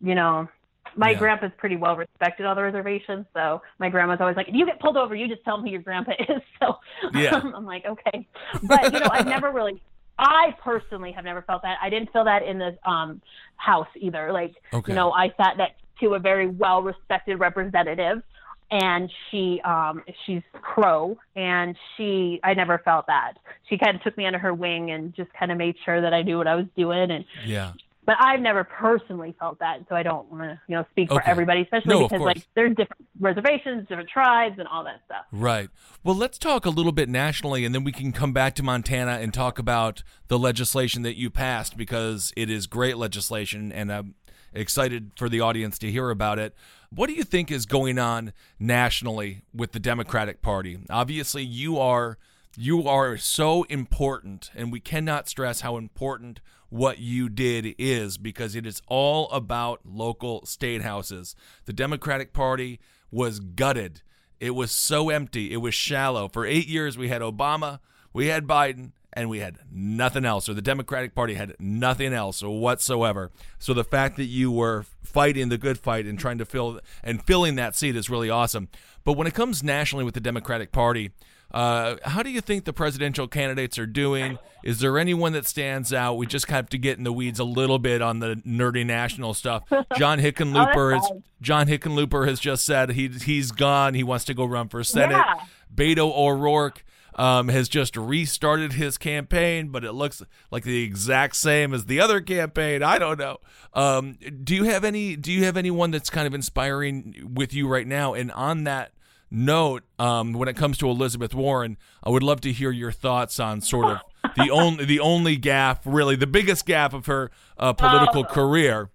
you 0.02 0.16
know, 0.16 0.48
my 0.96 1.12
Yeah. 1.12 1.20
grandpa's 1.20 1.52
pretty 1.58 1.76
well 1.76 1.96
respected 1.96 2.46
on 2.46 2.56
the 2.56 2.64
reservation, 2.64 3.26
so 3.34 3.62
my 3.80 3.90
grandma's 3.90 4.20
always 4.22 4.36
like, 4.38 4.48
if 4.48 4.56
you 4.56 4.66
get 4.66 4.80
pulled 4.80 4.98
over, 4.98 5.16
you 5.16 5.28
just 5.28 5.44
tell 5.44 5.58
them 5.58 5.66
who 5.66 5.72
your 5.72 5.82
grandpa 5.82 6.12
is. 6.20 6.42
So 6.62 6.78
Yeah. 7.14 7.36
I'm 7.44 7.66
like, 7.66 7.86
okay. 7.86 8.28
But 8.64 8.94
you 8.94 9.00
know, 9.00 9.10
I've 9.12 9.28
never 9.28 9.52
really 9.52 9.82
I 10.20 10.56
personally 10.64 11.12
have 11.12 11.26
never 11.26 11.44
felt 11.44 11.62
that. 11.62 11.78
I 11.82 11.90
didn't 11.92 12.12
feel 12.12 12.24
that 12.26 12.42
in 12.44 12.58
the 12.58 12.78
um 12.90 13.22
house 13.58 13.88
either. 13.96 14.32
Like 14.32 14.56
Okay. 14.74 14.92
you 14.92 14.96
know, 14.96 15.12
I 15.12 15.30
sat 15.38 15.58
next 15.58 15.76
to 16.02 16.14
a 16.16 16.20
very 16.20 16.48
well 16.48 16.82
respected 16.82 17.40
representative 17.40 18.22
and 18.70 19.10
she 19.30 19.62
um 19.64 20.04
she's 20.26 20.42
crow 20.54 21.18
and 21.36 21.76
she 21.96 22.40
I 22.44 22.54
never 22.54 22.80
felt 22.80 23.08
that. 23.08 23.34
She 23.70 23.78
kind 23.78 23.96
of 23.96 24.04
took 24.04 24.18
me 24.18 24.26
under 24.26 24.40
her 24.40 24.54
wing 24.54 24.92
and 24.92 25.14
just 25.16 25.32
kind 25.34 25.52
of 25.52 25.58
made 25.58 25.76
sure 25.86 26.02
that 26.02 26.14
I 26.14 26.22
knew 26.24 26.38
what 26.38 26.48
I 26.48 26.56
was 26.56 26.66
doing 26.76 27.12
and 27.12 27.24
Yeah. 27.46 27.74
But 28.08 28.16
I've 28.22 28.40
never 28.40 28.64
personally 28.64 29.36
felt 29.38 29.60
that, 29.60 29.80
so 29.90 29.96
I 29.96 30.02
don't 30.02 30.32
want 30.32 30.44
to, 30.44 30.62
you 30.70 30.78
know, 30.78 30.86
speak 30.92 31.10
for 31.10 31.22
everybody, 31.28 31.62
especially 31.62 31.90
No, 31.90 32.08
because 32.08 32.22
like 32.22 32.48
there's 32.56 32.70
different 32.70 33.06
reservations, 33.20 33.86
different 33.90 34.10
tribes, 34.10 34.56
and 34.60 34.68
all 34.70 34.86
that 34.86 35.02
stuff. 35.06 35.26
Right. 35.30 35.70
Well, 36.06 36.16
let's 36.16 36.38
talk 36.38 36.66
a 36.66 36.70
little 36.70 36.94
bit 36.94 37.10
nationally, 37.10 37.66
and 37.66 37.76
then 37.76 37.84
we 37.84 37.92
can 37.92 38.14
come 38.14 38.32
back 38.32 38.56
to 38.56 38.64
Montana 38.64 39.20
and 39.22 39.34
talk 39.34 39.60
about 39.60 40.04
the 40.30 40.40
legislation 40.40 41.02
that 41.02 41.18
you 41.18 41.30
passed 41.30 41.76
because 41.76 42.32
it 42.38 42.50
is 42.50 42.66
great 42.66 42.96
legislation, 42.96 43.74
and 43.74 43.92
I'm 43.92 44.16
excited 44.54 45.12
for 45.18 45.28
the 45.28 45.42
audience 45.42 45.78
to 45.80 45.92
hear 45.92 46.10
about 46.10 46.40
it. 46.40 46.56
What 46.90 47.08
do 47.08 47.14
you 47.14 47.26
think 47.26 47.52
is 47.52 47.66
going 47.66 48.00
on 48.00 48.32
nationally 48.58 49.42
with 49.54 49.74
the 49.74 49.80
Democratic 49.80 50.42
Party? 50.42 50.80
Obviously, 50.90 51.44
you 51.44 51.78
are 51.78 52.18
you 52.56 52.88
are 52.88 53.18
so 53.18 53.64
important, 53.64 54.50
and 54.56 54.72
we 54.72 54.80
cannot 54.80 55.28
stress 55.28 55.62
how 55.62 55.76
important 55.76 56.40
what 56.70 57.00
you 57.00 57.30
did 57.30 57.76
is 57.78 58.18
because 58.18 58.56
it 58.56 58.66
is 58.66 58.82
all 58.88 59.30
about 59.32 59.82
local 59.86 60.46
state 60.46 60.82
houses. 60.82 61.36
The 61.66 61.74
Democratic 61.74 62.34
Party 62.34 62.80
was 63.12 63.40
gutted. 63.40 64.02
It 64.40 64.52
was 64.52 64.72
so 64.72 65.10
empty. 65.10 65.52
It 65.52 65.58
was 65.58 65.74
shallow. 65.74 66.28
For 66.28 66.46
eight 66.46 66.68
years, 66.68 66.98
we 66.98 67.08
had 67.10 67.22
Obama, 67.22 67.80
we 68.14 68.28
had 68.28 68.46
Biden, 68.46 68.92
and 69.14 69.30
we 69.30 69.40
had 69.40 69.58
nothing 69.72 70.26
else, 70.26 70.48
or 70.48 70.54
the 70.54 70.62
Democratic 70.62 71.16
Party 71.16 71.34
had 71.34 71.56
nothing 71.60 72.14
else 72.14 72.44
whatsoever. 72.44 73.32
So 73.58 73.74
the 73.74 73.84
fact 73.84 74.16
that 74.18 74.26
you 74.26 74.52
were 74.52 74.86
fighting 75.02 75.50
the 75.50 75.58
good 75.58 75.80
fight 75.80 76.06
and 76.06 76.20
trying 76.20 76.38
to 76.38 76.46
fill 76.46 76.80
and 77.04 77.24
filling 77.26 77.56
that 77.56 77.76
seat 77.76 77.96
is 77.96 78.12
really 78.12 78.30
awesome. 78.30 78.70
But 79.04 79.14
when 79.14 79.26
it 79.26 79.34
comes 79.34 79.64
nationally 79.64 80.06
with 80.06 80.14
the 80.14 80.20
Democratic 80.20 80.72
Party, 80.72 81.12
uh, 81.52 81.96
how 82.04 82.24
do 82.24 82.30
you 82.30 82.42
think 82.42 82.66
the 82.66 82.74
presidential 82.74 83.28
candidates 83.28 83.78
are 83.80 83.86
doing? 83.86 84.38
Is 84.64 84.80
there 84.80 84.98
anyone 84.98 85.34
that 85.34 85.46
stands 85.46 85.94
out? 85.94 86.16
We 86.16 86.26
just 86.26 86.48
have 86.48 86.68
to 86.70 86.78
get 86.78 86.98
in 86.98 87.04
the 87.04 87.14
weeds 87.14 87.40
a 87.40 87.46
little 87.46 87.80
bit 87.80 88.02
on 88.02 88.20
the 88.20 88.36
nerdy 88.46 88.86
national 88.86 89.34
stuff. 89.34 89.64
John 89.98 90.20
Hickenlooper 90.20 90.98
is 90.98 91.08
fine. 91.10 91.24
John 91.42 91.68
Hickenlooper 91.68 92.28
has 92.28 92.40
just 92.40 92.66
said 92.66 92.92
he 92.92 93.08
he's 93.08 93.52
gone. 93.52 93.94
He 93.94 94.04
wants 94.04 94.26
to 94.26 94.34
go 94.34 94.46
run 94.46 94.68
for 94.68 94.84
senate. 94.84 95.12
Yeah. 95.16 95.36
Beto 95.74 96.12
O'Rourke 96.18 96.84
um, 97.16 97.48
has 97.48 97.70
just 97.70 97.96
restarted 97.96 98.74
his 98.74 98.98
campaign, 98.98 99.70
but 99.70 99.84
it 99.84 99.94
looks 99.94 100.22
like 100.52 100.64
the 100.64 100.84
exact 100.84 101.36
same 101.36 101.74
as 101.74 101.86
the 101.86 102.00
other 102.00 102.22
campaign. 102.22 102.84
I 102.84 103.00
don't 103.00 103.20
know. 103.20 103.38
Um, 103.74 104.18
do 104.44 104.56
you 104.56 104.66
have 104.66 104.84
any? 104.84 105.16
Do 105.16 105.32
you 105.32 105.44
have 105.46 105.58
anyone 105.58 105.92
that's 105.92 106.10
kind 106.10 106.28
of 106.28 106.34
inspiring 106.34 107.32
with 107.34 107.54
you 107.54 107.68
right 107.68 107.88
now? 107.88 108.14
And 108.14 108.32
on 108.32 108.66
that 108.66 108.92
note, 109.30 109.84
um, 110.00 110.34
when 110.34 110.48
it 110.48 110.56
comes 110.56 110.78
to 110.80 110.90
Elizabeth 110.90 111.34
Warren, 111.34 111.78
I 112.04 112.10
would 112.10 112.24
love 112.24 112.42
to 112.42 112.52
hear 112.52 112.72
your 112.72 112.92
thoughts 112.92 113.40
on 113.40 113.62
sort 113.62 113.86
of 113.86 114.34
the 114.36 114.50
only 114.50 114.86
the 114.86 115.00
only 115.00 115.36
gap, 115.38 115.82
really 115.86 116.16
the 116.16 116.28
biggest 116.28 116.66
gap 116.66 116.94
of 116.94 117.06
her 117.08 117.32
uh, 117.58 117.74
political 117.74 118.24
career 118.24 118.90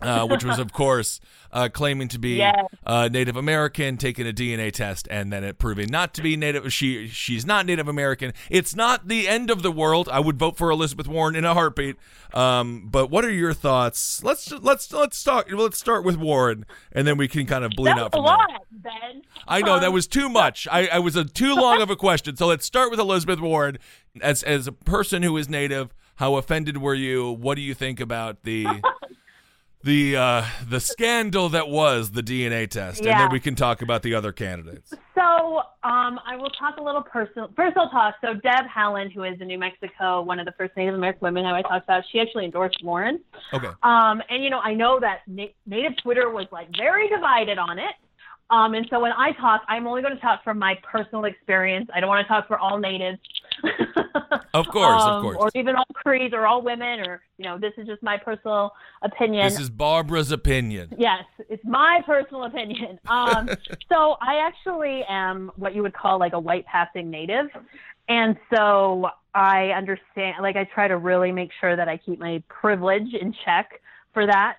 uh, 0.00 0.26
which 0.26 0.44
was, 0.44 0.58
of 0.58 0.72
course, 0.82 1.20
uh, 1.52 1.68
claiming 1.72 2.08
to 2.08 2.18
be 2.18 2.36
Yes. 2.36 2.66
uh, 2.86 3.08
Native 3.10 3.36
American, 3.36 3.96
taking 3.96 4.26
a 4.28 4.32
DNA 4.32 4.70
test, 4.72 5.08
and 5.10 5.32
then 5.32 5.42
it 5.44 5.58
proving 5.58 5.88
not 5.90 6.12
to 6.14 6.22
be 6.22 6.36
Native. 6.36 6.72
She 6.72 7.08
she's 7.08 7.46
not 7.46 7.64
Native 7.66 7.88
American. 7.88 8.32
It's 8.50 8.76
not 8.76 9.08
the 9.08 9.26
end 9.28 9.50
of 9.50 9.62
the 9.62 9.72
world. 9.72 10.08
I 10.12 10.20
would 10.20 10.38
vote 10.38 10.56
for 10.56 10.70
Elizabeth 10.70 11.08
Warren 11.08 11.34
in 11.34 11.44
a 11.44 11.54
heartbeat. 11.54 11.96
Um, 12.34 12.88
but 12.90 13.10
what 13.10 13.24
are 13.24 13.30
your 13.32 13.54
thoughts? 13.54 14.22
Let's 14.22 14.52
let's 14.52 14.92
let's 14.92 15.22
talk. 15.24 15.50
Let's 15.50 15.78
start 15.78 16.04
with 16.04 16.16
Warren, 16.16 16.66
and 16.92 17.06
then 17.06 17.16
we 17.16 17.26
can 17.28 17.46
kind 17.46 17.64
of 17.64 17.72
bleed 17.72 17.92
out 17.92 17.96
was 17.96 18.06
a 18.06 18.10
from 18.16 18.24
there. 18.24 18.36
lot, 18.36 18.50
Ben. 18.70 19.22
I 19.46 19.62
know 19.62 19.80
that 19.80 19.88
Um, 19.88 19.94
was 19.94 20.06
too 20.06 20.28
much. 20.28 20.68
I, 20.70 20.86
I 20.88 20.98
was 20.98 21.16
a 21.16 21.24
too 21.24 21.54
long 21.54 21.80
of 21.80 21.88
a 21.90 21.96
question. 21.96 22.36
So 22.36 22.46
let's 22.46 22.66
start 22.66 22.90
with 22.90 23.00
Elizabeth 23.00 23.40
Warren. 23.40 23.78
As 24.20 24.42
as 24.42 24.66
a 24.66 24.72
person 24.72 25.22
who 25.22 25.36
is 25.38 25.48
native, 25.48 25.94
how 26.16 26.36
offended 26.36 26.78
were 26.78 26.94
you? 26.94 27.30
What 27.30 27.54
do 27.54 27.62
you 27.62 27.72
think 27.72 28.00
about 28.00 28.42
the 28.42 28.66
the 29.82 30.16
uh, 30.16 30.44
the 30.68 30.80
scandal 30.80 31.48
that 31.50 31.68
was 31.68 32.10
the 32.10 32.22
DNA 32.22 32.68
test? 32.68 33.00
And 33.00 33.08
then 33.08 33.30
we 33.30 33.40
can 33.40 33.54
talk 33.54 33.82
about 33.82 34.02
the 34.02 34.14
other 34.14 34.32
candidates. 34.32 34.92
So 35.14 35.58
um, 35.82 36.20
I 36.26 36.36
will 36.36 36.50
talk 36.50 36.76
a 36.78 36.82
little 36.82 37.02
personal. 37.02 37.50
First, 37.56 37.76
I'll 37.76 37.90
talk. 37.90 38.16
So 38.20 38.34
Deb 38.34 38.66
Haaland, 38.66 39.12
who 39.12 39.24
is 39.24 39.40
in 39.40 39.48
New 39.48 39.58
Mexico, 39.58 40.22
one 40.22 40.38
of 40.38 40.46
the 40.46 40.52
first 40.52 40.76
Native 40.76 40.94
American 40.94 41.20
women 41.22 41.44
I 41.46 41.62
talked 41.62 41.84
about, 41.84 42.04
she 42.10 42.20
actually 42.20 42.44
endorsed 42.44 42.78
Warren. 42.82 43.20
Okay. 43.52 43.70
Um, 43.82 44.22
and 44.28 44.42
you 44.42 44.50
know, 44.50 44.60
I 44.60 44.74
know 44.74 44.98
that 45.00 45.20
na- 45.26 45.46
Native 45.66 45.96
Twitter 46.02 46.30
was 46.30 46.46
like 46.52 46.68
very 46.76 47.08
divided 47.08 47.58
on 47.58 47.78
it. 47.78 47.94
Um, 48.50 48.74
and 48.74 48.86
so 48.88 48.98
when 49.00 49.12
I 49.12 49.32
talk, 49.32 49.62
I'm 49.68 49.86
only 49.86 50.00
going 50.00 50.14
to 50.14 50.20
talk 50.20 50.42
from 50.42 50.58
my 50.58 50.78
personal 50.82 51.24
experience. 51.24 51.90
I 51.94 52.00
don't 52.00 52.08
want 52.08 52.26
to 52.26 52.28
talk 52.28 52.48
for 52.48 52.58
all 52.58 52.78
natives. 52.78 53.18
Of 54.54 54.66
course, 54.68 55.02
of 55.02 55.08
Um, 55.08 55.22
course. 55.22 55.36
Or 55.38 55.50
even 55.54 55.76
all 55.76 55.84
Crees 55.94 56.32
or 56.32 56.46
all 56.46 56.62
women, 56.62 57.00
or 57.00 57.20
you 57.36 57.44
know, 57.44 57.58
this 57.58 57.72
is 57.76 57.86
just 57.86 58.02
my 58.02 58.16
personal 58.16 58.72
opinion. 59.02 59.44
This 59.44 59.60
is 59.60 59.70
Barbara's 59.70 60.32
opinion. 60.32 60.88
Yes, 60.98 61.24
it's 61.48 61.64
my 61.64 62.00
personal 62.06 62.44
opinion. 62.44 62.98
Um, 63.08 63.48
so 63.90 64.16
I 64.20 64.36
actually 64.46 65.04
am 65.08 65.50
what 65.56 65.74
you 65.74 65.82
would 65.82 65.94
call 65.94 66.18
like 66.18 66.32
a 66.32 66.40
white 66.40 66.66
passing 66.66 67.10
native. 67.10 67.46
And 68.08 68.36
so 68.54 69.08
I 69.34 69.68
understand, 69.70 70.36
like, 70.42 70.56
I 70.56 70.64
try 70.64 70.88
to 70.88 70.96
really 70.96 71.30
make 71.30 71.50
sure 71.60 71.76
that 71.76 71.88
I 71.88 71.98
keep 71.98 72.18
my 72.18 72.42
privilege 72.48 73.14
in 73.14 73.34
check 73.44 73.80
for 74.14 74.26
that. 74.26 74.56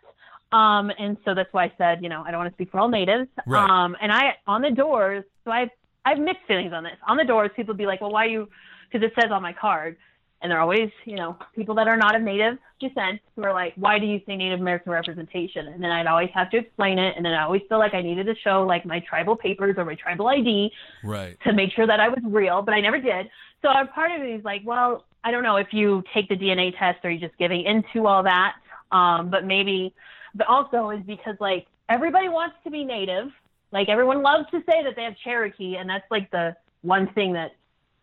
Um, 0.52 0.92
and 0.98 1.18
so 1.26 1.36
that's 1.36 1.52
why 1.54 1.66
I 1.66 1.74
said, 1.78 2.02
you 2.02 2.10
know, 2.10 2.24
I 2.26 2.32
don't 2.32 2.40
want 2.40 2.52
to 2.52 2.56
speak 2.56 2.72
for 2.72 2.80
all 2.80 2.90
natives. 2.90 3.28
Right. 3.46 3.70
Um, 3.70 3.96
and 4.02 4.12
I, 4.12 4.36
on 4.48 4.62
the 4.62 4.72
doors, 4.72 5.24
so 5.46 5.52
I 5.52 5.62
have, 5.62 5.70
I 6.06 6.10
have 6.12 6.20
mixed 6.20 6.46
feelings 6.48 6.74
on 6.74 6.84
this. 6.84 6.98
On 7.08 7.18
the 7.18 7.26
doors, 7.26 7.52
people 7.56 7.74
be 7.74 7.86
like, 7.86 8.02
well, 8.02 8.12
why 8.12 8.26
you, 8.26 8.48
because 8.92 9.06
it 9.06 9.14
says 9.20 9.32
on 9.32 9.42
my 9.42 9.54
card, 9.54 9.98
and 10.42 10.50
they're 10.50 10.62
always, 10.62 10.90
you 11.04 11.18
know, 11.18 11.38
people 11.54 11.76
that 11.76 11.88
are 11.88 11.98
not 11.98 12.16
of 12.16 12.22
native 12.22 12.58
descent 12.80 13.20
who 13.36 13.44
are 13.44 13.52
like, 13.54 13.74
why 13.76 14.00
do 14.00 14.06
you 14.06 14.22
say 14.26 14.38
Native 14.38 14.62
American 14.62 14.92
representation? 14.94 15.68
And 15.68 15.84
then 15.84 15.92
I'd 15.92 16.08
always 16.08 16.30
have 16.34 16.50
to 16.52 16.58
explain 16.58 16.98
it, 16.98 17.18
and 17.18 17.26
then 17.26 17.34
I 17.34 17.44
always 17.44 17.62
feel 17.68 17.78
like 17.78 17.94
I 17.94 18.02
needed 18.02 18.26
to 18.26 18.36
show 18.42 18.64
like 18.64 18.86
my 18.86 19.02
tribal 19.02 19.36
papers 19.36 19.76
or 19.78 19.84
my 19.84 19.96
tribal 19.96 20.28
ID 20.30 20.72
Right. 21.04 21.38
to 21.46 21.52
make 21.52 21.74
sure 21.74 21.86
that 21.86 22.00
I 22.00 22.08
was 22.08 22.20
real, 22.24 22.62
but 22.62 22.74
I 22.74 22.80
never 22.80 23.00
did. 23.00 23.30
So 23.62 23.68
a 23.68 23.86
part 23.88 24.12
of 24.12 24.22
me 24.22 24.32
is 24.32 24.46
like, 24.46 24.62
well, 24.64 25.04
I 25.26 25.32
don't 25.32 25.44
know 25.44 25.58
if 25.58 25.68
you 25.74 26.02
take 26.14 26.30
the 26.30 26.38
DNA 26.38 26.72
test 26.80 27.00
or 27.04 27.12
you 27.12 27.20
just 27.20 27.38
giving 27.38 27.66
into 27.66 28.08
all 28.08 28.24
that, 28.24 28.54
um, 28.94 29.30
but 29.30 29.44
maybe, 29.46 29.94
but 30.36 30.48
also 30.48 30.90
is 30.90 31.02
because 31.06 31.36
like 31.40 31.68
everybody 31.90 32.30
wants 32.30 32.56
to 32.64 32.72
be 32.72 32.84
native, 32.84 33.30
like 33.72 33.90
everyone 33.90 34.22
loves 34.22 34.50
to 34.52 34.60
say 34.70 34.84
that 34.84 34.96
they 34.96 35.04
have 35.04 35.16
Cherokee, 35.24 35.76
and 35.76 35.90
that's 35.90 36.10
like 36.10 36.30
the 36.32 36.56
one 36.82 37.12
thing 37.14 37.34
that, 37.34 37.52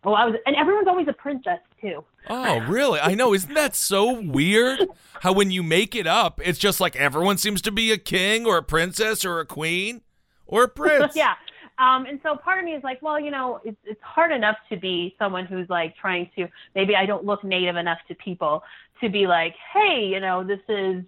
oh, 0.03 0.13
I 0.13 0.25
was, 0.25 0.35
and 0.45 0.55
everyone's 0.55 0.87
always 0.87 1.07
a 1.07 1.13
princess 1.13 1.59
too. 1.81 2.03
Oh, 2.29 2.59
really? 2.61 2.99
I 2.99 3.15
know. 3.15 3.33
Isn't 3.33 3.53
that 3.53 3.75
so 3.75 4.19
weird? 4.19 4.87
How 5.21 5.33
when 5.33 5.51
you 5.51 5.63
make 5.63 5.95
it 5.95 6.07
up, 6.07 6.41
it's 6.43 6.59
just 6.59 6.79
like 6.79 6.95
everyone 6.95 7.37
seems 7.37 7.61
to 7.63 7.71
be 7.71 7.91
a 7.91 7.97
king 7.97 8.45
or 8.45 8.57
a 8.57 8.63
princess 8.63 9.23
or 9.23 9.39
a 9.39 9.45
queen 9.45 10.01
or 10.45 10.63
a 10.63 10.67
prince. 10.67 11.15
yeah. 11.15 11.35
Um, 11.79 12.05
and 12.05 12.19
so 12.23 12.35
part 12.35 12.59
of 12.59 12.65
me 12.65 12.73
is 12.73 12.83
like, 12.83 13.01
well, 13.01 13.19
you 13.19 13.29
know, 13.29 13.59
it's 13.63 13.77
it's 13.85 14.01
hard 14.01 14.31
enough 14.31 14.57
to 14.69 14.77
be 14.77 15.15
someone 15.19 15.45
who's 15.45 15.69
like 15.69 15.95
trying 15.95 16.29
to 16.35 16.47
maybe 16.75 16.95
I 16.95 17.05
don't 17.05 17.23
look 17.23 17.43
native 17.43 17.75
enough 17.75 17.99
to 18.07 18.15
people 18.15 18.63
to 19.01 19.09
be 19.09 19.27
like, 19.27 19.53
hey, 19.73 20.09
you 20.11 20.19
know, 20.19 20.43
this 20.43 20.59
is. 20.67 21.03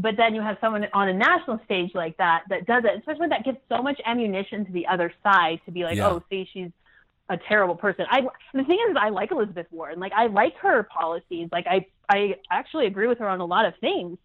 But 0.00 0.16
then 0.16 0.34
you 0.34 0.40
have 0.40 0.56
someone 0.60 0.86
on 0.94 1.08
a 1.08 1.12
national 1.12 1.60
stage 1.66 1.90
like 1.94 2.16
that 2.16 2.44
that 2.48 2.66
does 2.66 2.84
it, 2.84 2.98
especially 2.98 3.28
that 3.28 3.44
gives 3.44 3.58
so 3.68 3.82
much 3.82 4.00
ammunition 4.06 4.64
to 4.64 4.72
the 4.72 4.86
other 4.86 5.12
side 5.22 5.60
to 5.66 5.70
be 5.70 5.84
like, 5.84 5.96
Yeah. 5.96 6.08
oh, 6.08 6.22
see, 6.30 6.48
she's 6.52 6.70
a 7.28 7.36
terrible 7.36 7.74
person. 7.74 8.06
I 8.10 8.22
the 8.54 8.64
thing 8.64 8.78
is, 8.88 8.96
I 8.98 9.10
like 9.10 9.30
Elizabeth 9.30 9.66
Warren. 9.70 10.00
Like 10.00 10.12
I 10.12 10.26
like 10.26 10.56
her 10.58 10.82
policies. 10.84 11.48
Like 11.52 11.66
I 11.66 11.86
I 12.08 12.36
actually 12.50 12.86
agree 12.86 13.08
with 13.08 13.18
her 13.18 13.28
on 13.28 13.40
a 13.40 13.44
lot 13.44 13.66
of 13.66 13.74
things. 13.80 14.18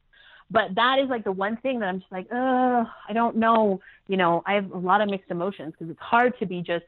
But 0.50 0.76
that 0.76 1.00
is 1.00 1.10
like 1.10 1.24
the 1.24 1.32
one 1.32 1.58
thing 1.58 1.80
that 1.80 1.88
I'm 1.88 2.00
just 2.00 2.12
like, 2.12 2.28
uh, 2.32 2.86
I 3.10 3.14
don't 3.14 3.38
know. 3.38 3.82
You 4.08 4.18
know, 4.18 4.44
I 4.46 4.54
have 4.54 4.72
a 4.72 4.78
lot 4.78 5.02
of 5.02 5.10
mixed 5.10 5.32
emotions 5.32 5.74
because 5.74 5.90
it's 5.92 6.00
hard 6.00 6.38
to 6.40 6.46
be 6.46 6.62
just 6.62 6.86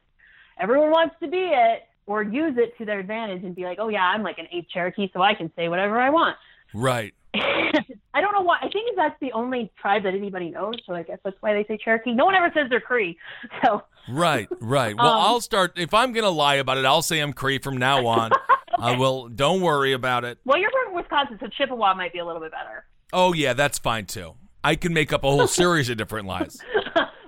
everyone 0.59 0.91
wants 0.91 1.15
to 1.21 1.27
be 1.27 1.51
it 1.53 1.83
or 2.05 2.23
use 2.23 2.55
it 2.57 2.77
to 2.77 2.85
their 2.85 2.99
advantage 2.99 3.43
and 3.43 3.55
be 3.55 3.63
like, 3.63 3.79
oh 3.79 3.89
yeah, 3.89 4.03
I'm 4.03 4.23
like 4.23 4.37
an 4.39 4.47
ape 4.51 4.67
Cherokee, 4.69 5.09
so 5.13 5.21
I 5.21 5.33
can 5.33 5.51
say 5.55 5.67
whatever 5.67 5.99
I 5.99 6.09
want. 6.09 6.37
Right. 6.73 7.13
I 8.13 8.21
don't 8.21 8.33
know 8.33 8.41
why. 8.41 8.57
I 8.61 8.69
think 8.69 8.95
that's 8.95 9.15
the 9.21 9.31
only 9.33 9.71
tribe 9.79 10.03
that 10.03 10.13
anybody 10.13 10.49
knows, 10.49 10.75
so 10.85 10.93
I 10.93 11.03
guess 11.03 11.19
that's 11.23 11.37
why 11.41 11.53
they 11.53 11.63
say 11.67 11.77
Cherokee. 11.83 12.13
No 12.13 12.25
one 12.25 12.35
ever 12.35 12.51
says 12.53 12.67
they're 12.69 12.79
Cree. 12.81 13.17
So 13.63 13.83
Right, 14.09 14.47
right. 14.61 14.95
Well, 14.97 15.07
Um, 15.07 15.21
I'll 15.21 15.41
start. 15.41 15.77
If 15.77 15.93
I'm 15.93 16.13
gonna 16.13 16.29
lie 16.29 16.55
about 16.55 16.77
it, 16.77 16.85
I'll 16.85 17.01
say 17.01 17.19
I'm 17.19 17.33
Cree 17.33 17.59
from 17.59 17.77
now 17.77 18.05
on. 18.07 18.31
I 18.79 18.95
will. 18.97 19.27
Don't 19.27 19.61
worry 19.61 19.93
about 19.93 20.23
it. 20.23 20.37
well, 20.45 20.57
you're 20.59 20.71
from 20.71 20.93
Wisconsin, 20.95 21.37
so 21.39 21.47
Chippewa 21.47 21.93
might 21.95 22.13
be 22.13 22.19
a 22.19 22.25
little 22.25 22.41
bit 22.41 22.51
better. 22.51 22.85
Oh 23.13 23.33
yeah, 23.33 23.53
that's 23.53 23.79
fine 23.79 24.05
too. 24.05 24.35
I 24.63 24.75
can 24.75 24.93
make 24.93 25.13
up 25.13 25.23
a 25.23 25.29
whole 25.29 25.47
series 25.47 25.89
of 25.89 25.97
different 25.97 26.27
lies. 26.27 26.59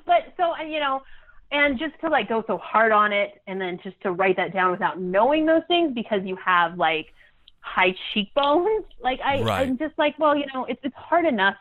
but 0.06 0.34
so 0.38 0.54
and, 0.60 0.72
you 0.72 0.80
know, 0.80 1.02
and 1.52 1.78
just 1.80 1.94
to 2.02 2.10
like 2.10 2.30
go 2.30 2.44
so 2.48 2.58
hard 2.58 2.92
on 2.92 3.12
it, 3.14 3.42
and 3.48 3.60
then 3.60 3.80
just 3.84 4.00
to 4.02 4.12
write 4.12 4.36
that 4.38 4.54
down 4.54 4.72
without 4.72 5.00
knowing 5.00 5.46
those 5.46 5.62
things 5.68 5.94
because 5.94 6.20
you 6.24 6.36
have 6.44 6.78
like 6.78 7.08
high 7.62 7.96
cheekbones. 8.14 8.86
Like 9.02 9.22
I, 9.24 9.42
Right. 9.42 9.62
I'm 9.62 9.78
just 9.78 9.98
like, 9.98 10.20
well, 10.20 10.36
you 10.36 10.46
know, 10.54 10.66
it's 10.66 10.82
it's 10.84 10.96
hard 10.96 11.26
enough 11.26 11.56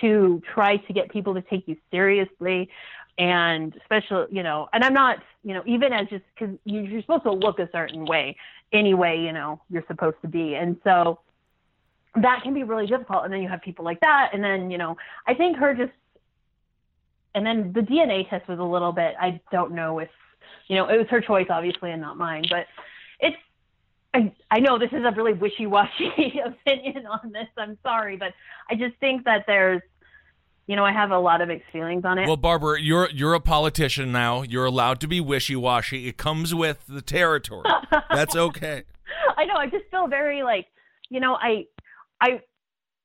to 0.00 0.40
try 0.54 0.76
to 0.76 0.92
get 0.92 1.10
people 1.10 1.34
to 1.34 1.42
take 1.42 1.66
you 1.66 1.76
seriously 1.90 2.70
and 3.18 3.76
especially 3.82 4.26
you 4.30 4.42
know 4.42 4.68
and 4.72 4.82
i'm 4.84 4.94
not 4.94 5.18
you 5.44 5.52
know 5.52 5.62
even 5.66 5.92
as 5.92 6.08
just 6.08 6.24
because 6.34 6.56
you're 6.64 7.00
supposed 7.02 7.24
to 7.24 7.32
look 7.32 7.58
a 7.58 7.68
certain 7.70 8.04
way 8.06 8.34
anyway 8.72 9.18
you 9.18 9.32
know 9.32 9.60
you're 9.70 9.84
supposed 9.86 10.16
to 10.22 10.28
be 10.28 10.54
and 10.54 10.76
so 10.82 11.20
that 12.14 12.40
can 12.42 12.54
be 12.54 12.62
really 12.62 12.86
difficult 12.86 13.24
and 13.24 13.32
then 13.32 13.42
you 13.42 13.48
have 13.48 13.60
people 13.60 13.84
like 13.84 14.00
that 14.00 14.30
and 14.32 14.42
then 14.42 14.70
you 14.70 14.78
know 14.78 14.96
i 15.26 15.34
think 15.34 15.56
her 15.56 15.74
just 15.74 15.92
and 17.34 17.44
then 17.44 17.70
the 17.74 17.80
dna 17.80 18.28
test 18.30 18.48
was 18.48 18.58
a 18.58 18.64
little 18.64 18.92
bit 18.92 19.14
i 19.20 19.38
don't 19.50 19.72
know 19.72 19.98
if 19.98 20.10
you 20.68 20.76
know 20.76 20.88
it 20.88 20.96
was 20.96 21.06
her 21.10 21.20
choice 21.20 21.46
obviously 21.50 21.90
and 21.90 22.00
not 22.00 22.16
mine 22.16 22.44
but 22.48 22.66
it's 23.20 23.36
I, 24.14 24.32
I 24.50 24.60
know 24.60 24.78
this 24.78 24.92
is 24.92 25.04
a 25.04 25.10
really 25.16 25.32
wishy-washy 25.32 26.40
opinion 26.44 27.06
on 27.06 27.32
this. 27.32 27.48
I'm 27.56 27.78
sorry, 27.82 28.16
but 28.16 28.32
I 28.70 28.74
just 28.74 28.96
think 29.00 29.24
that 29.24 29.44
there's, 29.46 29.80
you 30.66 30.76
know, 30.76 30.84
I 30.84 30.92
have 30.92 31.10
a 31.10 31.18
lot 31.18 31.40
of 31.40 31.48
mixed 31.48 31.70
feelings 31.72 32.04
on 32.04 32.18
it. 32.18 32.26
Well, 32.26 32.36
Barbara, 32.36 32.80
you're 32.80 33.08
you're 33.10 33.34
a 33.34 33.40
politician 33.40 34.12
now. 34.12 34.42
You're 34.42 34.66
allowed 34.66 35.00
to 35.00 35.08
be 35.08 35.20
wishy-washy. 35.20 36.08
It 36.08 36.18
comes 36.18 36.54
with 36.54 36.84
the 36.86 37.02
territory. 37.02 37.68
That's 38.10 38.36
okay. 38.36 38.84
I 39.36 39.44
know. 39.44 39.54
I 39.54 39.66
just 39.66 39.84
feel 39.90 40.06
very 40.08 40.42
like, 40.42 40.66
you 41.08 41.20
know, 41.20 41.34
I, 41.34 41.66
I, 42.20 42.40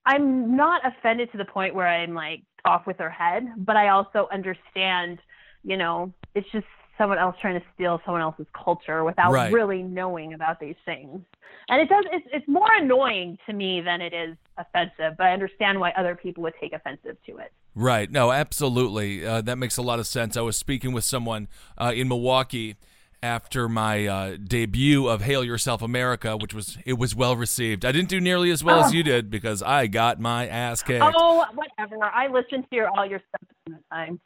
I'm 0.05 0.55
not 0.55 0.81
offended 0.85 1.31
to 1.31 1.37
the 1.37 1.45
point 1.45 1.73
where 1.73 1.87
I'm 1.87 2.13
like 2.13 2.43
off 2.65 2.85
with 2.85 2.97
her 2.97 3.09
head, 3.09 3.47
but 3.57 3.75
I 3.75 3.89
also 3.89 4.27
understand, 4.31 5.19
you 5.63 5.77
know, 5.77 6.13
it's 6.35 6.49
just 6.51 6.65
someone 6.97 7.17
else 7.17 7.35
trying 7.41 7.59
to 7.59 7.65
steal 7.75 8.01
someone 8.05 8.21
else's 8.21 8.47
culture 8.53 9.03
without 9.03 9.31
Right. 9.31 9.51
really 9.51 9.83
knowing 9.83 10.33
about 10.33 10.59
these 10.59 10.75
things. 10.85 11.21
And 11.69 11.81
it 11.81 11.89
does. 11.89 12.05
It's, 12.11 12.25
it's 12.31 12.47
more 12.47 12.69
annoying 12.77 13.37
to 13.45 13.53
me 13.53 13.81
than 13.81 14.01
it 14.01 14.13
is 14.13 14.37
offensive, 14.57 15.17
but 15.17 15.25
I 15.25 15.33
understand 15.33 15.79
why 15.79 15.91
other 15.97 16.15
people 16.15 16.43
would 16.43 16.53
take 16.61 16.73
offensive 16.73 17.17
to 17.25 17.37
it. 17.37 17.51
Right. 17.75 18.09
No, 18.09 18.31
absolutely. 18.31 19.25
Uh, 19.25 19.41
that 19.41 19.57
makes 19.57 19.77
a 19.77 19.81
lot 19.81 19.99
of 19.99 20.07
sense. 20.07 20.35
I 20.37 20.41
was 20.41 20.55
speaking 20.57 20.93
with 20.93 21.03
someone 21.03 21.47
uh, 21.77 21.91
in 21.93 22.07
Milwaukee 22.07 22.75
after 23.23 23.67
my 23.67 24.05
uh, 24.05 24.37
debut 24.41 25.07
of 25.07 25.21
"Hail 25.23 25.43
Yourself, 25.43 25.81
America," 25.81 26.37
which 26.37 26.53
was 26.53 26.77
it 26.85 26.97
was 26.97 27.15
well 27.15 27.35
received. 27.35 27.83
I 27.83 27.91
didn't 27.91 28.09
do 28.09 28.21
nearly 28.21 28.51
as 28.51 28.63
well 28.63 28.83
as 28.83 28.93
you 28.93 29.03
did 29.03 29.29
because 29.29 29.61
I 29.61 29.87
got 29.87 30.19
my 30.19 30.47
ass 30.47 30.83
kicked. 30.83 31.03
Oh, 31.17 31.43
whatever. 31.53 32.03
I 32.03 32.27
listened 32.27 32.65
to 32.69 32.75
your 32.75 32.89
all 32.89 33.05
your 33.05 33.19
stuff 33.27 33.41
at 33.67 33.73
the 33.73 33.79
time, 33.91 34.19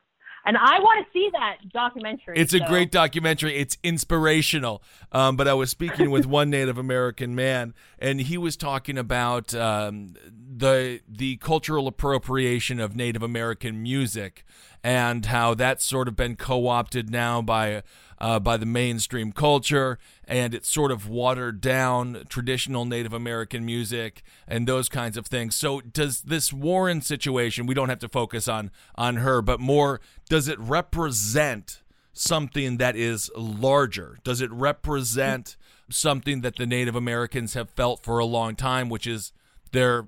and 0.46 0.58
I 0.58 0.80
want 0.80 1.06
to 1.06 1.12
see 1.12 1.30
that 1.34 1.58
documentary. 1.72 2.38
It's 2.38 2.54
a 2.54 2.60
great 2.60 2.92
documentary. 2.92 3.58
It's 3.58 3.78
inspirational. 3.84 4.82
Um, 5.12 5.36
but 5.36 5.48
I 5.48 5.54
was 5.54 5.70
speaking 5.70 6.10
with 6.10 6.26
one 6.26 6.50
Native 6.50 6.78
American 6.78 7.36
man, 7.36 7.74
and 8.00 8.22
he 8.22 8.38
was 8.38 8.58
talking 8.58 8.98
about 8.98 9.54
um, 9.54 10.16
the 10.58 11.02
the 11.08 11.38
cultural 11.38 11.88
appropriation 11.88 12.80
of 12.80 12.96
Native 12.96 13.24
American 13.24 13.82
music 13.82 14.46
and 14.84 15.26
how 15.28 15.54
that's 15.54 15.86
sort 15.86 16.08
of 16.08 16.16
been 16.16 16.36
co-opted 16.36 17.10
now 17.10 17.42
by 17.42 17.84
uh, 18.22 18.40
by 18.40 18.56
the 18.56 18.68
mainstream 18.68 19.32
culture, 19.32 19.98
and 20.26 20.54
it's 20.54 20.70
sort 20.70 20.92
of 20.92 21.10
watered 21.10 21.60
down 21.60 22.24
traditional 22.30 22.86
Native 22.86 23.14
American 23.14 23.66
music 23.66 24.22
and 24.48 24.68
those 24.68 24.88
kinds 24.90 25.18
of 25.18 25.26
things. 25.26 25.56
So, 25.56 25.82
does 25.82 26.22
this 26.22 26.54
Warren 26.54 27.02
situation? 27.02 27.66
We 27.66 27.74
don't 27.74 27.90
have 27.90 28.00
to 28.00 28.10
focus 28.10 28.48
on 28.48 28.70
on 28.96 29.18
her, 29.18 29.42
but 29.42 29.60
more 29.60 30.02
does 30.30 30.48
it 30.48 30.60
represent 30.60 31.82
something 32.14 32.78
that 32.78 32.96
is 32.96 33.32
larger? 33.36 34.20
Does 34.24 34.40
it 34.40 34.52
represent 34.52 35.58
something 35.90 36.42
that 36.42 36.58
the 36.58 36.68
Native 36.68 36.96
Americans 36.96 37.56
have 37.56 37.70
felt 37.72 38.04
for 38.04 38.20
a 38.20 38.26
long 38.26 38.56
time, 38.56 38.88
which 38.88 39.08
is 39.08 39.34
their 39.72 40.08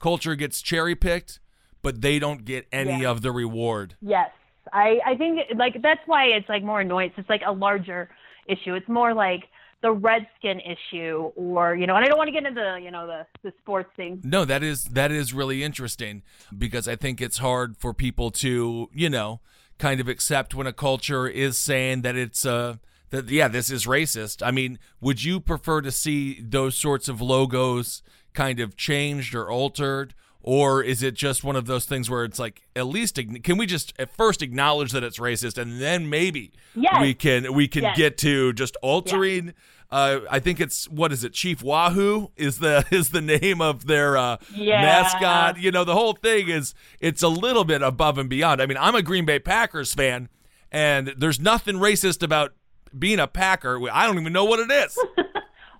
culture 0.00 0.34
gets 0.34 0.62
cherry 0.62 0.94
picked, 0.94 1.40
but 1.82 2.00
they 2.00 2.18
don't 2.18 2.44
get 2.44 2.66
any 2.72 3.02
Yeah. 3.02 3.10
of 3.10 3.22
the 3.22 3.32
reward? 3.32 3.94
Yes, 4.00 4.30
I 4.72 5.00
I 5.04 5.16
think 5.16 5.40
like 5.56 5.80
that's 5.82 6.00
why 6.06 6.26
it's 6.26 6.48
like 6.48 6.62
more 6.62 6.80
annoyance. 6.80 7.14
It's 7.16 7.28
like 7.28 7.42
a 7.46 7.52
larger 7.52 8.10
issue. 8.46 8.74
It's 8.74 8.88
more 8.88 9.14
like 9.14 9.44
the 9.82 9.92
redskin 9.92 10.60
issue, 10.60 11.32
or 11.36 11.74
you 11.74 11.86
know, 11.86 11.96
and 11.96 12.04
I 12.04 12.08
don't 12.08 12.18
want 12.18 12.28
to 12.28 12.32
get 12.32 12.44
into 12.44 12.60
the 12.60 12.80
you 12.82 12.90
know 12.90 13.06
the 13.06 13.26
the 13.42 13.52
sports 13.62 13.90
thing. 13.96 14.20
No, 14.24 14.44
that 14.44 14.62
is 14.62 14.84
that 14.84 15.10
is 15.10 15.32
really 15.32 15.62
interesting 15.62 16.22
because 16.56 16.86
I 16.86 16.96
think 16.96 17.20
it's 17.20 17.38
hard 17.38 17.76
for 17.78 17.94
people 17.94 18.30
to, 18.32 18.90
you 18.92 19.08
know, 19.08 19.40
kind 19.78 20.00
of 20.00 20.08
accept 20.08 20.54
when 20.54 20.66
a 20.66 20.72
culture 20.74 21.26
is 21.26 21.56
saying 21.56 22.02
that 22.02 22.14
it's 22.16 22.44
uh 22.44 22.76
that 23.08 23.28
yeah, 23.30 23.48
this 23.48 23.70
is 23.70 23.86
racist. 23.86 24.46
I 24.46 24.50
mean, 24.50 24.78
would 25.00 25.24
you 25.24 25.40
prefer 25.40 25.80
to 25.80 25.90
see 25.90 26.40
those 26.42 26.76
sorts 26.76 27.08
of 27.08 27.20
logos 27.22 28.02
kind 28.34 28.60
of 28.60 28.76
changed 28.76 29.34
or 29.34 29.50
altered 29.50 30.14
or 30.42 30.82
is 30.82 31.02
it 31.02 31.14
just 31.14 31.44
one 31.44 31.56
of 31.56 31.66
those 31.66 31.84
things 31.84 32.08
where 32.08 32.24
it's 32.24 32.38
like 32.38 32.62
at 32.74 32.86
least 32.86 33.18
can 33.42 33.56
we 33.58 33.66
just 33.66 33.92
at 33.98 34.10
first 34.16 34.40
acknowledge 34.42 34.92
that 34.92 35.02
it's 35.04 35.18
racist 35.18 35.58
and 35.58 35.80
then 35.80 36.08
maybe 36.08 36.52
Yes. 36.74 37.00
we 37.00 37.14
can 37.14 37.52
we 37.54 37.68
can 37.68 37.82
Yes. 37.82 37.96
get 37.96 38.18
to 38.18 38.52
just 38.54 38.76
altering 38.82 39.54
uh, 39.92 40.20
I 40.30 40.38
think 40.38 40.60
it's 40.60 40.88
what 40.88 41.10
is 41.10 41.24
it? 41.24 41.32
Chief 41.32 41.64
Wahoo 41.64 42.28
is 42.36 42.60
the 42.60 42.84
is 42.92 43.10
the 43.10 43.20
name 43.20 43.60
of 43.60 43.86
their 43.88 44.16
uh, 44.16 44.36
Yeah. 44.54 44.80
mascot. 44.82 45.58
You 45.58 45.72
know, 45.72 45.82
the 45.82 45.94
whole 45.94 46.12
thing 46.12 46.48
is 46.48 46.74
it's 47.00 47.24
a 47.24 47.28
little 47.28 47.64
bit 47.64 47.82
above 47.82 48.16
and 48.16 48.30
beyond. 48.30 48.62
I 48.62 48.66
mean, 48.66 48.78
I'm 48.78 48.94
a 48.94 49.02
Green 49.02 49.24
Bay 49.24 49.40
Packers 49.40 49.92
fan, 49.92 50.28
and 50.70 51.12
there's 51.18 51.40
nothing 51.40 51.74
racist 51.74 52.22
about 52.22 52.52
being 52.96 53.18
a 53.18 53.26
Packer. 53.26 53.80
I 53.90 54.06
don't 54.06 54.16
even 54.20 54.32
know 54.32 54.44
what 54.44 54.60
it 54.60 54.70
is. 54.70 54.96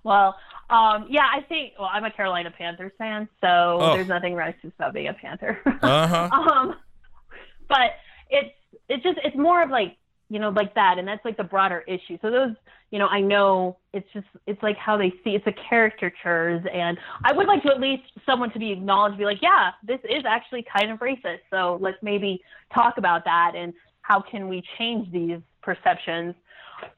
Well, 0.03 0.35
um, 0.71 1.07
yeah, 1.09 1.25
I 1.31 1.41
think. 1.41 1.73
Well, 1.77 1.89
I'm 1.91 2.03
a 2.05 2.11
Carolina 2.11 2.51
Panthers 2.55 2.91
fan, 2.97 3.27
so 3.41 3.47
Oh. 3.81 3.93
there's 3.93 4.07
nothing 4.07 4.33
racist 4.33 4.73
about 4.77 4.93
being 4.93 5.07
a 5.07 5.13
Panther. 5.13 5.59
Uh 5.81 6.07
huh. 6.07 6.29
um, 6.31 6.75
but 7.69 7.91
it's 8.29 8.53
it's 8.89 9.03
just 9.03 9.19
it's 9.23 9.35
more 9.35 9.61
of 9.63 9.69
like 9.69 9.97
you 10.29 10.39
know 10.39 10.49
like 10.49 10.73
that, 10.75 10.97
and 10.97 11.07
that's 11.07 11.23
like 11.25 11.37
the 11.37 11.43
broader 11.43 11.83
issue. 11.87 12.17
So 12.21 12.31
those 12.31 12.55
you 12.91 12.99
know 12.99 13.07
I 13.07 13.21
know 13.21 13.77
it's 13.93 14.07
just 14.13 14.27
it's 14.47 14.61
like 14.63 14.77
how 14.77 14.97
they 14.97 15.09
see 15.23 15.31
it's 15.31 15.45
a 15.47 15.53
caricatures, 15.69 16.63
and 16.73 16.97
I 17.23 17.33
would 17.33 17.47
like 17.47 17.63
to 17.63 17.69
at 17.71 17.79
least 17.79 18.03
someone 18.25 18.51
to 18.51 18.59
be 18.59 18.71
acknowledged, 18.71 19.17
be 19.17 19.25
like, 19.25 19.41
yeah, 19.41 19.71
this 19.83 19.99
is 20.05 20.23
actually 20.27 20.65
kind 20.77 20.91
of 20.91 20.99
racist. 20.99 21.39
So 21.49 21.77
let's 21.81 21.97
maybe 22.01 22.41
talk 22.73 22.97
about 22.97 23.23
that 23.25 23.53
and 23.55 23.73
how 24.03 24.21
can 24.21 24.47
we 24.47 24.63
change 24.77 25.11
these 25.11 25.39
perceptions. 25.61 26.33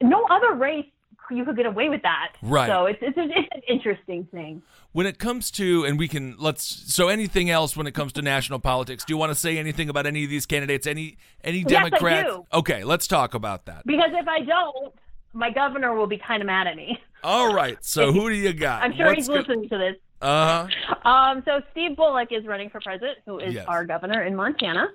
No 0.02 0.24
other 0.30 0.54
race 0.54 0.86
you 1.30 1.44
could 1.44 1.56
get 1.56 1.66
away 1.66 1.88
with 1.88 2.02
that. 2.02 2.32
Right. 2.42 2.68
So 2.68 2.86
it's 2.86 2.98
it's, 3.02 3.16
it's 3.16 3.48
an 3.54 3.62
interesting 3.68 4.24
thing. 4.32 4.62
When 4.92 5.06
it 5.06 5.18
comes 5.18 5.50
to, 5.52 5.84
and 5.84 5.98
we 5.98 6.06
can 6.08 6.36
let's. 6.38 6.64
So 6.92 7.08
anything 7.08 7.50
else 7.50 7.76
when 7.76 7.86
it 7.86 7.92
comes 7.94 8.12
to 8.14 8.22
national 8.22 8.58
politics? 8.60 9.04
Do 9.04 9.12
you 9.12 9.16
want 9.16 9.30
to 9.30 9.34
say 9.34 9.58
anything 9.58 9.88
about 9.88 10.06
any 10.06 10.24
of 10.24 10.30
these 10.30 10.46
candidates? 10.46 10.86
Any 10.86 11.16
any 11.42 11.58
Yes, 11.58 11.66
I 11.68 11.88
Democrats? 11.88 12.28
do. 12.28 12.46
Okay, 12.52 12.84
let's 12.84 13.06
talk 13.06 13.34
about 13.34 13.66
that. 13.66 13.84
Because 13.86 14.10
if 14.12 14.28
I 14.28 14.40
don't, 14.40 14.94
my 15.32 15.50
governor 15.50 15.94
will 15.94 16.06
be 16.06 16.18
kind 16.18 16.42
of 16.42 16.46
mad 16.46 16.66
at 16.66 16.76
me. 16.76 16.98
All 17.24 17.52
right. 17.54 17.82
So 17.84 18.12
who 18.14 18.28
do 18.28 18.34
you 18.36 18.52
got? 18.52 18.82
I'm 18.82 18.94
sure 18.96 19.14
he's 19.14 19.28
listening 19.28 19.68
to 19.70 19.78
this. 19.78 19.96
Uh 20.22 20.68
huh. 21.02 21.08
Um, 21.08 21.42
so 21.44 21.60
Steve 21.72 21.96
Bullock 21.96 22.28
is 22.30 22.46
running 22.46 22.70
for 22.70 22.80
president, 22.80 23.18
who 23.26 23.38
is 23.40 23.54
Yes. 23.54 23.66
our 23.66 23.84
governor 23.84 24.22
in 24.22 24.34
Montana. 24.36 24.88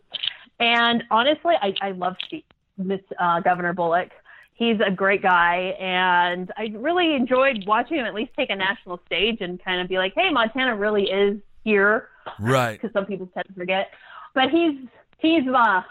And 0.60 1.04
honestly, 1.12 1.54
I, 1.62 1.74
I 1.82 1.92
love 1.92 2.16
Steve, 2.26 2.44
Miss 2.78 3.00
uh, 3.20 3.40
Governor 3.42 3.74
Bullock. 3.74 4.10
He's 4.60 4.78
a 4.86 4.92
great 4.92 5.22
guy, 5.24 5.74
and 5.80 6.52
I 6.58 6.72
really 6.76 7.16
enjoyed 7.16 7.64
watching 7.66 7.98
him 7.98 8.06
at 8.06 8.14
least 8.14 8.32
take 8.38 8.50
a 8.52 8.56
national 8.56 9.00
stage 9.06 9.38
and 9.40 9.64
kind 9.64 9.80
of 9.82 9.88
be 9.88 9.98
like, 9.98 10.14
"Hey, 10.16 10.30
Montana 10.32 10.76
really 10.76 11.06
is 11.10 11.38
here," 11.64 12.10
Right. 12.38 12.74
because 12.74 12.92
some 12.94 13.06
people 13.06 13.28
tend 13.34 13.46
to 13.48 13.54
forget. 13.54 13.88
But 14.36 14.50
he's 14.52 14.76
he's 15.20 15.48
uh, 15.48 15.82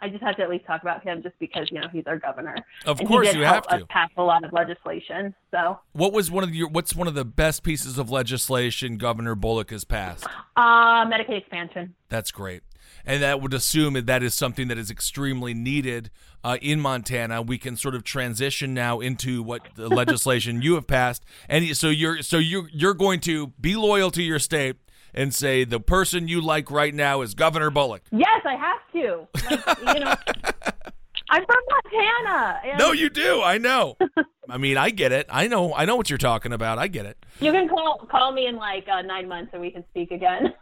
I 0.00 0.08
just 0.10 0.22
have 0.24 0.36
to 0.36 0.42
at 0.42 0.50
least 0.50 0.66
talk 0.66 0.82
about 0.82 1.02
him 1.04 1.22
just 1.22 1.38
because 1.38 1.68
you 1.70 1.80
know 1.80 1.86
he's 1.92 2.06
our 2.08 2.18
governor. 2.18 2.56
Of 2.84 2.98
and 2.98 3.08
course 3.08 3.32
you 3.32 3.44
help 3.44 3.70
have 3.70 3.80
to. 3.80 3.86
pass 3.86 4.10
a 4.16 4.22
lot 4.24 4.42
of 4.44 4.52
legislation. 4.52 5.32
So 5.52 5.78
What 5.92 6.12
was 6.12 6.28
one 6.30 6.42
of 6.42 6.52
your? 6.52 6.68
What's 6.68 6.96
one 6.96 7.06
of 7.06 7.14
the 7.14 7.24
best 7.24 7.62
pieces 7.62 7.96
of 7.96 8.10
legislation 8.10 8.96
Governor 8.98 9.36
Bullock 9.36 9.70
has 9.70 9.84
passed? 9.84 10.26
uh, 10.56 11.06
Medicaid 11.06 11.38
expansion. 11.38 11.94
That's 12.08 12.32
great. 12.32 12.62
And 13.04 13.22
that 13.22 13.40
would 13.40 13.54
assume 13.54 13.94
that 13.94 14.06
that 14.06 14.22
is 14.22 14.34
something 14.34 14.68
that 14.68 14.78
is 14.78 14.90
extremely 14.90 15.54
needed 15.54 16.10
uh, 16.42 16.58
in 16.60 16.80
Montana. 16.80 17.42
We 17.42 17.58
can 17.58 17.76
sort 17.76 17.94
of 17.94 18.04
transition 18.04 18.74
now 18.74 19.00
into 19.00 19.42
what 19.42 19.62
the 19.74 19.88
legislation 20.02 20.62
you 20.62 20.74
have 20.74 20.86
passed, 20.86 21.24
and 21.48 21.76
so 21.76 21.88
you're 21.88 22.22
so 22.22 22.38
you 22.38 22.68
you're 22.72 22.94
going 22.94 23.20
to 23.20 23.48
be 23.60 23.76
loyal 23.76 24.10
to 24.12 24.22
your 24.22 24.38
state 24.38 24.76
and 25.14 25.34
say 25.34 25.64
the 25.64 25.80
person 25.80 26.28
you 26.28 26.40
like 26.40 26.70
right 26.70 26.94
now 26.94 27.22
is 27.22 27.34
Governor 27.34 27.70
Bullock. 27.70 28.02
Yes, 28.12 28.42
I 28.44 28.54
have 28.54 28.80
to. 28.92 29.26
Like, 29.50 29.94
you 29.94 30.04
know, 30.04 30.14
I'm 31.30 31.44
from 31.44 31.58
Montana. 31.70 32.60
And 32.64 32.78
No, 32.78 32.92
you 32.92 33.08
do. 33.10 33.42
I 33.42 33.58
know. 33.58 33.96
I 34.48 34.58
mean, 34.58 34.76
I 34.76 34.90
get 34.90 35.10
it. 35.10 35.26
I 35.28 35.48
know. 35.48 35.74
I 35.74 35.84
know 35.84 35.96
what 35.96 36.08
you're 36.08 36.18
talking 36.18 36.52
about. 36.52 36.78
I 36.78 36.86
get 36.86 37.06
it. 37.06 37.16
you 37.40 37.50
can 37.50 37.68
call 37.68 38.06
call 38.08 38.30
me 38.32 38.46
in 38.46 38.56
like 38.56 38.86
uh, 38.88 39.02
nine 39.02 39.28
months 39.28 39.50
and 39.52 39.60
we 39.60 39.70
can 39.70 39.84
speak 39.90 40.12
again. 40.12 40.54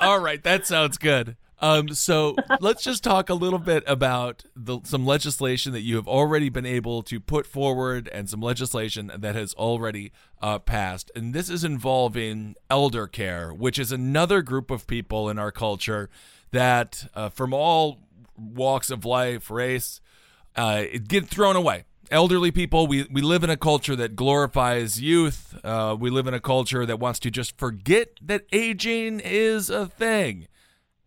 All 0.00 0.20
right, 0.20 0.42
that 0.44 0.66
sounds 0.66 0.98
good. 0.98 1.36
Um, 1.60 1.88
so 1.90 2.34
let's 2.60 2.82
just 2.82 3.04
talk 3.04 3.30
a 3.30 3.34
little 3.34 3.58
bit 3.58 3.84
about 3.86 4.44
the, 4.56 4.80
some 4.84 5.06
legislation 5.06 5.72
that 5.72 5.82
you 5.82 5.96
have 5.96 6.08
already 6.08 6.48
been 6.48 6.66
able 6.66 7.02
to 7.04 7.20
put 7.20 7.46
forward 7.46 8.08
and 8.08 8.28
some 8.28 8.40
legislation 8.40 9.10
that 9.16 9.34
has 9.34 9.54
already 9.54 10.12
uh, 10.42 10.58
passed. 10.58 11.10
And 11.14 11.32
this 11.32 11.48
is 11.48 11.64
involving 11.64 12.56
elder 12.68 13.06
care, 13.06 13.52
which 13.54 13.78
is 13.78 13.92
another 13.92 14.42
group 14.42 14.70
of 14.70 14.86
people 14.86 15.30
in 15.30 15.38
our 15.38 15.52
culture 15.52 16.10
that, 16.50 17.08
uh, 17.14 17.28
from 17.28 17.54
all 17.54 18.00
walks 18.36 18.90
of 18.90 19.04
life, 19.04 19.50
race, 19.50 20.00
uh, 20.56 20.84
get 21.06 21.26
thrown 21.26 21.56
away. 21.56 21.84
Elderly 22.10 22.50
people, 22.50 22.86
we, 22.86 23.06
we 23.10 23.22
live 23.22 23.42
in 23.42 23.50
a 23.50 23.56
culture 23.56 23.96
that 23.96 24.14
glorifies 24.14 25.00
youth. 25.00 25.58
Uh, 25.64 25.96
we 25.98 26.10
live 26.10 26.26
in 26.26 26.34
a 26.34 26.40
culture 26.40 26.84
that 26.84 27.00
wants 27.00 27.18
to 27.20 27.30
just 27.30 27.56
forget 27.56 28.10
that 28.20 28.44
aging 28.52 29.20
is 29.20 29.70
a 29.70 29.86
thing. 29.86 30.46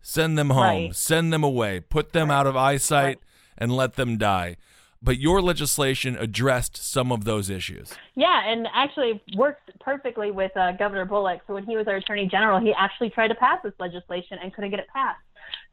Send 0.09 0.37
them 0.37 0.51
home, 0.51 0.63
Right. 0.63 0.95
send 0.95 1.33
them 1.33 1.43
away, 1.43 1.81
put 1.81 2.13
them 2.13 2.31
out 2.31 2.47
of 2.47 2.55
eyesight, 2.55 3.19
and 3.57 3.75
let 3.75 3.95
them 3.95 4.17
die. 4.17 4.55
But 5.01 5.19
your 5.19 5.41
legislation 5.41 6.15
addressed 6.17 6.77
some 6.77 7.11
of 7.11 7.25
those 7.25 7.49
issues. 7.49 7.93
Yeah, 8.15 8.41
and 8.49 8.69
actually 8.73 9.21
works 9.35 9.59
perfectly 9.81 10.31
with 10.31 10.55
uh, 10.55 10.71
Governor 10.71 11.03
Bullock. 11.03 11.41
So 11.45 11.55
when 11.55 11.65
he 11.65 11.75
was 11.75 11.89
our 11.89 11.97
Attorney 11.97 12.25
General, 12.25 12.57
he 12.57 12.73
actually 12.73 13.09
tried 13.09 13.27
to 13.27 13.35
pass 13.35 13.59
this 13.65 13.73
legislation 13.79 14.37
and 14.41 14.53
couldn't 14.53 14.69
get 14.71 14.79
it 14.79 14.87
passed. 14.93 15.19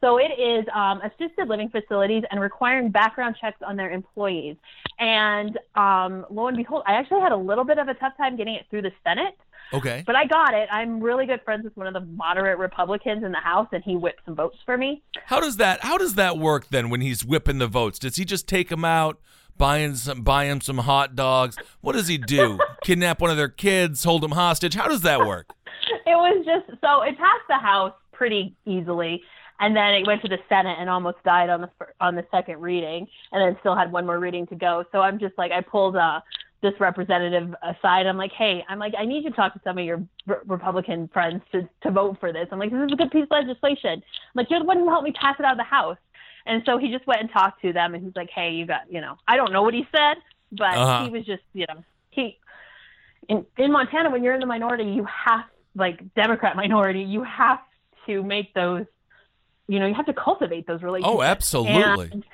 So 0.01 0.19
it 0.19 0.33
is 0.37 0.65
um, 0.75 1.01
assisted 1.03 1.47
living 1.49 1.69
facilities 1.69 2.25
and 2.33 2.41
requiring 2.41 2.91
background 2.91 3.37
checks 3.41 3.63
on 3.65 3.77
their 3.77 3.93
employees. 3.93 4.57
And 4.99 5.57
um, 5.77 6.27
lo 6.29 6.49
and 6.49 6.57
behold, 6.57 6.83
I 6.89 6.95
actually 6.95 7.21
had 7.21 7.31
a 7.31 7.37
little 7.37 7.65
bit 7.65 7.79
of 7.79 7.87
a 7.87 7.95
tough 7.95 8.17
time 8.17 8.37
getting 8.37 8.55
it 8.55 8.67
through 8.69 8.83
the 8.83 8.93
Senate, 9.05 9.37
Okay. 9.75 10.03
but 10.07 10.17
I 10.17 10.27
got 10.27 10.55
it. 10.55 10.69
I'm 10.71 11.01
really 11.01 11.27
good 11.27 11.41
friends 11.45 11.65
with 11.65 11.77
one 11.77 11.87
of 11.87 11.95
the 11.95 12.01
moderate 12.01 12.59
Republicans 12.59 13.25
in 13.25 13.33
the 13.33 13.39
House, 13.39 13.69
and 13.73 13.83
he 13.85 13.97
whipped 13.97 14.25
some 14.25 14.35
votes 14.35 14.57
for 14.65 14.79
me. 14.79 15.03
How 15.27 15.41
does 15.41 15.57
that 15.57 15.81
how 15.83 15.99
does 15.99 16.15
that 16.15 16.39
work 16.39 16.69
then 16.69 16.91
when 16.91 17.01
he's 17.01 17.25
whipping 17.25 17.59
the 17.59 17.67
votes? 17.67 17.99
Does 17.99 18.17
he 18.17 18.25
just 18.25 18.47
take 18.49 18.69
them 18.69 18.85
out, 18.85 19.21
buying 19.57 19.95
some 19.97 20.23
buy 20.23 20.45
him 20.47 20.61
some 20.61 20.79
hot 20.79 21.17
dogs? 21.17 21.57
What 21.81 21.93
does 21.93 22.09
he 22.09 22.19
do? 22.19 22.59
Kidnap 22.85 23.21
one 23.21 23.31
of 23.31 23.37
their 23.37 23.49
kids, 23.49 24.05
hold 24.05 24.23
them 24.23 24.33
hostage? 24.33 24.75
How 24.75 24.89
does 24.89 25.03
that 25.03 25.21
work? 25.21 25.49
it 26.07 26.15
was 26.15 26.45
just 26.45 26.81
so 26.81 27.03
it 27.03 27.17
passed 27.19 27.47
the 27.49 27.59
House 27.59 27.93
pretty 28.13 28.55
easily, 28.67 29.23
and 29.61 29.75
then 29.77 29.95
it 29.95 30.07
went 30.07 30.23
to 30.23 30.29
the 30.29 30.39
Senate 30.49 30.77
and 30.79 30.89
almost 30.89 31.17
died 31.25 31.51
on 31.51 31.63
the 31.63 31.71
on 32.01 32.15
the 32.15 32.25
second 32.31 32.61
reading, 32.61 33.07
and 33.33 33.41
then 33.43 33.57
still 33.61 33.77
had 33.77 33.91
one 33.93 34.07
more 34.07 34.19
reading 34.19 34.47
to 34.49 34.55
go. 34.55 34.85
So 34.93 35.01
I'm 35.01 35.19
just 35.19 35.37
like 35.37 35.53
I 35.53 35.61
pulled 35.61 35.97
uh, 35.97 36.21
this 36.65 36.75
representative 36.81 37.55
aside. 37.63 38.07
I'm 38.07 38.17
like, 38.17 38.33
hey, 38.33 38.65
I'm 38.69 38.81
like 38.81 38.95
I 38.99 39.05
need 39.05 39.23
you 39.25 39.31
to 39.31 39.37
talk 39.37 39.53
to 39.55 39.61
some 39.63 39.79
of 39.79 39.85
your 39.85 40.03
r- 40.29 40.43
Republican 40.47 41.09
friends 41.13 41.43
to 41.53 41.69
to 41.85 41.91
vote 41.93 42.17
for 42.19 42.33
this. 42.33 42.49
I'm 42.51 42.59
like, 42.59 42.73
this 42.73 42.81
is 42.87 42.93
a 42.93 42.97
good 42.97 43.13
piece 43.13 43.29
of 43.31 43.31
legislation. 43.31 43.95
I'm 44.03 44.35
like 44.35 44.51
you're 44.51 44.59
the 44.59 44.65
one 44.73 44.79
who 44.79 44.89
helped 44.89 45.05
me 45.05 45.13
pass 45.13 45.37
it 45.39 45.45
out 45.45 45.53
of 45.53 45.59
the 45.59 45.65
House. 45.65 45.99
And 46.47 46.63
so 46.67 46.77
he 46.77 46.91
just 46.91 47.07
went 47.07 47.21
and 47.23 47.31
talked 47.31 47.63
to 47.63 47.73
them, 47.73 47.95
and 47.95 48.05
he's 48.05 48.15
like, 48.15 48.29
hey, 48.29 48.51
you 48.51 48.67
got, 48.67 48.83
you 48.91 49.01
know, 49.01 49.17
I 49.27 49.37
don't 49.37 49.53
know 49.53 49.63
what 49.63 49.73
he 49.73 49.87
said, 49.97 50.17
but 50.53 50.75
Uh-huh. 50.77 51.05
he 51.05 51.11
was 51.11 51.25
just, 51.25 51.43
you 51.55 51.65
know, 51.69 51.83
he 52.11 52.39
in 53.29 53.47
in 53.57 53.73
Montana 53.73 54.11
when 54.11 54.23
you're 54.23 54.35
in 54.35 54.41
the 54.41 54.47
minority, 54.47 54.85
you 54.85 55.07
have 55.07 55.45
like 55.75 56.15
Democrat 56.15 56.55
minority, 56.57 57.03
you 57.03 57.23
have 57.23 57.61
to 58.07 58.23
make 58.23 58.53
those 58.55 58.85
you 59.67 59.79
know, 59.79 59.87
you 59.87 59.95
have 59.95 60.07
to 60.07 60.13
cultivate 60.13 60.67
those 60.67 60.83
relationships. 60.83 61.17
Oh, 61.17 61.23
absolutely. 61.23 62.11
And 62.13 62.25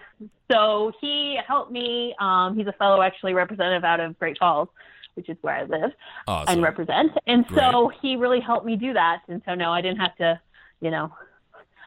so 0.50 0.92
he 1.00 1.38
helped 1.46 1.70
me. 1.70 2.14
Um, 2.18 2.56
he's 2.56 2.66
a 2.66 2.72
fellow 2.72 3.02
actually 3.02 3.34
representative 3.34 3.84
out 3.84 4.00
of 4.00 4.18
Great 4.18 4.38
Falls, 4.38 4.68
which 5.14 5.28
is 5.28 5.36
where 5.42 5.54
I 5.54 5.62
live 5.64 5.92
Awesome. 6.26 6.54
and 6.54 6.62
represent. 6.62 7.12
And 7.26 7.44
so 7.54 7.90
he 8.02 8.16
really 8.16 8.40
helped 8.40 8.66
me 8.66 8.76
do 8.76 8.92
that. 8.94 9.22
And 9.28 9.42
so 9.46 9.54
no, 9.54 9.72
I 9.72 9.80
didn't 9.80 10.00
have 10.00 10.16
to, 10.16 10.40
you 10.80 10.90
know, 10.90 11.12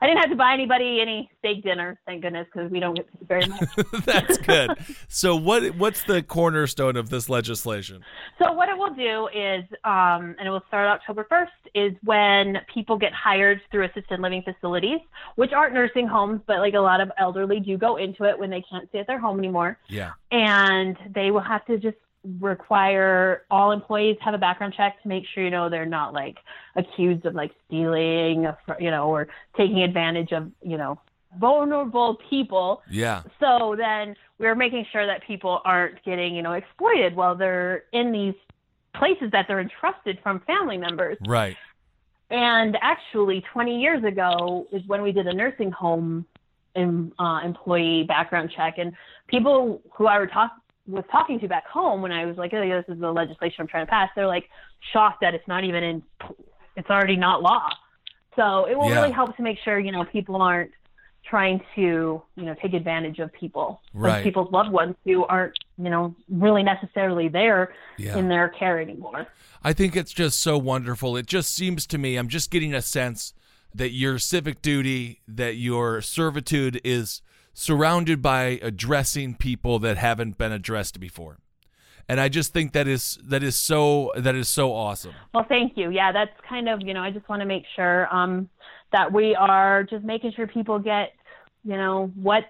I 0.03 0.05
didn't 0.05 0.19
have 0.19 0.31
to 0.31 0.35
buy 0.35 0.53
anybody 0.53 0.99
any 0.99 1.31
steak 1.39 1.63
dinner, 1.63 1.97
thank 2.05 2.23
goodness, 2.23 2.45
because 2.53 2.69
we 2.69 2.81
don't 2.81 2.93
get 2.93 3.07
paid 3.09 3.25
very 3.25 3.45
much. 3.45 3.69
That's 4.05 4.37
good. 4.37 4.71
So 5.07 5.33
what 5.33 5.77
what's 5.77 6.03
the 6.03 6.21
cornerstone 6.21 6.97
of 6.97 7.09
this 7.09 7.29
legislation? 7.29 8.03
So 8.37 8.51
what 8.51 8.67
it 8.67 8.77
will 8.77 8.93
do 8.93 9.29
is, 9.33 9.63
um, 9.85 10.35
and 10.37 10.45
it 10.45 10.49
will 10.49 10.63
start 10.67 10.89
October 10.89 11.25
1st, 11.31 11.47
is 11.73 11.93
when 12.03 12.57
people 12.73 12.97
get 12.97 13.13
hired 13.13 13.61
through 13.71 13.85
assisted 13.85 14.19
living 14.19 14.43
facilities, 14.43 14.99
which 15.35 15.53
aren't 15.53 15.73
nursing 15.73 16.05
homes, 16.05 16.41
but 16.47 16.57
like 16.57 16.73
a 16.73 16.81
lot 16.81 16.99
of 16.99 17.09
elderly 17.17 17.61
do 17.61 17.77
go 17.77 17.95
into 17.95 18.25
it 18.25 18.37
when 18.37 18.49
they 18.49 18.61
can't 18.69 18.89
stay 18.89 18.99
at 18.99 19.07
their 19.07 19.19
home 19.19 19.39
anymore. 19.39 19.77
Yeah. 19.87 20.11
And 20.33 20.97
they 21.15 21.31
will 21.31 21.39
have 21.39 21.63
to 21.67 21.77
just 21.77 21.95
require 22.39 23.43
all 23.51 23.71
employees 23.71 24.17
have 24.21 24.33
a 24.33 24.37
background 24.37 24.73
check 24.75 25.01
to 25.01 25.07
make 25.07 25.25
sure 25.33 25.43
you 25.43 25.49
know 25.49 25.69
they're 25.69 25.85
not 25.85 26.13
like 26.13 26.37
accused 26.75 27.25
of 27.25 27.35
like 27.35 27.51
stealing, 27.67 28.47
you 28.79 28.91
know, 28.91 29.09
or 29.09 29.27
taking 29.57 29.79
advantage 29.83 30.31
of 30.31 30.51
you 30.61 30.77
know 30.77 30.99
vulnerable 31.39 32.17
people. 32.29 32.81
Yeah. 32.89 33.23
So 33.39 33.75
then 33.77 34.15
we're 34.39 34.55
making 34.55 34.85
sure 34.91 35.05
that 35.05 35.25
people 35.25 35.61
aren't 35.65 36.03
getting, 36.03 36.35
you 36.35 36.41
know, 36.41 36.53
exploited 36.53 37.15
while 37.15 37.35
they're 37.35 37.83
in 37.91 38.11
these 38.11 38.35
places 38.95 39.31
that 39.31 39.45
they're 39.47 39.59
entrusted 39.61 40.19
from 40.21 40.41
family 40.41 40.77
members. 40.77 41.17
Right. 41.25 41.57
And 42.29 42.77
actually, 42.81 43.43
20 43.53 43.79
years 43.79 44.03
ago 44.03 44.67
is 44.71 44.81
when 44.87 45.01
we 45.01 45.11
did 45.11 45.27
a 45.27 45.33
nursing 45.33 45.71
home 45.71 46.25
em, 46.75 47.11
uh, 47.19 47.41
employee 47.43 48.03
background 48.03 48.51
check, 48.55 48.75
and 48.77 48.93
people 49.27 49.81
who 49.93 50.07
I 50.07 50.17
were 50.17 50.27
talk, 50.27 50.51
was 50.87 51.03
talking 51.11 51.39
to 51.39 51.47
back 51.47 51.65
home 51.67 52.01
when 52.01 52.11
I 52.11 52.25
was 52.25 52.37
like, 52.37 52.53
"Oh, 52.53 52.61
yeah, 52.61 52.81
this 52.81 52.93
is 52.95 52.99
the 52.99 53.11
legislation 53.11 53.55
I'm 53.61 53.67
trying 53.67 53.85
to 53.85 53.89
pass," 53.89 54.09
they're 54.15 54.27
like 54.27 54.49
shocked 54.91 55.21
that 55.21 55.33
it's 55.33 55.47
not 55.47 55.63
even 55.63 55.83
in, 55.83 56.03
it's 56.75 56.89
already 56.89 57.15
not 57.15 57.41
law. 57.41 57.69
So 58.35 58.65
it 58.65 58.77
will 58.77 58.89
Yeah. 58.89 59.01
really 59.01 59.11
help 59.13 59.35
to 59.37 59.43
make 59.43 59.57
sure 59.63 59.79
you 59.79 59.91
know 59.91 60.03
people 60.05 60.41
aren't 60.41 60.71
trying 61.23 61.61
to 61.75 62.21
you 62.35 62.43
know 62.43 62.53
take 62.61 62.73
advantage 62.73 63.19
of 63.19 63.31
people, 63.31 63.81
like 63.93 64.23
people's 64.23 64.51
loved 64.51 64.71
ones 64.71 64.95
who 65.05 65.23
aren't 65.25 65.53
you 65.77 65.89
know 65.89 66.13
really 66.29 66.63
necessarily 66.63 67.29
there 67.29 67.73
Yeah. 67.97 68.17
in 68.17 68.27
their 68.27 68.49
care 68.49 68.79
anymore. 68.81 69.27
I 69.63 69.71
think 69.71 69.95
it's 69.95 70.11
just 70.11 70.41
so 70.41 70.57
wonderful. 70.57 71.15
It 71.15 71.25
just 71.27 71.55
seems 71.55 71.87
to 71.87 71.97
me, 71.97 72.17
I'm 72.17 72.27
just 72.27 72.51
getting 72.51 72.73
a 72.73 72.81
sense 72.81 73.33
that 73.73 73.91
your 73.91 74.19
civic 74.19 74.61
duty, 74.61 75.21
that 75.27 75.55
your 75.55 76.01
servitude 76.01 76.81
is 76.83 77.21
surrounded 77.53 78.21
by 78.21 78.59
addressing 78.61 79.35
people 79.35 79.79
that 79.79 79.97
haven't 79.97 80.37
been 80.37 80.51
addressed 80.51 80.99
before. 80.99 81.37
And 82.09 82.19
I 82.19 82.27
just 82.27 82.51
think 82.51 82.73
that 82.73 82.87
is 82.87 83.17
that 83.23 83.43
is 83.43 83.57
so 83.57 84.11
that 84.17 84.35
is 84.35 84.49
so 84.49 84.73
awesome. 84.73 85.13
Well, 85.33 85.45
thank 85.47 85.77
you. 85.77 85.89
Yeah, 85.89 86.11
that's 86.11 86.33
kind 86.47 86.67
of, 86.67 86.81
you 86.81 86.93
know, 86.93 87.01
I 87.01 87.11
just 87.11 87.27
want 87.29 87.41
to 87.41 87.45
make 87.45 87.63
sure 87.75 88.13
um, 88.13 88.49
that 88.91 89.11
we 89.11 89.35
are 89.35 89.83
just 89.83 90.03
making 90.03 90.33
sure 90.35 90.45
people 90.45 90.79
get, 90.79 91.13
you 91.63 91.77
know, 91.77 92.11
what 92.15 92.43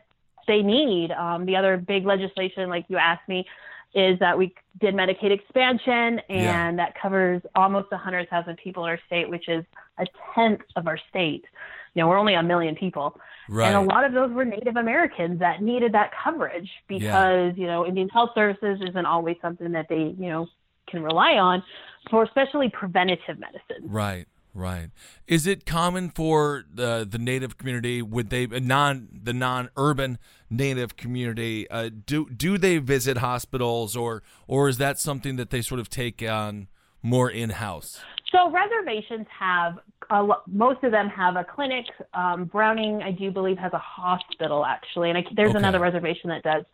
they 0.47 0.61
need. 0.61 1.11
Um, 1.11 1.45
the 1.45 1.55
other 1.55 1.77
big 1.77 2.05
legislation, 2.05 2.69
like 2.69 2.85
you 2.87 2.97
asked 2.97 3.27
me, 3.29 3.45
is 3.93 4.17
that 4.19 4.37
we 4.37 4.55
did 4.81 4.95
Medicaid 4.95 5.31
expansion, 5.31 6.19
and 6.29 6.79
that 6.79 6.95
covers 6.99 7.43
almost 7.55 7.91
100,000 7.91 8.57
people 8.57 8.85
in 8.85 8.89
our 8.89 8.99
state, 9.05 9.29
which 9.29 9.47
is 9.47 9.63
a 9.99 10.05
tenth 10.33 10.61
of 10.75 10.87
our 10.87 10.97
state. 11.09 11.45
You 11.93 12.01
know, 12.01 12.07
we're 12.07 12.17
only 12.17 12.33
a 12.33 12.41
million 12.41 12.75
people. 12.75 13.19
Right. 13.49 13.67
And 13.67 13.75
a 13.75 13.93
lot 13.93 14.05
of 14.05 14.13
those 14.13 14.31
were 14.31 14.45
Native 14.45 14.75
Americans 14.77 15.39
that 15.39 15.61
needed 15.61 15.93
that 15.93 16.11
coverage 16.23 16.69
because, 16.87 17.53
you 17.57 17.67
know, 17.67 17.85
Indian 17.85 18.09
Health 18.09 18.31
Services 18.35 18.79
isn't 18.87 19.05
always 19.05 19.37
something 19.41 19.71
that 19.73 19.87
they, 19.89 20.15
you 20.17 20.29
know, 20.29 20.47
can 20.87 21.03
rely 21.03 21.33
on 21.33 21.63
for 22.09 22.23
especially 22.23 22.69
preventative 22.69 23.39
medicine. 23.39 23.83
Right, 23.83 24.27
right. 24.53 24.89
Is 25.27 25.47
it 25.47 25.65
common 25.65 26.09
for 26.09 26.63
the 26.71 27.07
the 27.09 27.17
native 27.17 27.57
community? 27.57 28.01
Would 28.01 28.29
they 28.29 28.47
non 28.47 29.07
the 29.11 29.33
non 29.33 29.69
urban 29.77 30.19
native 30.49 30.95
community? 30.95 31.69
Uh, 31.69 31.89
do 32.05 32.29
do 32.29 32.57
they 32.57 32.77
visit 32.77 33.17
hospitals 33.17 33.95
or 33.95 34.23
or 34.47 34.69
is 34.69 34.77
that 34.77 34.99
something 34.99 35.35
that 35.37 35.49
they 35.49 35.61
sort 35.61 35.79
of 35.79 35.89
take 35.89 36.21
on 36.21 36.67
more 37.01 37.29
in 37.29 37.51
house? 37.51 38.01
So 38.33 38.51
reservations 38.51 39.27
have 39.39 39.79
a, 40.09 40.21
lo- 40.21 40.41
most 40.47 40.83
of 40.83 40.91
them 40.91 41.07
have 41.09 41.35
a 41.35 41.43
clinic. 41.43 41.85
Um, 42.13 42.45
Browning, 42.45 43.01
I 43.03 43.11
do 43.11 43.31
believe, 43.31 43.57
has 43.59 43.71
a 43.73 43.77
hospital 43.77 44.65
actually, 44.65 45.09
and 45.09 45.17
I, 45.19 45.23
there's 45.35 45.49
Okay. 45.49 45.57
another 45.59 45.79
reservation 45.79 46.29
that 46.29 46.43
does. 46.43 46.65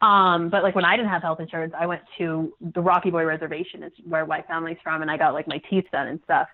Um, 0.00 0.48
but 0.48 0.62
like 0.62 0.74
when 0.74 0.84
I 0.86 0.96
didn't 0.96 1.10
have 1.10 1.20
health 1.20 1.40
insurance, 1.40 1.74
I 1.78 1.84
went 1.86 2.00
to 2.18 2.54
the 2.74 2.80
Rocky 2.80 3.10
Boy 3.10 3.24
Reservation, 3.24 3.82
is 3.82 3.92
where 4.08 4.24
my 4.24 4.40
family's 4.42 4.78
from, 4.82 5.02
and 5.02 5.10
I 5.10 5.16
got 5.18 5.34
like 5.34 5.46
my 5.46 5.60
teeth 5.68 5.84
done 5.92 6.08
and 6.08 6.20
stuff. 6.24 6.48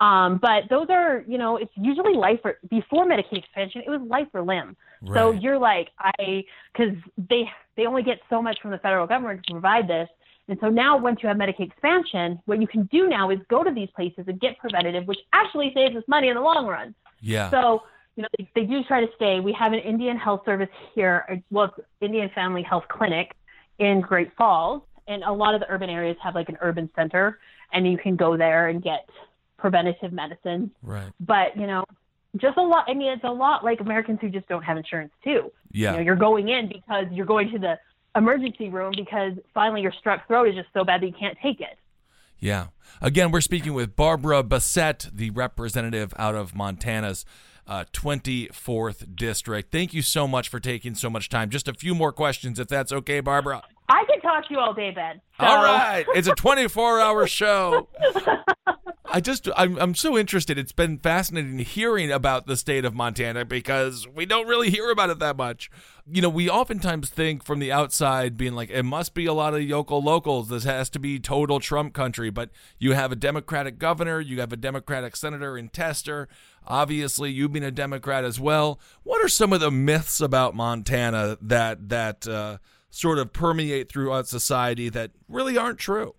Um, 0.00 0.38
but 0.40 0.64
those 0.70 0.86
are, 0.88 1.22
you 1.28 1.36
know, 1.36 1.58
it's 1.58 1.70
usually 1.76 2.14
life 2.14 2.40
or 2.42 2.58
before 2.70 3.04
Medicaid 3.04 3.38
expansion, 3.38 3.82
it 3.86 3.90
was 3.90 4.00
life 4.08 4.28
or 4.32 4.42
limb. 4.42 4.76
So 5.14 5.32
you're 5.32 5.58
like, 5.58 5.88
I, 5.98 6.44
because 6.72 6.94
they 7.28 7.44
they 7.76 7.86
only 7.86 8.02
get 8.02 8.18
so 8.28 8.40
much 8.42 8.58
from 8.60 8.70
the 8.70 8.78
federal 8.78 9.06
government 9.06 9.42
to 9.46 9.52
provide 9.52 9.86
this, 9.88 10.08
and 10.50 10.58
so 10.60 10.68
now 10.68 10.98
once 10.98 11.20
you 11.22 11.28
have 11.28 11.36
Medicaid 11.36 11.68
expansion, 11.68 12.40
what 12.46 12.60
you 12.60 12.66
can 12.66 12.82
do 12.86 13.08
now 13.08 13.30
is 13.30 13.38
go 13.48 13.62
to 13.62 13.70
these 13.72 13.88
places 13.94 14.24
and 14.26 14.40
get 14.40 14.58
preventative, 14.58 15.06
which 15.06 15.20
actually 15.32 15.70
saves 15.74 15.94
us 15.96 16.02
money 16.08 16.28
in 16.28 16.34
the 16.34 16.40
long 16.40 16.66
run. 16.66 16.92
Yeah. 17.20 17.50
So, 17.50 17.84
you 18.16 18.24
know, 18.24 18.28
they, 18.36 18.50
they 18.56 18.66
do 18.66 18.82
try 18.82 19.00
to 19.00 19.06
stay. 19.14 19.38
We 19.38 19.52
have 19.52 19.72
an 19.72 19.78
Indian 19.78 20.16
Health 20.16 20.42
Service 20.44 20.68
here, 20.94 21.40
well, 21.52 21.72
Indian 22.00 22.30
Family 22.34 22.62
Health 22.62 22.84
Clinic 22.88 23.32
in 23.78 24.00
Great 24.00 24.32
Falls, 24.36 24.82
and 25.06 25.22
a 25.22 25.32
lot 25.32 25.54
of 25.54 25.60
the 25.60 25.70
urban 25.70 25.88
areas 25.88 26.16
have 26.20 26.34
like 26.34 26.48
an 26.48 26.58
urban 26.60 26.90
center, 26.96 27.38
and 27.72 27.86
you 27.86 27.96
can 27.96 28.16
go 28.16 28.36
there 28.36 28.68
and 28.68 28.82
get 28.82 29.08
preventative 29.56 30.12
medicine. 30.12 30.72
right. 30.82 31.12
But 31.20 31.56
you 31.56 31.68
know, 31.68 31.84
just 32.38 32.58
a 32.58 32.62
lot. 32.62 32.86
I 32.88 32.94
mean, 32.94 33.12
it's 33.12 33.24
a 33.24 33.30
lot 33.30 33.64
like 33.64 33.80
Americans 33.80 34.18
who 34.20 34.28
just 34.30 34.48
don't 34.48 34.62
have 34.62 34.76
insurance 34.76 35.12
too. 35.22 35.52
Yeah. 35.70 35.92
You 35.92 35.96
know, 35.98 36.02
you're 36.02 36.16
going 36.16 36.48
in 36.48 36.68
because 36.68 37.06
you're 37.12 37.26
going 37.26 37.50
to 37.52 37.58
the 37.58 37.78
emergency 38.16 38.68
room 38.68 38.92
because 38.96 39.32
finally 39.54 39.80
your 39.82 39.92
strep 40.04 40.26
throat 40.26 40.48
is 40.48 40.54
just 40.54 40.68
so 40.74 40.84
bad 40.84 41.02
that 41.02 41.06
you 41.06 41.14
can't 41.18 41.36
take 41.42 41.60
it. 41.60 41.78
Yeah. 42.38 42.68
Again, 43.02 43.30
we're 43.30 43.40
speaking 43.42 43.74
with 43.74 43.94
Barbara 43.96 44.42
Bessette, 44.42 45.10
the 45.14 45.30
representative 45.30 46.12
out 46.18 46.34
of 46.34 46.54
Montana's 46.54 47.24
uh, 47.66 47.84
24th 47.92 49.14
district. 49.14 49.70
Thank 49.70 49.92
you 49.94 50.02
so 50.02 50.26
much 50.26 50.48
for 50.48 50.58
taking 50.58 50.94
so 50.94 51.10
much 51.10 51.28
time. 51.28 51.50
Just 51.50 51.68
a 51.68 51.74
few 51.74 51.94
more 51.94 52.12
questions, 52.12 52.58
if 52.58 52.66
that's 52.68 52.90
okay, 52.92 53.20
Barbara. 53.20 53.62
I 53.88 54.04
could 54.06 54.22
talk 54.22 54.46
to 54.48 54.54
you 54.54 54.58
all 54.60 54.72
day, 54.72 54.90
Ben. 54.90 55.20
So- 55.38 55.46
All 55.46 55.62
right. 55.62 56.04
It's 56.14 56.28
a 56.28 56.34
24 56.34 57.00
hour 57.00 57.26
show. 57.28 57.88
I 59.12 59.20
just, 59.20 59.48
I'm, 59.56 59.76
I'm 59.78 59.94
so 59.96 60.16
interested. 60.16 60.56
It's 60.56 60.72
been 60.72 60.96
fascinating 60.96 61.58
hearing 61.58 62.12
about 62.12 62.46
the 62.46 62.56
state 62.56 62.84
of 62.84 62.94
Montana 62.94 63.44
because 63.44 64.06
we 64.06 64.24
don't 64.24 64.46
really 64.46 64.70
hear 64.70 64.90
about 64.90 65.10
it 65.10 65.18
that 65.18 65.36
much. 65.36 65.68
You 66.06 66.22
know, 66.22 66.28
we 66.28 66.48
oftentimes 66.48 67.08
think 67.08 67.44
from 67.44 67.58
the 67.58 67.72
outside, 67.72 68.36
being 68.36 68.54
like, 68.54 68.70
it 68.70 68.84
must 68.84 69.12
be 69.12 69.26
a 69.26 69.32
lot 69.32 69.54
of 69.54 69.62
yokel 69.62 70.00
locals. 70.00 70.48
This 70.48 70.62
has 70.62 70.88
to 70.90 71.00
be 71.00 71.18
total 71.18 71.58
Trump 71.58 71.92
country. 71.92 72.30
But 72.30 72.50
you 72.78 72.92
have 72.92 73.10
a 73.10 73.16
Democratic 73.16 73.78
governor, 73.78 74.20
you 74.20 74.38
have 74.40 74.52
a 74.52 74.56
Democratic 74.56 75.16
senator 75.16 75.58
in 75.58 75.70
Tester. 75.70 76.28
Obviously, 76.66 77.32
you 77.32 77.48
being 77.48 77.64
a 77.64 77.72
Democrat 77.72 78.24
as 78.24 78.38
well. 78.38 78.78
What 79.02 79.24
are 79.24 79.28
some 79.28 79.52
of 79.52 79.60
the 79.60 79.72
myths 79.72 80.20
about 80.20 80.54
Montana 80.54 81.36
that, 81.40 81.88
that, 81.88 82.28
uh, 82.28 82.58
sort 82.90 83.18
of 83.18 83.32
permeate 83.32 83.88
throughout 83.90 84.26
society 84.26 84.88
that 84.88 85.12
really 85.28 85.56
aren't 85.56 85.78
true. 85.78 86.14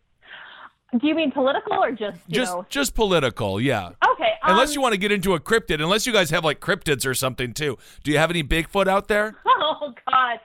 Do 0.99 1.07
you 1.07 1.15
mean 1.15 1.31
political 1.31 1.81
or 1.81 1.91
just 1.91 2.19
you 2.27 2.35
just 2.35 2.53
know? 2.53 2.65
just 2.69 2.95
political, 2.95 3.61
yeah. 3.61 3.91
Okay. 4.11 4.33
Um, 4.43 4.51
unless 4.51 4.75
you 4.75 4.81
want 4.81 4.93
to 4.93 4.97
get 4.97 5.11
into 5.11 5.33
a 5.33 5.39
cryptid, 5.39 5.81
unless 5.81 6.05
you 6.05 6.11
guys 6.11 6.29
have 6.31 6.43
like 6.43 6.59
cryptids 6.59 7.05
or 7.05 7.13
something 7.13 7.53
too. 7.53 7.77
Do 8.03 8.11
you 8.11 8.17
have 8.17 8.29
any 8.29 8.43
Bigfoot 8.43 8.87
out 8.87 9.07
there? 9.07 9.35
Oh 9.63 9.93
God. 10.09 10.39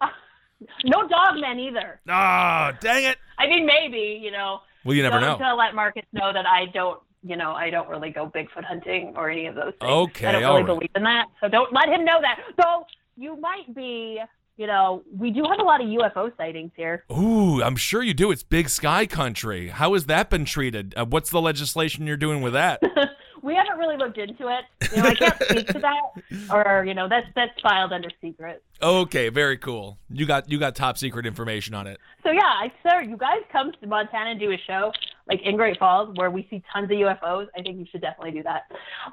Uh, 0.00 0.08
no 0.84 1.06
dogmen 1.06 1.58
either. 1.60 2.00
Ah, 2.08 2.76
dang 2.80 3.04
it. 3.04 3.18
I 3.38 3.46
mean, 3.46 3.66
maybe 3.66 4.20
you 4.22 4.30
know. 4.30 4.60
Well, 4.84 4.96
you 4.96 5.02
never 5.02 5.20
don't 5.20 5.38
know. 5.38 5.50
To 5.50 5.54
let 5.54 5.74
Marcus 5.74 6.04
know 6.12 6.32
that 6.32 6.46
I 6.46 6.66
don't, 6.72 7.00
you 7.22 7.36
know, 7.36 7.52
I 7.52 7.70
don't 7.70 7.88
really 7.88 8.10
go 8.10 8.26
Bigfoot 8.26 8.64
hunting 8.64 9.14
or 9.16 9.30
any 9.30 9.46
of 9.46 9.54
those 9.54 9.74
things. 9.80 9.90
Okay, 9.90 10.26
I 10.26 10.32
don't 10.32 10.42
really 10.42 10.56
right. 10.62 10.66
believe 10.66 10.90
in 10.96 11.04
that, 11.04 11.26
so 11.40 11.48
don't 11.48 11.72
let 11.72 11.88
him 11.88 12.04
know 12.04 12.20
that. 12.20 12.40
Though 12.56 12.86
you 13.16 13.36
might 13.36 13.72
be, 13.74 14.20
you 14.56 14.66
know, 14.66 15.02
we 15.16 15.30
do 15.30 15.42
have 15.48 15.58
a 15.58 15.62
lot 15.62 15.80
of 15.80 15.86
UFO 15.88 16.36
sightings 16.36 16.72
here. 16.76 17.04
Ooh, 17.10 17.62
I'm 17.62 17.76
sure 17.76 18.02
you 18.02 18.14
do. 18.14 18.30
It's 18.30 18.42
big 18.42 18.68
sky 18.68 19.06
country. 19.06 19.68
How 19.68 19.94
has 19.94 20.06
that 20.06 20.30
been 20.30 20.44
treated? 20.44 20.94
Uh, 20.96 21.04
what's 21.06 21.30
the 21.30 21.40
legislation 21.40 22.06
you're 22.06 22.16
doing 22.16 22.42
with 22.42 22.52
that? 22.52 22.82
we 23.42 23.54
haven't 23.54 23.78
really 23.78 23.96
looked 23.96 24.18
into 24.18 24.48
it. 24.48 24.64
You 24.94 25.02
know, 25.02 25.08
I 25.08 25.14
can't 25.14 25.42
speak 25.42 25.66
to 25.68 25.78
that, 25.80 26.50
or 26.52 26.84
you 26.84 26.94
know, 26.94 27.08
that's 27.08 27.26
that's 27.34 27.58
filed 27.60 27.92
under 27.92 28.10
secret. 28.20 28.62
okay, 28.82 29.30
very 29.30 29.56
cool. 29.56 29.98
You 30.10 30.26
got 30.26 30.50
you 30.50 30.58
got 30.58 30.76
top 30.76 30.98
secret 30.98 31.24
information 31.26 31.74
on 31.74 31.86
it. 31.86 31.98
So 32.22 32.30
yeah, 32.30 32.40
I 32.42 32.70
sir, 32.88 33.02
you 33.02 33.16
guys 33.16 33.38
come 33.50 33.72
to 33.72 33.86
Montana 33.86 34.30
and 34.30 34.40
do 34.40 34.52
a 34.52 34.58
show 34.66 34.92
like 35.28 35.40
in 35.44 35.56
Great 35.56 35.78
Falls 35.78 36.14
where 36.16 36.30
we 36.30 36.46
see 36.50 36.62
tons 36.72 36.84
of 36.84 36.90
UFOs. 36.90 37.46
I 37.56 37.62
think 37.62 37.78
you 37.78 37.86
should 37.90 38.02
definitely 38.02 38.32
do 38.32 38.42
that. 38.44 38.64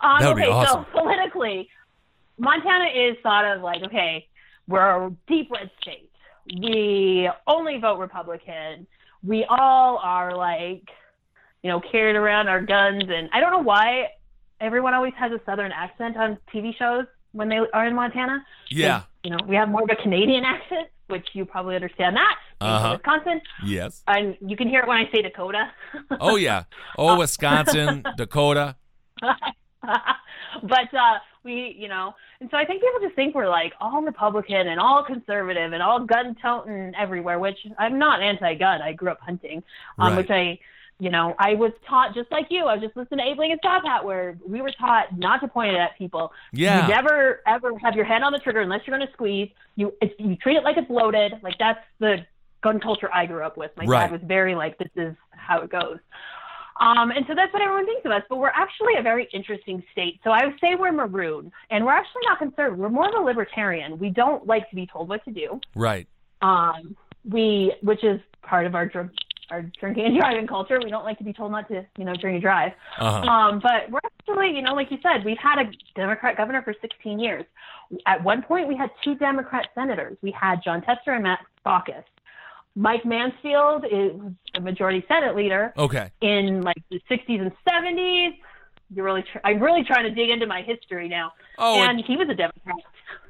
Um, 0.03 0.17
That 0.19 0.27
would 0.27 0.35
be 0.35 0.43
okay, 0.43 0.51
awesome. 0.51 0.85
so 0.93 0.99
politically, 0.99 1.69
Montana 2.37 2.85
is 2.93 3.15
thought 3.23 3.45
of 3.45 3.61
like 3.61 3.81
okay, 3.83 4.27
we're 4.69 5.07
a 5.07 5.11
deep 5.27 5.49
red 5.51 5.69
state. 5.81 6.09
We 6.61 7.29
only 7.47 7.77
vote 7.79 7.97
Republican. 7.99 8.87
We 9.23 9.45
all 9.49 9.97
are 9.97 10.35
like, 10.37 10.83
you 11.63 11.69
know, 11.69 11.81
carried 11.91 12.15
around 12.15 12.47
our 12.47 12.61
guns, 12.61 13.03
and 13.07 13.29
I 13.33 13.39
don't 13.41 13.51
know 13.51 13.59
why 13.63 14.07
everyone 14.61 14.93
always 14.93 15.13
has 15.17 15.31
a 15.31 15.41
southern 15.45 15.71
accent 15.71 16.15
on 16.17 16.37
TV 16.53 16.75
shows 16.77 17.05
when 17.31 17.49
they 17.49 17.57
are 17.73 17.85
in 17.85 17.95
Montana. 17.95 18.45
Yeah. 18.69 19.03
You 19.23 19.31
know, 19.31 19.37
we 19.47 19.55
have 19.55 19.69
more 19.69 19.83
of 19.83 19.89
a 19.91 20.01
Canadian 20.01 20.45
accent, 20.45 20.87
which 21.07 21.27
you 21.33 21.45
probably 21.45 21.75
understand 21.75 22.15
that. 22.15 22.35
Uh-huh. 22.61 22.93
Wisconsin. 22.93 23.41
Yes. 23.65 24.03
And 24.07 24.37
you 24.41 24.55
can 24.55 24.69
hear 24.69 24.81
it 24.81 24.87
when 24.87 24.97
I 24.97 25.09
say 25.11 25.21
Dakota. 25.21 25.71
Oh 26.19 26.35
yeah. 26.35 26.63
Oh, 26.97 27.17
Wisconsin, 27.17 28.03
Dakota. 28.17 28.75
but 29.21 29.33
uh, 30.93 31.19
we, 31.43 31.75
you 31.77 31.87
know, 31.87 32.13
and 32.41 32.49
so 32.51 32.57
I 32.57 32.65
think 32.65 32.81
people 32.81 32.99
just 33.01 33.15
think 33.15 33.33
we're 33.35 33.49
like 33.49 33.73
all 33.79 34.01
Republican 34.01 34.67
and 34.67 34.79
all 34.79 35.03
conservative 35.03 35.73
and 35.73 35.81
all 35.81 35.99
gun 36.05 36.35
toting 36.41 36.93
everywhere, 36.97 37.39
which 37.39 37.57
I'm 37.77 37.97
not 37.97 38.21
anti-gun. 38.21 38.81
I 38.81 38.93
grew 38.93 39.09
up 39.11 39.19
hunting, 39.21 39.63
um, 39.97 40.09
Right. 40.13 40.17
which 40.17 40.29
I, 40.29 40.59
you 40.99 41.09
know, 41.09 41.33
I 41.39 41.55
was 41.55 41.71
taught 41.87 42.13
just 42.13 42.29
like 42.31 42.47
you. 42.49 42.65
I 42.65 42.73
was 42.73 42.83
just 42.83 42.97
listening 42.97 43.19
to 43.19 43.31
Abe 43.31 43.39
Lincoln's 43.39 43.61
Top 43.61 43.85
Hat, 43.85 44.03
where 44.03 44.37
we 44.45 44.61
were 44.61 44.71
taught 44.77 45.17
not 45.17 45.39
to 45.41 45.47
point 45.47 45.73
it 45.73 45.77
at 45.79 45.97
people. 45.97 46.33
Yeah. 46.51 46.81
You 46.87 46.93
never 46.93 47.41
ever 47.47 47.77
have 47.79 47.95
your 47.95 48.03
hand 48.05 48.23
on 48.25 48.33
the 48.33 48.39
trigger 48.39 48.59
unless 48.59 48.81
you're 48.85 48.97
going 48.97 49.07
to 49.07 49.13
squeeze. 49.13 49.49
You 49.77 49.93
it's, 50.01 50.13
you 50.19 50.35
treat 50.35 50.57
it 50.57 50.63
like 50.65 50.75
it's 50.75 50.89
loaded. 50.89 51.33
Like 51.41 51.55
that's 51.57 51.79
the 51.99 52.25
gun 52.61 52.81
culture 52.81 53.09
I 53.13 53.25
grew 53.27 53.43
up 53.43 53.55
with. 53.55 53.71
My 53.77 53.85
Right. 53.85 54.01
dad 54.09 54.11
was 54.11 54.21
very 54.25 54.55
like 54.55 54.77
this 54.77 54.89
is 54.97 55.15
how 55.31 55.61
it 55.61 55.69
goes. 55.69 55.99
Um, 56.79 57.11
and 57.11 57.25
so 57.27 57.35
that's 57.35 57.51
what 57.51 57.61
everyone 57.61 57.85
thinks 57.85 58.05
of 58.05 58.11
us. 58.11 58.23
But 58.29 58.37
we're 58.37 58.49
actually 58.49 58.95
a 58.97 59.01
very 59.01 59.27
interesting 59.33 59.83
state. 59.91 60.19
So 60.23 60.31
I 60.31 60.45
would 60.45 60.55
say 60.61 60.75
we're 60.79 60.91
maroon, 60.91 61.51
and 61.69 61.85
we're 61.85 61.93
actually 61.93 62.21
not 62.25 62.39
conservative. 62.39 62.79
We're 62.79 62.89
more 62.89 63.09
of 63.09 63.21
a 63.21 63.25
libertarian. 63.25 63.99
We 63.99 64.09
don't 64.09 64.47
like 64.47 64.69
to 64.69 64.75
be 64.75 64.87
told 64.87 65.09
what 65.09 65.23
to 65.25 65.31
do. 65.31 65.59
Right. 65.75 66.07
Um, 66.41 66.95
we, 67.29 67.73
which 67.81 68.03
is 68.03 68.19
part 68.41 68.65
of 68.65 68.75
our 68.75 68.89
our 69.51 69.63
drinking 69.79 70.05
and 70.05 70.17
driving 70.19 70.47
culture. 70.47 70.79
We 70.83 70.89
don't 70.89 71.03
like 71.03 71.17
to 71.17 71.23
be 71.23 71.33
told 71.33 71.51
not 71.51 71.67
to, 71.69 71.85
you 71.97 72.05
know, 72.05 72.13
drink 72.13 72.35
and 72.35 72.41
drive. 72.41 72.71
Uh-huh. 72.99 73.27
Um, 73.27 73.59
but 73.59 73.89
we're 73.89 73.99
actually, 74.03 74.55
you 74.55 74.61
know, 74.61 74.73
like 74.73 74.91
you 74.91 74.97
said, 75.01 75.25
we've 75.25 75.37
had 75.37 75.59
a 75.59 75.71
Democrat 75.95 76.37
governor 76.37 76.61
for 76.61 76.73
16 76.81 77.19
years. 77.19 77.45
At 78.05 78.23
one 78.23 78.43
point, 78.43 78.67
we 78.67 78.77
had 78.77 78.91
two 79.03 79.15
Democrat 79.15 79.69
senators. 79.73 80.17
We 80.21 80.31
had 80.31 80.57
Jon 80.63 80.81
Tester 80.81 81.13
and 81.13 81.23
Max 81.23 81.43
Baucus. 81.65 82.03
Mike 82.79 83.03
Mansfield 83.03 83.83
is 83.91 84.11
a 84.55 84.61
majority 84.61 85.03
Senate 85.09 85.35
leader 85.35 85.73
Okay. 85.77 86.11
in 86.21 86.61
like 86.61 86.81
the 86.89 87.01
60s 87.11 87.41
and 87.41 87.51
70s. 87.69 88.37
You're 88.95 89.03
really, 89.03 89.23
tr- 89.23 89.39
I'm 89.43 89.59
really 89.59 89.83
trying 89.83 90.05
to 90.05 90.11
dig 90.11 90.29
into 90.29 90.47
my 90.47 90.61
history 90.61 91.09
now. 91.09 91.33
Oh, 91.57 91.81
and 91.83 92.01
he 92.07 92.15
was 92.15 92.29
a 92.29 92.33
Democrat. 92.35 92.77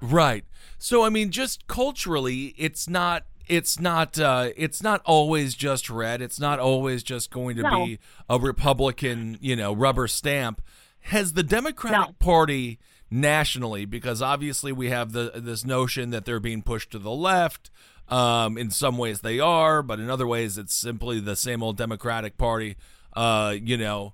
Right. 0.02 0.46
So 0.78 1.04
I 1.04 1.10
mean, 1.10 1.32
just 1.32 1.66
culturally, 1.68 2.54
it's 2.58 2.88
not. 2.88 3.24
It's 3.48 3.80
not. 3.80 4.20
Uh, 4.20 4.50
it's 4.56 4.84
not 4.84 5.02
always 5.04 5.56
just 5.56 5.90
red. 5.90 6.22
It's 6.22 6.40
not 6.40 6.60
always 6.60 7.02
just 7.02 7.32
going 7.32 7.56
to 7.58 7.64
No. 7.64 7.86
be 7.86 8.00
a 8.30 8.38
Republican, 8.40 9.38
you 9.42 9.56
know, 9.56 9.74
rubber 9.74 10.08
stamp. 10.08 10.62
Has 11.02 11.34
the 11.34 11.44
Democratic 11.44 11.98
No. 12.10 12.14
Party 12.20 12.78
nationally, 13.10 13.86
because 13.86 14.22
obviously 14.22 14.72
we 14.72 14.90
have 14.92 15.12
the 15.12 15.32
this 15.36 15.66
notion 15.66 16.12
that 16.12 16.24
they're 16.26 16.40
being 16.40 16.62
pushed 16.62 16.92
to 16.92 17.00
the 17.00 17.12
left. 17.12 17.72
Um, 18.10 18.58
in 18.58 18.72
some 18.72 18.98
ways 18.98 19.22
they 19.22 19.40
are, 19.40 19.84
but 19.84 20.00
in 20.00 20.10
other 20.10 20.28
ways 20.28 20.58
it's 20.58 20.74
simply 20.74 21.20
the 21.20 21.36
same 21.36 21.62
old 21.62 21.78
Democratic 21.78 22.38
Party. 22.38 22.76
Uh, 23.14 23.56
you 23.62 23.76
know, 23.76 24.14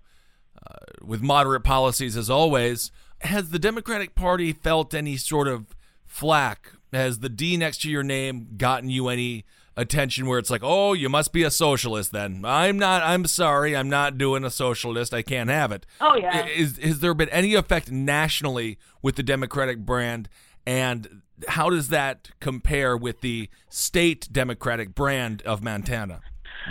with 1.01 1.21
moderate 1.21 1.63
policies 1.63 2.17
as 2.17 2.29
always. 2.29 2.91
Has 3.21 3.49
the 3.49 3.59
Democratic 3.59 4.15
Party 4.15 4.53
felt 4.53 4.93
any 4.93 5.17
sort 5.17 5.47
of 5.47 5.75
flack? 6.05 6.71
Has 6.91 7.19
the 7.19 7.29
D 7.29 7.57
next 7.57 7.81
to 7.81 7.89
your 7.89 8.03
name 8.03 8.49
gotten 8.57 8.89
you 8.89 9.07
any 9.09 9.45
attention 9.77 10.27
where 10.27 10.39
it's 10.39 10.49
like, 10.49 10.61
oh, 10.63 10.93
you 10.93 11.09
must 11.09 11.33
be 11.33 11.43
a 11.43 11.51
socialist 11.51 12.11
then? 12.11 12.43
I'm 12.45 12.79
not, 12.79 13.03
I'm 13.03 13.25
sorry, 13.25 13.75
I'm 13.75 13.89
not 13.89 14.17
doing 14.17 14.43
a 14.43 14.49
socialist. 14.49 15.13
I 15.13 15.21
can't 15.21 15.49
have 15.49 15.71
it. 15.71 15.85
Oh, 15.99 16.15
yeah. 16.15 16.45
Is, 16.45 16.77
has 16.77 16.99
there 16.99 17.13
been 17.13 17.29
any 17.29 17.53
effect 17.53 17.91
nationally 17.91 18.77
with 19.01 19.15
the 19.15 19.23
Democratic 19.23 19.79
brand? 19.79 20.29
And 20.65 21.21
how 21.49 21.69
does 21.69 21.89
that 21.89 22.31
compare 22.39 22.95
with 22.97 23.21
the 23.21 23.49
state 23.69 24.27
Democratic 24.31 24.95
brand 24.95 25.41
of 25.43 25.63
Montana? 25.63 26.21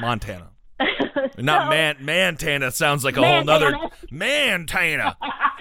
Montana. 0.01 0.51
Not 1.39 1.65
So- 1.67 1.71
man 1.71 1.97
Montana 2.01 2.71
sounds 2.71 3.05
like 3.05 3.17
a 3.17 3.23
whole 3.23 3.45
Montana. 3.45 3.71
nother 3.71 3.91
Montana. 4.11 5.17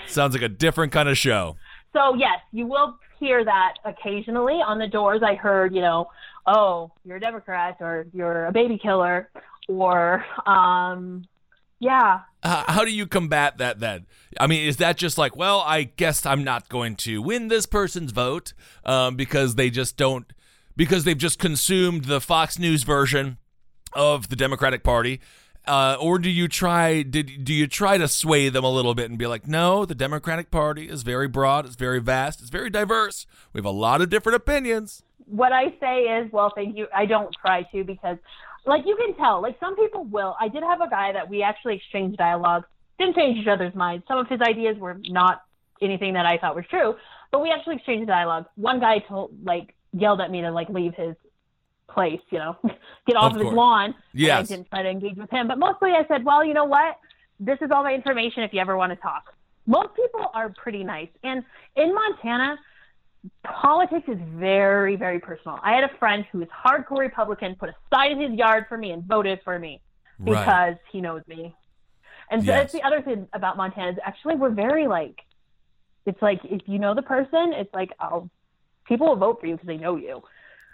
sounds 0.07 0.33
like 0.33 0.43
a 0.43 0.49
different 0.49 0.91
kind 0.91 1.09
of 1.09 1.17
show. 1.17 1.55
So 1.93 2.15
yes, 2.15 2.39
you 2.51 2.65
will 2.65 2.97
hear 3.19 3.43
that 3.45 3.73
occasionally 3.85 4.55
on 4.55 4.79
the 4.79 4.87
doors. 4.87 5.21
I 5.23 5.35
heard, 5.35 5.73
you 5.75 5.81
know, 5.81 6.09
oh, 6.47 6.91
you're 7.05 7.17
a 7.17 7.19
Democrat 7.19 7.77
or 7.79 8.05
you're 8.13 8.47
a 8.47 8.51
baby 8.51 8.77
killer 8.77 9.29
or 9.67 10.25
um 10.45 11.25
yeah. 11.79 12.21
How 12.43 12.83
do 12.83 12.91
you 12.91 13.07
combat 13.07 13.57
that 13.59 13.79
then? 13.79 14.05
I 14.39 14.47
mean, 14.47 14.67
is 14.67 14.77
that 14.77 14.97
just 14.97 15.17
like, 15.17 15.35
well, 15.35 15.61
I 15.61 15.83
guess 15.83 16.25
I'm 16.25 16.43
not 16.43 16.67
going 16.67 16.95
to 16.97 17.21
win 17.21 17.47
this 17.47 17.65
person's 17.65 18.11
vote 18.11 18.53
um, 18.83 19.15
because 19.15 19.55
they 19.55 19.69
just 19.69 19.95
don't, 19.95 20.31
because 20.75 21.05
they've 21.05 21.17
just 21.17 21.39
consumed 21.39 22.05
the 22.05 22.19
Fox 22.19 22.59
News 22.59 22.83
version 22.83 23.37
of 23.93 24.27
the 24.29 24.35
Democratic 24.35 24.83
Party? 24.83 25.21
Uh, 25.65 25.95
or 26.01 26.19
do 26.19 26.29
you 26.29 26.49
try 26.49 27.03
did 27.03 27.45
do 27.45 27.53
you 27.53 27.67
try 27.67 27.97
to 27.97 28.05
sway 28.09 28.49
them 28.49 28.65
a 28.65 28.69
little 28.69 28.93
bit 28.93 29.09
and 29.09 29.17
be 29.17 29.27
like, 29.27 29.47
no, 29.47 29.85
the 29.85 29.95
Democratic 29.95 30.51
Party 30.51 30.89
is 30.89 31.03
very 31.03 31.29
broad, 31.29 31.65
it's 31.65 31.77
very 31.77 32.01
vast, 32.01 32.41
it's 32.41 32.49
very 32.49 32.69
diverse. 32.69 33.25
We 33.53 33.59
have 33.59 33.65
a 33.65 33.71
lot 33.71 34.01
of 34.01 34.09
different 34.09 34.35
opinions. 34.35 35.03
What 35.25 35.53
I 35.53 35.73
say 35.79 36.01
is, 36.01 36.29
well, 36.33 36.51
thank 36.53 36.75
you. 36.75 36.87
I 36.93 37.05
don't 37.05 37.33
try 37.39 37.63
to 37.71 37.85
because 37.85 38.17
like 38.65 38.85
you 38.85 38.95
can 38.95 39.15
tell, 39.15 39.41
like 39.41 39.59
some 39.59 39.75
people 39.75 40.05
will. 40.05 40.35
I 40.39 40.47
did 40.47 40.63
have 40.63 40.81
a 40.81 40.89
guy 40.89 41.11
that 41.11 41.29
we 41.29 41.43
actually 41.43 41.75
exchanged 41.75 42.17
dialogue. 42.17 42.63
Didn't 42.99 43.15
change 43.15 43.39
each 43.39 43.47
other's 43.47 43.73
minds. 43.75 44.05
Some 44.07 44.19
of 44.19 44.27
his 44.27 44.39
ideas 44.41 44.77
were 44.77 44.97
not 45.09 45.43
anything 45.81 46.13
that 46.13 46.25
I 46.25 46.37
thought 46.37 46.55
was 46.55 46.65
true. 46.69 46.95
But 47.31 47.41
we 47.41 47.51
actually 47.51 47.75
exchanged 47.75 48.07
dialogue. 48.07 48.45
One 48.55 48.79
guy 48.79 48.99
told 48.99 49.31
like 49.43 49.73
yelled 49.91 50.21
at 50.21 50.31
me 50.31 50.41
to 50.41 50.51
like 50.51 50.69
leave 50.69 50.93
his 50.95 51.15
place, 51.89 52.21
you 52.29 52.39
know, 52.39 52.55
get 53.07 53.15
off 53.15 53.33
Of 53.33 53.41
of, 53.41 53.47
his 53.47 53.53
lawn. 53.53 53.95
Yeah. 54.13 54.39
I 54.39 54.43
didn't 54.43 54.69
try 54.69 54.83
to 54.83 54.89
engage 54.89 55.17
with 55.17 55.29
him. 55.29 55.47
But 55.47 55.59
mostly 55.59 55.91
I 55.91 56.05
said, 56.07 56.23
well, 56.25 56.43
you 56.43 56.53
know 56.53 56.65
what? 56.65 56.97
This 57.39 57.57
is 57.61 57.71
all 57.71 57.83
my 57.83 57.93
information 57.93 58.43
if 58.43 58.53
you 58.53 58.59
ever 58.59 58.77
want 58.77 58.91
to 58.91 58.95
talk. 58.95 59.33
Most 59.65 59.95
people 59.95 60.29
are 60.33 60.49
pretty 60.49 60.83
nice. 60.83 61.09
And 61.23 61.43
in 61.75 61.93
Montana, 61.93 62.57
politics 63.45 64.07
is 64.07 64.17
very, 64.35 64.95
very 64.95 65.19
personal. 65.19 65.59
I 65.63 65.73
had 65.73 65.83
a 65.83 65.97
friend 65.97 66.25
who 66.31 66.41
is 66.41 66.47
hardcore 66.49 66.99
Republican, 66.99 67.55
put 67.55 67.69
a 67.69 67.75
sign 67.93 68.11
in 68.11 68.19
his 68.31 68.37
yard 68.37 68.65
for 68.67 68.77
me 68.77 68.91
and 68.91 69.03
voted 69.03 69.39
for 69.43 69.57
me 69.59 69.81
Right. 70.19 70.39
because 70.45 70.75
he 70.91 71.01
knows 71.01 71.21
me. 71.27 71.55
And 72.29 72.41
so 72.41 72.47
Yes. 72.47 72.61
that's 72.61 72.73
the 72.73 72.81
other 72.83 73.01
thing 73.01 73.27
about 73.33 73.57
Montana 73.57 73.91
is 73.91 73.97
actually 74.03 74.35
we're 74.35 74.49
very 74.49 74.87
like, 74.87 75.21
it's 76.05 76.21
like 76.21 76.39
if 76.43 76.61
you 76.67 76.79
know 76.79 76.93
the 76.93 77.01
person, 77.01 77.53
it's 77.53 77.73
like 77.73 77.91
oh, 78.01 78.29
people 78.85 79.07
will 79.07 79.15
vote 79.15 79.39
for 79.39 79.47
you 79.47 79.53
because 79.53 79.67
they 79.67 79.77
know 79.77 79.95
you, 79.95 80.21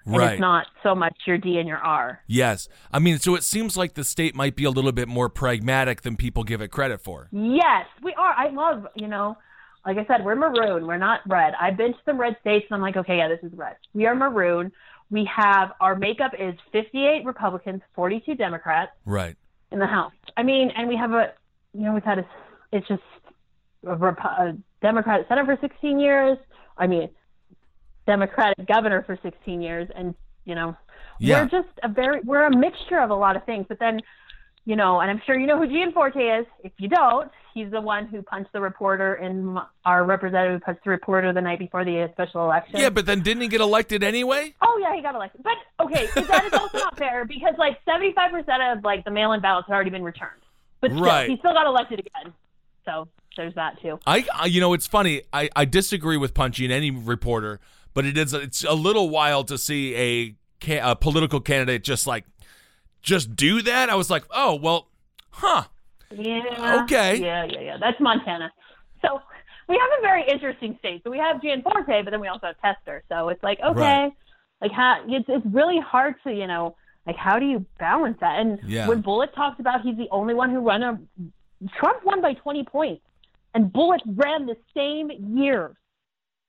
and 0.06 0.16
Right. 0.18 0.32
it's 0.34 0.40
not 0.40 0.66
so 0.82 0.96
much 0.96 1.16
your 1.28 1.38
D 1.38 1.60
and 1.60 1.68
your 1.68 1.78
R. 1.78 2.22
Yes. 2.26 2.68
I 2.92 2.98
mean, 3.00 3.20
so 3.20 3.36
it 3.36 3.44
seems 3.44 3.78
like 3.78 3.94
the 3.94 4.04
state 4.04 4.34
might 4.36 4.56
be 4.56 4.64
a 4.64 4.72
little 4.72 4.92
bit 4.92 5.08
more 5.08 5.30
pragmatic 5.30 6.02
than 6.02 6.16
people 6.16 6.44
give 6.44 6.62
it 6.62 6.70
credit 6.70 7.02
for. 7.02 7.28
Yes, 7.32 7.86
we 8.02 8.14
are. 8.16 8.34
I 8.36 8.50
love 8.50 8.88
you 8.96 9.08
know, 9.08 9.38
like 9.86 9.98
I 9.98 10.06
said, 10.06 10.24
we're 10.26 10.36
maroon. 10.36 10.86
We're 10.88 10.98
not 10.98 11.22
red. 11.28 11.54
I've 11.60 11.78
been 11.78 11.94
to 11.94 12.00
some 12.06 12.20
red 12.20 12.36
states, 12.42 12.66
and 12.70 12.76
I'm 12.76 12.82
like, 12.82 12.98
okay, 12.98 13.18
yeah, 13.18 13.28
this 13.30 13.40
is 13.44 13.58
red. 13.58 13.76
We 13.94 14.06
are 14.06 14.16
maroon. 14.16 14.72
We 15.12 15.26
have 15.36 15.72
our 15.80 15.96
makeup 15.96 16.34
is 16.38 16.54
58 16.72 17.26
Republicans, 17.26 17.82
42 17.96 18.36
Democrats. 18.36 18.92
Right. 19.06 19.36
in 19.72 19.80
the 19.80 19.88
House. 19.88 20.14
I 20.38 20.44
mean, 20.44 20.70
and 20.76 20.88
we 20.88 20.96
have 20.98 21.12
a, 21.14 21.34
you 21.74 21.82
know, 21.82 21.94
we've 21.94 22.04
had 22.04 22.20
a, 22.20 22.26
it's 22.72 22.88
just 22.88 23.02
a, 23.88 23.96
Rep- 23.96 24.20
a 24.20 24.58
Democratic 24.82 25.28
senator 25.28 25.56
for 25.56 25.68
16 25.68 26.00
years. 26.00 26.38
I 26.78 26.86
mean, 26.88 27.10
Democratic 28.06 28.68
governor 28.68 29.04
for 29.04 29.18
16 29.22 29.62
years, 29.62 29.88
and 29.96 30.16
you 30.46 30.56
know, 30.56 30.76
Yeah. 31.20 31.42
we're 31.44 31.50
just 31.50 31.70
a 31.84 31.88
very, 31.90 32.22
we're 32.22 32.44
a 32.46 32.56
mixture 32.56 33.00
of 33.00 33.12
a 33.12 33.16
lot 33.16 33.36
of 33.36 33.44
things. 33.46 33.66
But 33.70 33.78
then, 33.80 34.00
you 34.66 34.76
know, 34.76 35.00
and 35.00 35.12
I'm 35.12 35.22
sure 35.26 35.38
you 35.38 35.46
know 35.46 35.58
who 35.60 35.68
Gianforte 35.68 36.16
is. 36.20 36.46
If 36.64 36.72
you 36.78 36.88
don't, 36.90 37.30
he's 37.54 37.72
the 37.72 37.82
one 37.82 38.08
who 38.08 38.22
punched 38.22 38.52
the 38.54 38.62
reporter 38.62 39.16
and 39.16 39.58
our 39.86 40.04
representative 40.04 40.62
punched 40.62 40.84
the 40.84 40.90
reporter 40.90 41.34
the 41.34 41.42
night 41.42 41.60
before 41.60 41.84
the 41.86 42.10
special 42.14 42.44
election. 42.44 42.80
Yeah, 42.80 42.90
but 42.90 43.06
then 43.06 43.22
didn't 43.22 43.42
he 43.42 43.48
get 43.48 43.62
elected 43.62 44.04
anyway? 44.04 44.54
Oh 44.62 44.80
yeah, 44.82 44.96
he 44.96 45.02
got 45.02 45.16
elected. 45.16 45.42
But 45.44 45.58
okay, 45.86 46.08
that 46.16 46.46
is 46.46 46.54
also 46.54 46.78
not 46.80 46.98
fair 46.98 47.26
because 47.26 47.56
like 47.58 47.80
seventy 47.86 48.14
five 48.14 48.32
percent 48.32 48.62
of 48.64 48.84
like 48.84 49.04
the 49.06 49.12
mail 49.12 49.34
in 49.34 49.42
ballots 49.42 49.68
had 49.68 49.74
already 49.76 49.90
been 49.90 50.04
returned. 50.04 50.42
But 50.82 50.92
still, 50.92 51.04
Right. 51.04 51.30
he 51.30 51.38
still 51.38 51.54
got 51.54 51.66
elected 51.66 52.00
again. 52.00 52.34
So 52.86 53.08
there's 53.36 53.54
that 53.56 53.82
too. 53.82 54.00
I, 54.08 54.26
I 54.34 54.46
you 54.46 54.62
know, 54.62 54.74
it's 54.74 54.88
funny. 54.88 55.22
I, 55.34 55.50
I 55.56 55.66
disagree 55.66 56.18
with 56.18 56.34
punching 56.34 56.72
any 56.72 56.92
reporter, 56.92 57.60
but 57.94 58.06
it 58.06 58.18
is 58.18 58.34
it's 58.34 58.64
a 58.64 58.74
little 58.74 59.10
wild 59.10 59.48
to 59.50 59.58
see 59.58 59.96
a, 59.96 60.78
a 60.80 60.96
political 60.96 61.40
candidate 61.40 61.84
just 61.84 62.08
like 62.08 62.26
just 63.02 63.36
do 63.36 63.62
that. 63.62 63.90
I 63.90 63.96
was 63.96 64.10
like, 64.10 64.24
oh 64.32 64.56
well, 64.56 64.88
huh? 65.32 65.66
Yeah. 66.12 66.82
Okay. 66.84 67.18
Yeah, 67.18 67.46
yeah, 67.46 67.60
yeah. 67.62 67.78
That's 67.80 68.00
Montana. 68.00 68.52
So 69.02 69.22
we 69.68 69.76
have 69.80 69.90
a 70.00 70.02
very 70.02 70.28
interesting 70.28 70.76
state. 70.80 71.02
So 71.04 71.12
we 71.12 71.18
have 71.18 71.42
Gianforte, 71.42 72.04
but 72.04 72.12
then 72.12 72.20
we 72.20 72.28
also 72.28 72.48
have 72.48 72.60
Tester. 72.62 73.04
So 73.10 73.30
it's 73.30 73.44
like 73.44 73.60
okay, 73.60 73.80
Right. 73.80 74.12
like 74.62 74.72
how 74.72 75.04
it's 75.08 75.26
it's 75.28 75.46
really 75.46 75.80
hard 75.80 76.16
to 76.24 76.34
you 76.34 76.48
know 76.48 76.76
like 77.06 77.16
how 77.16 77.40
do 77.40 77.46
you 77.46 77.66
balance 77.80 78.18
that? 78.22 78.40
And 78.40 78.60
Yeah. 78.66 78.88
when 78.88 79.02
Bullock 79.02 79.34
talks 79.36 79.60
about 79.60 79.82
he's 79.82 79.98
the 79.98 80.08
only 80.12 80.34
one 80.34 80.50
who 80.50 80.60
ran 80.68 80.84
a 80.84 81.00
Trump 81.80 82.04
won 82.06 82.22
by 82.22 82.34
twenty 82.34 82.64
points, 82.64 83.04
and 83.54 83.72
Bullock 83.72 84.02
ran 84.06 84.46
the 84.48 84.58
same 84.76 85.12
year 85.38 85.76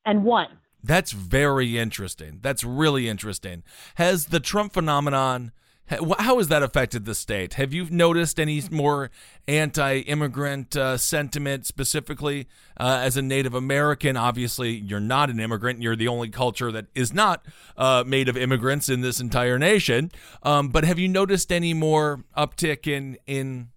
and 0.06 0.24
won. 0.24 0.46
That's 0.82 1.12
very 1.12 1.76
interesting. 1.76 2.38
That's 2.40 2.64
really 2.64 3.06
interesting. 3.06 3.62
Has 3.96 4.26
the 4.26 4.40
Trump 4.40 4.72
phenomenon 4.72 5.52
how 5.90 6.38
has 6.38 6.48
that 6.48 6.62
affected 6.62 7.04
the 7.04 7.14
state? 7.14 7.54
Have 7.54 7.72
you 7.72 7.86
noticed 7.90 8.38
any 8.38 8.62
more 8.70 9.10
anti-immigrant 9.48 10.76
uh, 10.76 10.96
sentiment 10.96 11.66
specifically 11.66 12.46
uh, 12.78 13.00
as 13.02 13.16
a 13.16 13.22
Native 13.22 13.54
American? 13.54 14.16
Obviously, 14.16 14.70
you're 14.70 15.00
not 15.00 15.30
an 15.30 15.40
immigrant. 15.40 15.82
You're 15.82 15.96
the 15.96 16.06
only 16.06 16.28
culture 16.28 16.70
that 16.70 16.86
is 16.94 17.12
not 17.12 17.44
uh, 17.76 18.04
made 18.06 18.28
of 18.28 18.36
immigrants 18.36 18.88
in 18.88 19.00
this 19.00 19.18
entire 19.18 19.58
nation. 19.58 20.12
Um, 20.44 20.68
but 20.68 20.84
have 20.84 20.98
you 20.98 21.08
noticed 21.08 21.50
any 21.50 21.74
more 21.74 22.24
uptick 22.36 22.86
in 22.86 23.18
in 23.26 23.70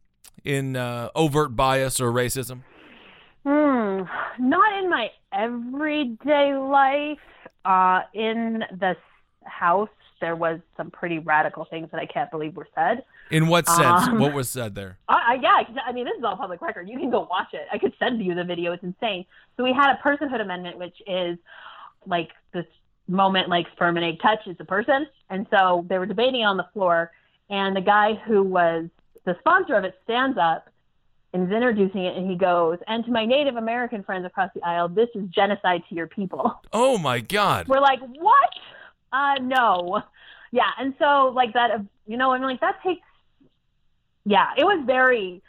in 0.43 0.76
uh, 0.76 1.09
overt 1.16 1.55
bias 1.55 1.99
or 1.99 2.11
racism? 2.11 2.61
Hmm, 3.43 4.03
not 4.39 4.84
in 4.84 4.89
my 4.89 5.09
everyday 5.34 6.55
life. 6.55 7.18
Uh, 7.66 8.01
in 8.14 8.61
the 8.72 8.93
house, 9.45 9.88
there 10.24 10.38
was 10.38 10.61
some 10.78 10.89
pretty 10.89 11.19
radical 11.19 11.65
things 11.65 11.89
that 11.91 11.99
I 11.99 12.05
can't 12.05 12.32
believe 12.32 12.55
were 12.55 12.67
said. 12.74 13.03
In 13.30 13.47
what 13.47 13.67
sense? 13.67 14.07
Um, 14.07 14.19
what 14.19 14.34
was 14.34 14.47
said 14.47 14.74
there? 14.74 14.97
I, 15.09 15.34
I, 15.34 15.34
yeah, 15.41 15.82
I, 15.86 15.91
mean, 15.91 16.05
this 16.05 16.13
is 16.17 16.24
all 16.24 16.38
public 16.38 16.61
record. 16.61 16.88
You 16.88 16.97
can 16.97 17.11
go 17.11 17.28
watch 17.30 17.49
it. 17.51 17.67
I 17.74 17.78
could 17.78 17.91
send 17.99 18.24
you 18.24 18.34
the 18.34 18.45
video. 18.45 18.71
It's 18.71 18.84
insane. 18.84 19.26
So 19.57 19.65
we 19.65 19.74
had 19.74 19.91
a 19.93 19.99
personhood 20.01 20.39
amendment, 20.39 20.78
which 20.78 20.95
is 21.05 21.38
like 22.05 22.30
this 22.53 22.65
moment, 23.09 23.49
like 23.49 23.67
sperm 23.74 23.97
and 23.97 24.05
egg 24.05 24.21
touch 24.21 24.39
is 24.47 24.55
a 24.61 24.63
person. 24.63 25.07
And 25.30 25.45
so 25.51 25.86
they 25.89 25.97
were 25.97 26.05
debating 26.05 26.45
on 26.45 26.55
the 26.55 26.67
floor, 26.71 27.11
and 27.49 27.76
the 27.76 27.82
guy 27.82 28.13
who 28.26 28.43
was 28.43 28.86
the 29.26 29.36
sponsor 29.39 29.76
of 29.76 29.84
it 29.84 29.99
stands 30.05 30.38
up 30.38 30.69
and 31.34 31.43
is 31.43 31.53
introducing 31.53 32.05
it, 32.05 32.15
and 32.15 32.32
he 32.32 32.38
goes, 32.38 32.78
"And 32.88 33.03
to 33.03 33.11
my 33.11 33.26
Native 33.26 33.57
American 33.57 34.03
friends 34.03 34.26
across 34.26 34.51
the 34.55 34.61
aisle, 34.61 34.88
this 34.88 35.09
is 35.15 35.28
genocide 35.30 35.84
to 35.89 35.95
your 35.95 36.07
people." 36.07 36.61
Oh 36.71 36.97
my 36.97 37.19
God! 37.19 37.67
We're 37.67 37.82
like, 37.82 37.99
what? 37.99 38.49
Uh, 39.13 39.36
no. 39.41 40.01
Yeah, 40.53 40.69
and 40.77 40.93
so 40.99 41.31
like 41.35 41.53
that, 41.53 41.71
you 42.05 42.15
know, 42.15 42.31
I'm 42.31 42.41
like 42.43 42.61
that 42.61 42.75
takes. 42.85 43.01
Yeah, 44.23 44.51
it 44.55 44.63
was 44.63 44.83
very. 44.85 45.41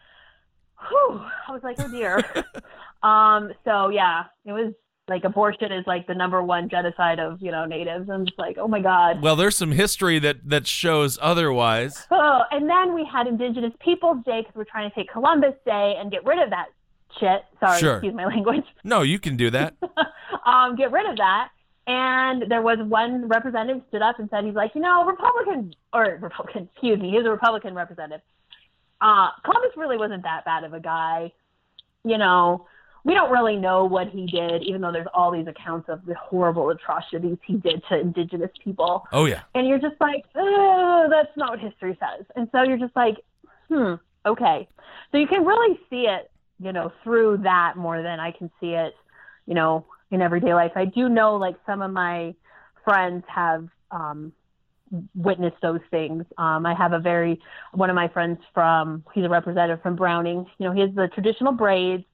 Whew, 0.88 1.20
I 1.46 1.52
was 1.52 1.62
like, 1.62 1.76
oh 1.78 1.90
dear. 1.90 2.24
um. 3.02 3.52
So 3.66 3.90
yeah, 3.90 4.24
it 4.46 4.52
was 4.52 4.72
like 5.06 5.24
abortion 5.24 5.70
is 5.72 5.84
like 5.86 6.06
the 6.06 6.14
number 6.14 6.42
one 6.42 6.70
genocide 6.70 7.20
of 7.20 7.42
you 7.42 7.50
know 7.50 7.66
natives. 7.66 8.08
I'm 8.08 8.24
just 8.24 8.38
like, 8.38 8.56
oh 8.56 8.66
my 8.66 8.80
god. 8.80 9.20
Well, 9.20 9.36
there's 9.36 9.58
some 9.58 9.72
history 9.72 10.18
that 10.20 10.48
that 10.48 10.66
shows 10.66 11.18
otherwise. 11.20 12.06
Oh, 12.10 12.40
and 12.50 12.66
then 12.66 12.94
we 12.94 13.04
had 13.04 13.26
Indigenous 13.26 13.74
Peoples 13.80 14.24
Day 14.24 14.40
because 14.40 14.54
we're 14.54 14.64
trying 14.64 14.88
to 14.88 14.94
take 14.94 15.12
Columbus 15.12 15.54
Day 15.66 15.96
and 15.98 16.10
get 16.10 16.24
rid 16.24 16.38
of 16.42 16.48
that 16.48 16.68
shit. 17.20 17.44
Sorry, 17.60 17.78
Sure. 17.78 17.96
excuse 17.96 18.14
my 18.14 18.24
language. 18.24 18.64
No, 18.84 19.02
you 19.02 19.18
can 19.18 19.36
do 19.36 19.50
that. 19.50 19.74
um, 20.46 20.76
get 20.76 20.90
rid 20.92 21.04
of 21.10 21.18
that. 21.18 21.48
And 21.86 22.50
there 22.50 22.62
was 22.62 22.78
one 22.80 23.28
representative 23.28 23.82
stood 23.88 24.02
up 24.02 24.18
and 24.18 24.28
said, 24.30 24.44
he's 24.44 24.54
like, 24.54 24.74
you 24.74 24.80
know, 24.80 25.04
Republican 25.04 25.74
or 25.92 26.18
Republican, 26.20 26.68
excuse 26.72 26.98
me, 26.98 27.10
he 27.10 27.16
was 27.16 27.26
a 27.26 27.30
Republican 27.30 27.74
representative. 27.74 28.22
Uh, 29.00 29.28
Columbus 29.44 29.76
really 29.76 29.98
wasn't 29.98 30.22
that 30.22 30.44
bad 30.44 30.64
of 30.64 30.72
a 30.72 30.80
guy. 30.80 31.32
You 32.04 32.16
know, 32.16 32.66
we 33.04 33.12
don't 33.12 33.30
really 33.30 33.56
know 33.56 33.84
what 33.84 34.08
he 34.08 34.26
did, 34.26 34.62
even 34.62 34.80
though 34.80 34.92
there's 34.92 35.06
all 35.12 35.30
these 35.30 35.46
accounts 35.46 35.90
of 35.90 36.04
the 36.06 36.14
horrible 36.14 36.70
atrocities 36.70 37.36
he 37.46 37.56
did 37.56 37.82
to 37.90 38.00
indigenous 38.00 38.50
people. 38.62 39.06
Oh 39.12 39.26
yeah. 39.26 39.42
And 39.54 39.68
you're 39.68 39.78
just 39.78 40.00
like, 40.00 40.24
oh, 40.34 41.06
that's 41.10 41.36
not 41.36 41.50
what 41.50 41.60
history 41.60 41.98
says. 42.00 42.24
And 42.34 42.48
so 42.50 42.62
you're 42.62 42.78
just 42.78 42.96
like, 42.96 43.16
hmm, 43.68 43.94
okay. 44.24 44.66
So 45.12 45.18
you 45.18 45.26
can 45.26 45.44
really 45.44 45.78
see 45.90 46.06
it, 46.06 46.30
you 46.58 46.72
know, 46.72 46.92
through 47.02 47.38
that 47.42 47.76
more 47.76 48.02
than 48.02 48.20
I 48.20 48.30
can 48.30 48.50
see 48.58 48.70
it, 48.70 48.94
you 49.46 49.54
know, 49.54 49.84
in 50.14 50.22
everyday 50.22 50.54
life. 50.54 50.72
I 50.76 50.84
do 50.84 51.08
know 51.08 51.36
like 51.36 51.56
some 51.66 51.82
of 51.82 51.90
my 51.90 52.34
friends 52.84 53.24
have 53.28 53.68
um, 53.90 54.32
witnessed 55.14 55.56
those 55.62 55.80
things. 55.90 56.24
Um, 56.38 56.66
I 56.66 56.74
have 56.74 56.92
a 56.92 56.98
very, 56.98 57.40
one 57.72 57.90
of 57.90 57.96
my 57.96 58.08
friends 58.08 58.38
from, 58.52 59.04
he's 59.14 59.24
a 59.24 59.28
representative 59.28 59.82
from 59.82 59.96
Browning, 59.96 60.46
you 60.58 60.66
know, 60.66 60.72
he 60.72 60.80
has 60.80 60.90
the 60.94 61.08
traditional 61.08 61.52
braids. 61.52 62.04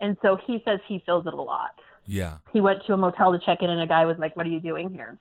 And 0.00 0.16
so 0.22 0.36
he 0.46 0.60
says 0.64 0.80
he 0.88 1.02
feels 1.06 1.26
it 1.26 1.32
a 1.34 1.40
lot 1.40 1.70
Yeah. 2.06 2.38
he 2.52 2.60
went 2.60 2.84
to 2.86 2.92
a 2.94 2.96
motel 2.96 3.32
to 3.32 3.38
check 3.38 3.62
in, 3.62 3.70
and 3.70 3.80
a 3.80 3.86
guy 3.86 4.04
was 4.04 4.18
like, 4.18 4.34
"What 4.36 4.44
are 4.44 4.50
you 4.50 4.60
doing 4.60 4.90
here? 4.92 5.16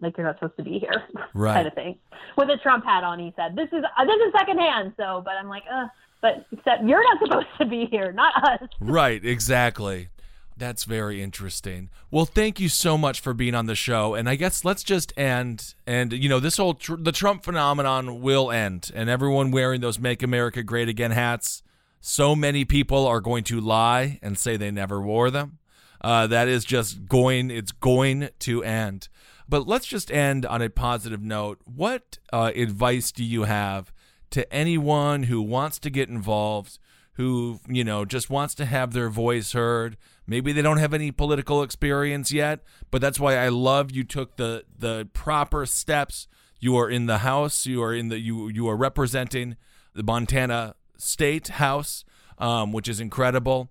Like 0.00 0.16
you're 0.18 0.26
not 0.26 0.36
supposed 0.36 0.56
to 0.58 0.64
be 0.64 0.78
here." 0.80 1.04
Right. 1.32 1.54
kind 1.54 1.66
of 1.68 1.74
thing. 1.74 1.96
With 2.36 2.50
a 2.50 2.56
Trump 2.58 2.84
hat 2.84 3.04
on, 3.04 3.18
he 3.20 3.32
said, 3.36 3.54
"This 3.56 3.68
is 3.72 3.84
uh, 3.84 4.04
this 4.04 4.16
is 4.16 4.32
secondhand." 4.36 4.92
So, 4.96 5.22
but 5.24 5.34
I'm 5.40 5.48
like, 5.48 5.62
uh, 5.72 5.86
but 6.20 6.44
except 6.50 6.82
you're 6.84 7.02
not 7.04 7.18
supposed 7.24 7.46
to 7.60 7.64
be 7.66 7.86
here, 7.86 8.12
not 8.12 8.34
us. 8.44 8.68
Right, 8.80 9.24
exactly. 9.24 10.08
That's 10.56 10.84
very 10.84 11.22
interesting. 11.22 11.90
Well, 12.10 12.24
thank 12.24 12.58
you 12.58 12.70
so 12.70 12.96
much 12.96 13.20
for 13.20 13.34
being 13.34 13.54
on 13.54 13.66
the 13.66 13.74
show. 13.74 14.14
And 14.14 14.28
I 14.28 14.36
guess 14.36 14.64
let's 14.64 14.82
just 14.82 15.16
end. 15.18 15.74
And 15.86 16.12
you 16.12 16.28
know, 16.28 16.40
this 16.40 16.56
whole 16.56 16.74
tr- 16.74 16.96
the 16.96 17.12
Trump 17.12 17.44
phenomenon 17.44 18.22
will 18.22 18.50
end, 18.50 18.90
and 18.94 19.10
everyone 19.10 19.50
wearing 19.50 19.82
those 19.82 19.98
"Make 19.98 20.22
America 20.22 20.62
Great 20.62 20.88
Again" 20.88 21.10
hats. 21.10 21.62
So 22.00 22.34
many 22.34 22.64
people 22.64 23.06
are 23.06 23.20
going 23.20 23.44
to 23.44 23.60
lie 23.60 24.18
and 24.22 24.38
say 24.38 24.56
they 24.56 24.70
never 24.70 25.00
wore 25.02 25.30
them. 25.30 25.58
Uh, 26.00 26.26
that 26.28 26.48
is 26.48 26.64
just 26.64 27.06
going. 27.06 27.50
It's 27.50 27.72
going 27.72 28.30
to 28.40 28.64
end. 28.64 29.08
But 29.48 29.68
let's 29.68 29.86
just 29.86 30.10
end 30.10 30.46
on 30.46 30.62
a 30.62 30.70
positive 30.70 31.22
note. 31.22 31.60
What 31.64 32.18
uh, 32.32 32.52
advice 32.54 33.12
do 33.12 33.24
you 33.24 33.44
have 33.44 33.92
to 34.30 34.52
anyone 34.52 35.24
who 35.24 35.40
wants 35.40 35.78
to 35.80 35.90
get 35.90 36.08
involved, 36.08 36.78
who, 37.14 37.60
you 37.68 37.84
know, 37.84 38.04
just 38.04 38.28
wants 38.28 38.54
to 38.56 38.64
have 38.64 38.92
their 38.92 39.08
voice 39.08 39.52
heard. 39.52 39.96
Maybe 40.26 40.52
they 40.52 40.62
don't 40.62 40.78
have 40.78 40.92
any 40.92 41.12
political 41.12 41.62
experience 41.62 42.32
yet, 42.32 42.60
but 42.90 43.00
that's 43.00 43.20
why 43.20 43.36
I 43.36 43.48
love 43.48 43.92
you 43.92 44.04
took 44.04 44.36
the 44.36 44.64
the 44.76 45.08
proper 45.12 45.66
steps. 45.66 46.26
You 46.58 46.76
are 46.76 46.90
in 46.90 47.06
the 47.06 47.18
House. 47.18 47.66
You 47.66 47.82
are 47.82 47.94
in 47.94 48.08
the 48.08 48.18
you 48.18 48.48
you 48.48 48.68
are 48.68 48.76
representing 48.76 49.56
the 49.94 50.02
Montana 50.02 50.74
State 50.98 51.48
House, 51.48 52.04
um, 52.38 52.72
which 52.72 52.88
is 52.88 53.00
incredible. 53.00 53.70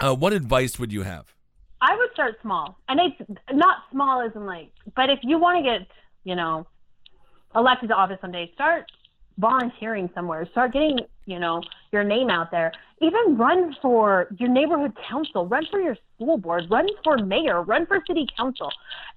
Uh, 0.00 0.14
what 0.14 0.32
advice 0.32 0.78
would 0.78 0.92
you 0.92 1.02
have? 1.02 1.34
I 1.80 1.94
would 1.96 2.10
start 2.12 2.36
small, 2.42 2.78
and 2.88 2.98
it's 2.98 3.30
not 3.52 3.76
small 3.92 4.20
as 4.22 4.32
in 4.34 4.46
like, 4.46 4.72
but 4.96 5.10
if 5.10 5.20
you 5.22 5.38
want 5.38 5.64
to 5.64 5.70
get, 5.70 5.86
you 6.24 6.34
know, 6.34 6.66
elected 7.54 7.90
to 7.90 7.94
office 7.94 8.18
someday, 8.20 8.50
start 8.54 8.90
volunteering 9.38 10.08
somewhere. 10.14 10.46
Start 10.52 10.72
getting, 10.72 11.00
you 11.26 11.38
know, 11.38 11.62
your 11.92 12.04
name 12.04 12.30
out 12.30 12.50
there. 12.50 12.72
Even 13.00 13.36
run 13.36 13.74
for 13.82 14.28
your 14.38 14.48
neighborhood 14.48 14.96
council. 15.08 15.46
Run 15.46 15.66
for 15.70 15.80
your 15.80 15.96
school 16.14 16.38
board. 16.38 16.64
Run 16.70 16.86
for 17.02 17.18
mayor. 17.18 17.62
Run 17.62 17.86
for 17.86 18.02
city 18.06 18.26
council. 18.36 18.70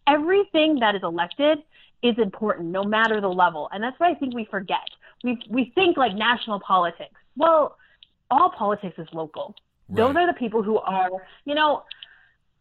Everything 0.08 0.80
that 0.80 0.96
is 0.96 1.02
elected 1.04 1.60
is 2.04 2.16
important, 2.18 2.70
no 2.70 2.84
matter 2.84 3.20
the 3.22 3.28
level, 3.28 3.70
and 3.72 3.84
that's 3.84 4.00
what 4.00 4.10
I 4.10 4.16
think 4.16 4.34
we 4.36 4.46
forget. 4.46 4.88
We 5.24 5.42
we 5.50 5.72
think 5.74 5.98
like 5.98 6.14
national 6.14 6.60
politics. 6.60 7.16
Well, 7.36 7.78
all 8.30 8.52
politics 8.52 8.96
is 9.00 9.08
local. 9.14 9.56
Those 9.90 10.16
are 10.16 10.28
the 10.28 10.38
people 10.38 10.64
who 10.64 10.78
are, 10.80 11.10
you 11.46 11.56
know, 11.56 11.84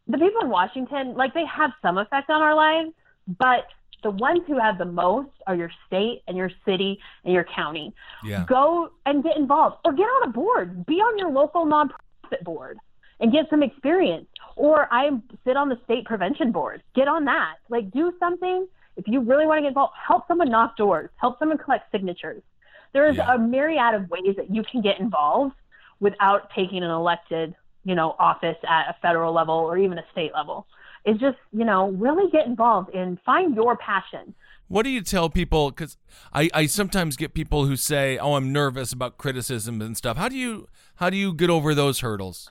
the 0.06 0.16
people 0.16 0.42
in 0.42 0.48
Washington, 0.48 1.14
like 1.14 1.34
they 1.34 1.44
have 1.44 1.72
some 1.82 1.98
effect 1.98 2.30
on 2.30 2.40
our 2.40 2.54
lives, 2.54 2.90
but 3.26 3.66
the 4.06 4.12
ones 4.12 4.42
who 4.46 4.56
have 4.56 4.78
the 4.78 4.84
most 4.84 5.30
are 5.48 5.56
your 5.56 5.70
state 5.84 6.22
and 6.28 6.36
your 6.36 6.48
city 6.64 6.96
and 7.24 7.34
your 7.34 7.42
county. 7.42 7.92
Yeah. 8.22 8.44
Go 8.46 8.90
and 9.04 9.24
get 9.24 9.36
involved 9.36 9.78
or 9.84 9.92
get 9.92 10.04
on 10.04 10.28
a 10.28 10.32
board. 10.32 10.86
Be 10.86 11.00
on 11.00 11.18
your 11.18 11.32
local 11.32 11.66
nonprofit 11.66 12.44
board 12.44 12.78
and 13.18 13.32
get 13.32 13.50
some 13.50 13.64
experience. 13.64 14.28
Or 14.54 14.86
I 14.92 15.10
sit 15.44 15.56
on 15.56 15.68
the 15.68 15.78
state 15.84 16.04
prevention 16.04 16.52
board. 16.52 16.84
Get 16.94 17.08
on 17.08 17.24
that. 17.24 17.56
Like 17.68 17.90
do 17.90 18.12
something. 18.20 18.68
If 18.96 19.08
you 19.08 19.18
really 19.22 19.44
want 19.44 19.58
to 19.58 19.62
get 19.62 19.68
involved, 19.68 19.94
help 20.06 20.28
someone 20.28 20.50
knock 20.50 20.76
doors, 20.76 21.10
help 21.16 21.40
someone 21.40 21.58
collect 21.58 21.90
signatures. 21.90 22.44
There's 22.92 23.16
Yeah. 23.16 23.34
a 23.34 23.38
myriad 23.38 23.92
of 23.94 24.08
ways 24.08 24.36
that 24.36 24.54
you 24.54 24.62
can 24.62 24.82
get 24.82 25.00
involved 25.00 25.56
without 25.98 26.50
taking 26.50 26.84
an 26.84 26.90
elected, 26.90 27.56
you 27.82 27.96
know, 27.96 28.14
office 28.20 28.56
at 28.68 28.88
a 28.88 28.94
federal 29.02 29.32
level 29.32 29.56
or 29.56 29.76
even 29.78 29.98
a 29.98 30.04
state 30.12 30.32
level. 30.32 30.68
Is 31.06 31.18
just, 31.18 31.38
you 31.52 31.64
know, 31.64 31.90
really 31.90 32.30
get 32.30 32.46
involved 32.46 32.92
and 32.94 33.18
find 33.24 33.54
your 33.54 33.76
passion. 33.76 34.34
What 34.68 34.82
do 34.82 34.90
you 34.90 35.00
tell 35.00 35.30
people? 35.30 35.70
Because 35.70 35.96
I, 36.32 36.50
I 36.52 36.66
sometimes 36.66 37.16
get 37.16 37.32
people 37.32 37.66
who 37.66 37.76
say, 37.76 38.18
"Oh, 38.18 38.34
I'm 38.34 38.52
nervous 38.52 38.92
about 38.92 39.16
criticism 39.16 39.80
and 39.80 39.96
stuff." 39.96 40.16
How 40.16 40.28
do 40.28 40.36
you 40.36 40.66
how 40.96 41.08
do 41.08 41.16
you 41.16 41.32
get 41.32 41.48
over 41.48 41.74
those 41.74 42.00
hurdles? 42.00 42.50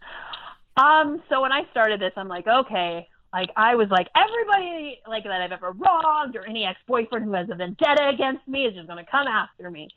Um, 0.77 1.21
so 1.29 1.41
when 1.41 1.51
I 1.51 1.63
started 1.71 1.99
this, 1.99 2.13
I'm 2.15 2.29
like, 2.29 2.47
okay, 2.47 3.07
like 3.33 3.49
I 3.57 3.75
was 3.75 3.89
like 3.89 4.07
everybody 4.15 5.01
like 5.05 5.25
that 5.25 5.41
I've 5.41 5.51
ever 5.51 5.71
wronged 5.71 6.37
or 6.37 6.45
any 6.45 6.63
ex-boyfriend 6.63 7.25
who 7.25 7.33
has 7.33 7.49
a 7.49 7.55
vendetta 7.55 8.07
against 8.07 8.47
me 8.47 8.65
is 8.65 8.73
just 8.75 8.87
going 8.87 9.03
to 9.03 9.11
come 9.11 9.27
after 9.27 9.69
me. 9.69 9.89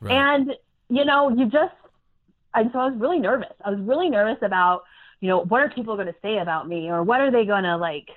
Right. 0.00 0.12
And 0.12 0.52
you 0.90 1.06
know, 1.06 1.30
you 1.30 1.46
just 1.46 1.72
and 2.54 2.70
so 2.72 2.80
I 2.80 2.88
was 2.88 3.00
really 3.00 3.18
nervous. 3.18 3.54
I 3.64 3.70
was 3.70 3.80
really 3.80 4.10
nervous 4.10 4.42
about, 4.42 4.82
you 5.22 5.28
know, 5.28 5.38
what 5.38 5.60
are 5.60 5.70
people 5.70 5.94
going 5.94 6.08
to 6.08 6.14
say 6.20 6.38
about 6.38 6.68
me 6.68 6.90
or 6.90 7.02
what 7.02 7.20
are 7.20 7.30
they 7.30 7.46
going 7.46 7.62
to 7.62 7.76
like 7.76 8.08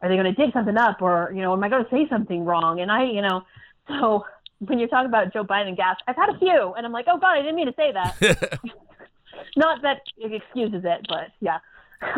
are 0.00 0.08
they 0.08 0.14
going 0.16 0.32
to 0.32 0.44
dig 0.44 0.54
something 0.54 0.78
up 0.78 1.02
or, 1.02 1.30
you 1.34 1.42
know, 1.42 1.52
am 1.52 1.62
I 1.62 1.68
going 1.68 1.84
to 1.84 1.90
say 1.90 2.06
something 2.08 2.46
wrong? 2.46 2.80
And 2.80 2.90
I, 2.90 3.04
you 3.04 3.20
know, 3.20 3.42
so 3.88 4.24
when 4.60 4.78
you're 4.78 4.88
talking 4.88 5.08
about 5.08 5.32
Joe 5.32 5.44
Biden 5.44 5.76
gas, 5.76 5.96
I've 6.06 6.16
had 6.16 6.30
a 6.30 6.38
few 6.38 6.72
and 6.76 6.86
I'm 6.86 6.92
like, 6.92 7.06
"Oh 7.08 7.18
god, 7.18 7.32
I 7.32 7.42
didn't 7.42 7.56
mean 7.56 7.66
to 7.66 7.74
say 7.76 7.92
that." 7.92 8.60
Not 9.56 9.82
that 9.82 10.02
it 10.16 10.32
excuses 10.32 10.82
it, 10.84 11.06
but 11.08 11.28
yeah. 11.40 11.58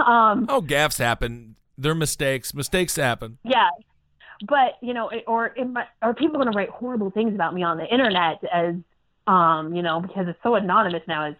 Um 0.04 0.46
oh, 0.48 0.60
gaffes 0.60 0.98
happen. 0.98 1.56
They're 1.78 1.94
mistakes. 1.94 2.54
Mistakes 2.54 2.96
happen. 2.96 3.38
yeah 3.44 3.70
but 4.48 4.72
you 4.80 4.92
know 4.92 5.10
or 5.26 5.54
might, 5.68 5.86
are 6.00 6.14
people 6.14 6.34
going 6.34 6.50
to 6.50 6.56
write 6.56 6.68
horrible 6.68 7.10
things 7.10 7.34
about 7.34 7.54
me 7.54 7.62
on 7.62 7.76
the 7.76 7.86
internet 7.86 8.42
as 8.52 8.74
um 9.26 9.72
you 9.74 9.82
know 9.82 10.00
because 10.00 10.26
it's 10.28 10.38
so 10.42 10.54
anonymous 10.54 11.02
now 11.06 11.26
as 11.26 11.34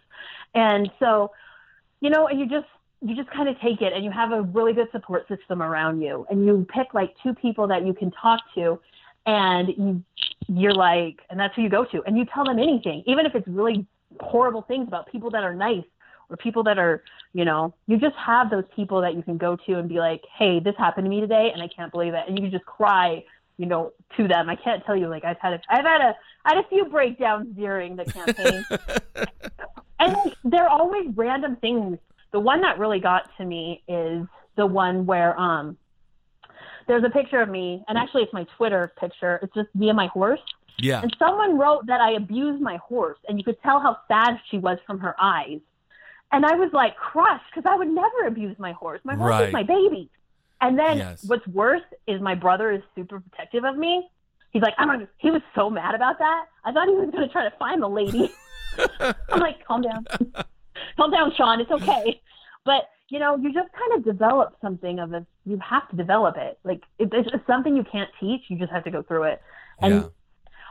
and 0.55 0.89
so 0.99 1.31
you 2.03 2.09
know 2.09 2.27
and 2.27 2.39
you 2.39 2.45
just 2.45 2.67
you 3.01 3.15
just 3.15 3.29
kind 3.31 3.49
of 3.49 3.59
take 3.59 3.81
it 3.81 3.93
and 3.93 4.05
you 4.05 4.11
have 4.11 4.31
a 4.31 4.41
really 4.41 4.73
good 4.73 4.87
support 4.91 5.27
system 5.27 5.63
around 5.63 6.01
you 6.01 6.25
and 6.29 6.45
you 6.45 6.67
pick 6.71 6.93
like 6.93 7.15
two 7.23 7.33
people 7.33 7.67
that 7.67 7.85
you 7.85 7.93
can 7.93 8.11
talk 8.11 8.39
to 8.53 8.79
and 9.25 9.69
you 9.69 10.03
you're 10.47 10.75
like 10.75 11.21
and 11.29 11.39
that's 11.39 11.55
who 11.55 11.61
you 11.61 11.69
go 11.69 11.85
to 11.85 12.03
and 12.05 12.17
you 12.17 12.25
tell 12.33 12.43
them 12.43 12.59
anything 12.59 13.01
even 13.07 13.25
if 13.25 13.33
it's 13.33 13.47
really 13.47 13.87
horrible 14.19 14.61
things 14.63 14.87
about 14.87 15.09
people 15.11 15.31
that 15.31 15.43
are 15.43 15.55
nice 15.55 15.83
or 16.29 16.37
people 16.37 16.63
that 16.63 16.77
are, 16.77 17.03
you 17.33 17.45
know, 17.45 17.73
you 17.87 17.97
just 17.97 18.15
have 18.15 18.49
those 18.49 18.63
people 18.75 19.01
that 19.01 19.15
you 19.15 19.21
can 19.21 19.37
go 19.37 19.55
to 19.67 19.73
and 19.77 19.89
be 19.89 19.99
like, 19.99 20.21
hey, 20.37 20.59
this 20.59 20.73
happened 20.77 21.05
to 21.05 21.09
me 21.09 21.21
today 21.21 21.51
and 21.53 21.61
I 21.61 21.67
can't 21.67 21.91
believe 21.91 22.13
it. 22.13 22.23
And 22.27 22.37
you 22.37 22.43
can 22.43 22.51
just 22.51 22.65
cry, 22.65 23.23
you 23.57 23.65
know, 23.65 23.91
to 24.17 24.27
them. 24.27 24.49
I 24.49 24.55
can't 24.55 24.83
tell 24.85 24.95
you, 24.95 25.07
like, 25.07 25.23
I've 25.23 25.37
had 25.39 25.53
a, 25.53 25.61
I've 25.69 25.85
had 25.85 26.01
a, 26.01 26.15
I 26.45 26.55
had 26.55 26.57
a 26.57 26.67
few 26.69 26.85
breakdowns 26.85 27.55
during 27.55 27.95
the 27.95 28.05
campaign. 28.05 28.65
and 30.03 30.35
they're 30.43 30.69
always 30.69 31.07
random 31.15 31.55
things. 31.57 31.97
The 32.31 32.39
one 32.39 32.61
that 32.61 32.79
really 32.79 32.99
got 32.99 33.29
to 33.37 33.45
me 33.45 33.83
is 33.87 34.25
the 34.55 34.65
one 34.65 35.05
where, 35.05 35.39
um, 35.39 35.77
there's 36.87 37.03
a 37.03 37.09
picture 37.09 37.41
of 37.41 37.49
me, 37.49 37.83
and 37.87 37.97
actually 37.97 38.23
it's 38.23 38.33
my 38.33 38.45
Twitter 38.57 38.91
picture. 38.99 39.39
It's 39.41 39.53
just 39.53 39.69
me 39.73 39.89
and 39.89 39.95
my 39.95 40.07
horse. 40.07 40.41
Yeah. 40.79 41.01
And 41.01 41.15
someone 41.17 41.57
wrote 41.57 41.85
that 41.87 42.01
I 42.01 42.13
abused 42.13 42.61
my 42.61 42.77
horse, 42.77 43.19
and 43.27 43.37
you 43.37 43.43
could 43.43 43.61
tell 43.61 43.79
how 43.79 43.97
sad 44.07 44.37
she 44.49 44.57
was 44.57 44.77
from 44.85 44.99
her 44.99 45.15
eyes. 45.19 45.59
And 46.31 46.45
I 46.45 46.55
was 46.55 46.71
like 46.73 46.95
crushed 46.97 47.45
because 47.53 47.69
I 47.71 47.77
would 47.77 47.87
never 47.87 48.25
abuse 48.27 48.57
my 48.59 48.73
horse. 48.73 48.99
My 49.03 49.15
horse 49.15 49.29
Right. 49.29 49.47
is 49.47 49.53
my 49.53 49.63
baby. 49.63 50.09
And 50.61 50.77
then 50.77 50.97
Yes. 50.97 51.23
what's 51.27 51.47
worse 51.47 51.83
is 52.07 52.19
my 52.21 52.35
brother 52.35 52.71
is 52.71 52.81
super 52.95 53.19
protective 53.19 53.63
of 53.63 53.77
me. 53.77 54.09
He's 54.51 54.61
like, 54.61 54.73
I'm 54.77 54.87
gonna, 54.87 55.07
he 55.17 55.31
was 55.31 55.41
so 55.55 55.69
mad 55.69 55.95
about 55.95 56.17
that. 56.19 56.45
I 56.65 56.71
thought 56.71 56.87
he 56.87 56.95
was 56.95 57.09
going 57.11 57.25
to 57.27 57.31
try 57.31 57.43
to 57.47 57.55
find 57.57 57.81
the 57.81 57.87
lady. 57.89 58.33
I'm 59.29 59.39
like, 59.39 59.65
calm 59.65 59.81
down. 59.81 60.05
calm 60.97 61.11
down, 61.11 61.33
Sean. 61.35 61.59
It's 61.61 61.71
okay. 61.71 62.21
But, 62.65 62.89
you 63.09 63.19
know, 63.19 63.35
you 63.37 63.53
just 63.53 63.69
kind 63.73 63.93
of 63.97 64.05
develop 64.05 64.55
something 64.61 64.99
of 64.99 65.13
a, 65.13 65.25
you 65.45 65.59
have 65.59 65.87
to 65.89 65.95
develop 65.95 66.35
it. 66.37 66.59
Like, 66.63 66.81
it, 66.99 67.09
it's 67.11 67.29
it's 67.33 67.45
something 67.47 67.75
you 67.75 67.83
can't 67.83 68.09
teach. 68.19 68.41
You 68.47 68.57
just 68.57 68.71
have 68.71 68.83
to 68.85 68.91
go 68.91 69.01
through 69.03 69.23
it. 69.23 69.41
And 69.81 69.93
Yeah. 69.95 70.03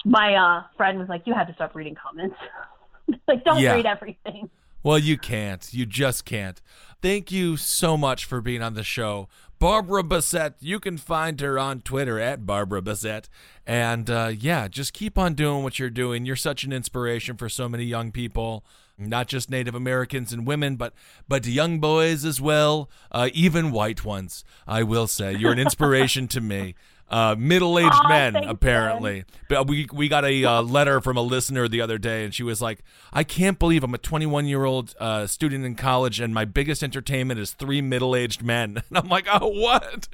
my 0.05 0.34
uh, 0.34 0.62
friend 0.76 0.98
was 0.98 1.09
like, 1.09 1.26
you 1.26 1.34
have 1.34 1.48
to 1.48 1.55
stop 1.55 1.74
reading 1.74 1.94
comments. 1.94 2.36
like, 3.28 3.44
don't 3.44 3.61
Yeah. 3.61 3.74
read 3.74 3.86
everything. 3.86 4.48
Well, 4.82 4.98
you 4.98 5.16
can't. 5.16 5.72
You 5.72 5.86
just 5.86 6.24
can't. 6.24 6.61
Thank 7.03 7.32
you 7.32 7.57
so 7.57 7.96
much 7.96 8.24
for 8.24 8.40
being 8.40 8.62
on 8.62 8.74
the 8.74 8.84
show. 8.84 9.28
Barbara 9.59 10.05
Bessette, 10.05 10.55
you 10.61 10.78
can 10.78 10.96
find 10.96 11.40
her 11.40 11.59
on 11.59 11.80
Twitter 11.80 12.20
at 12.20 12.46
Barbara 12.46 12.80
Bessette. 12.80 13.28
And 13.66 14.09
uh, 14.09 14.30
yeah, 14.38 14.68
just 14.68 14.92
keep 14.92 15.18
on 15.18 15.34
doing 15.34 15.64
what 15.64 15.80
you're 15.80 15.90
doing. 15.90 16.24
You're 16.24 16.36
such 16.36 16.62
an 16.62 16.72
inspiration 16.72 17.36
for 17.36 17.48
so 17.48 17.68
many 17.68 17.82
young 17.82 18.12
people, 18.12 18.64
not 18.96 19.26
just 19.26 19.50
Native 19.50 19.74
Americans 19.74 20.32
and 20.32 20.46
women, 20.46 20.76
but 20.76 20.94
but 21.26 21.44
young 21.44 21.80
boys 21.80 22.24
as 22.24 22.40
well, 22.40 22.88
uh, 23.11 23.30
even 23.32 23.72
white 23.72 24.05
ones. 24.05 24.44
I 24.64 24.84
will 24.84 25.09
say 25.09 25.34
you're 25.34 25.53
an 25.53 25.59
inspiration 25.59 26.28
to 26.28 26.40
me. 26.40 26.76
Uh, 27.13 27.37
middle-aged 27.39 27.93
Aw, 27.93 28.09
men, 28.09 28.37
apparently. 28.37 29.25
But 29.49 29.67
we 29.67 29.87
we 29.93 30.09
got 30.09 30.25
a 30.25 30.45
uh, 30.45 30.63
letter 30.63 31.01
from 31.03 31.19
a 31.19 31.21
listener 31.21 31.69
the 31.69 31.83
other 31.83 31.99
day, 31.99 32.25
and 32.25 32.35
she 32.35 32.43
was 32.43 32.63
like, 32.63 32.83
"I 33.13 33.23
can't 33.23 33.59
believe 33.59 33.85
I'm 33.85 33.93
a 33.93 33.99
21 33.99 34.47
year 34.47 34.65
old 34.65 34.95
uh, 34.99 35.27
student 35.27 35.67
in 35.67 35.75
college, 35.75 36.21
and 36.21 36.33
my 36.33 36.47
biggest 36.47 36.83
entertainment 36.83 37.39
is 37.39 37.53
three 37.53 37.83
middle-aged 37.83 38.43
men." 38.43 38.83
And 38.93 38.99
I'm 38.99 39.09
like, 39.09 39.27
"Oh, 39.31 39.49
what? 39.49 40.09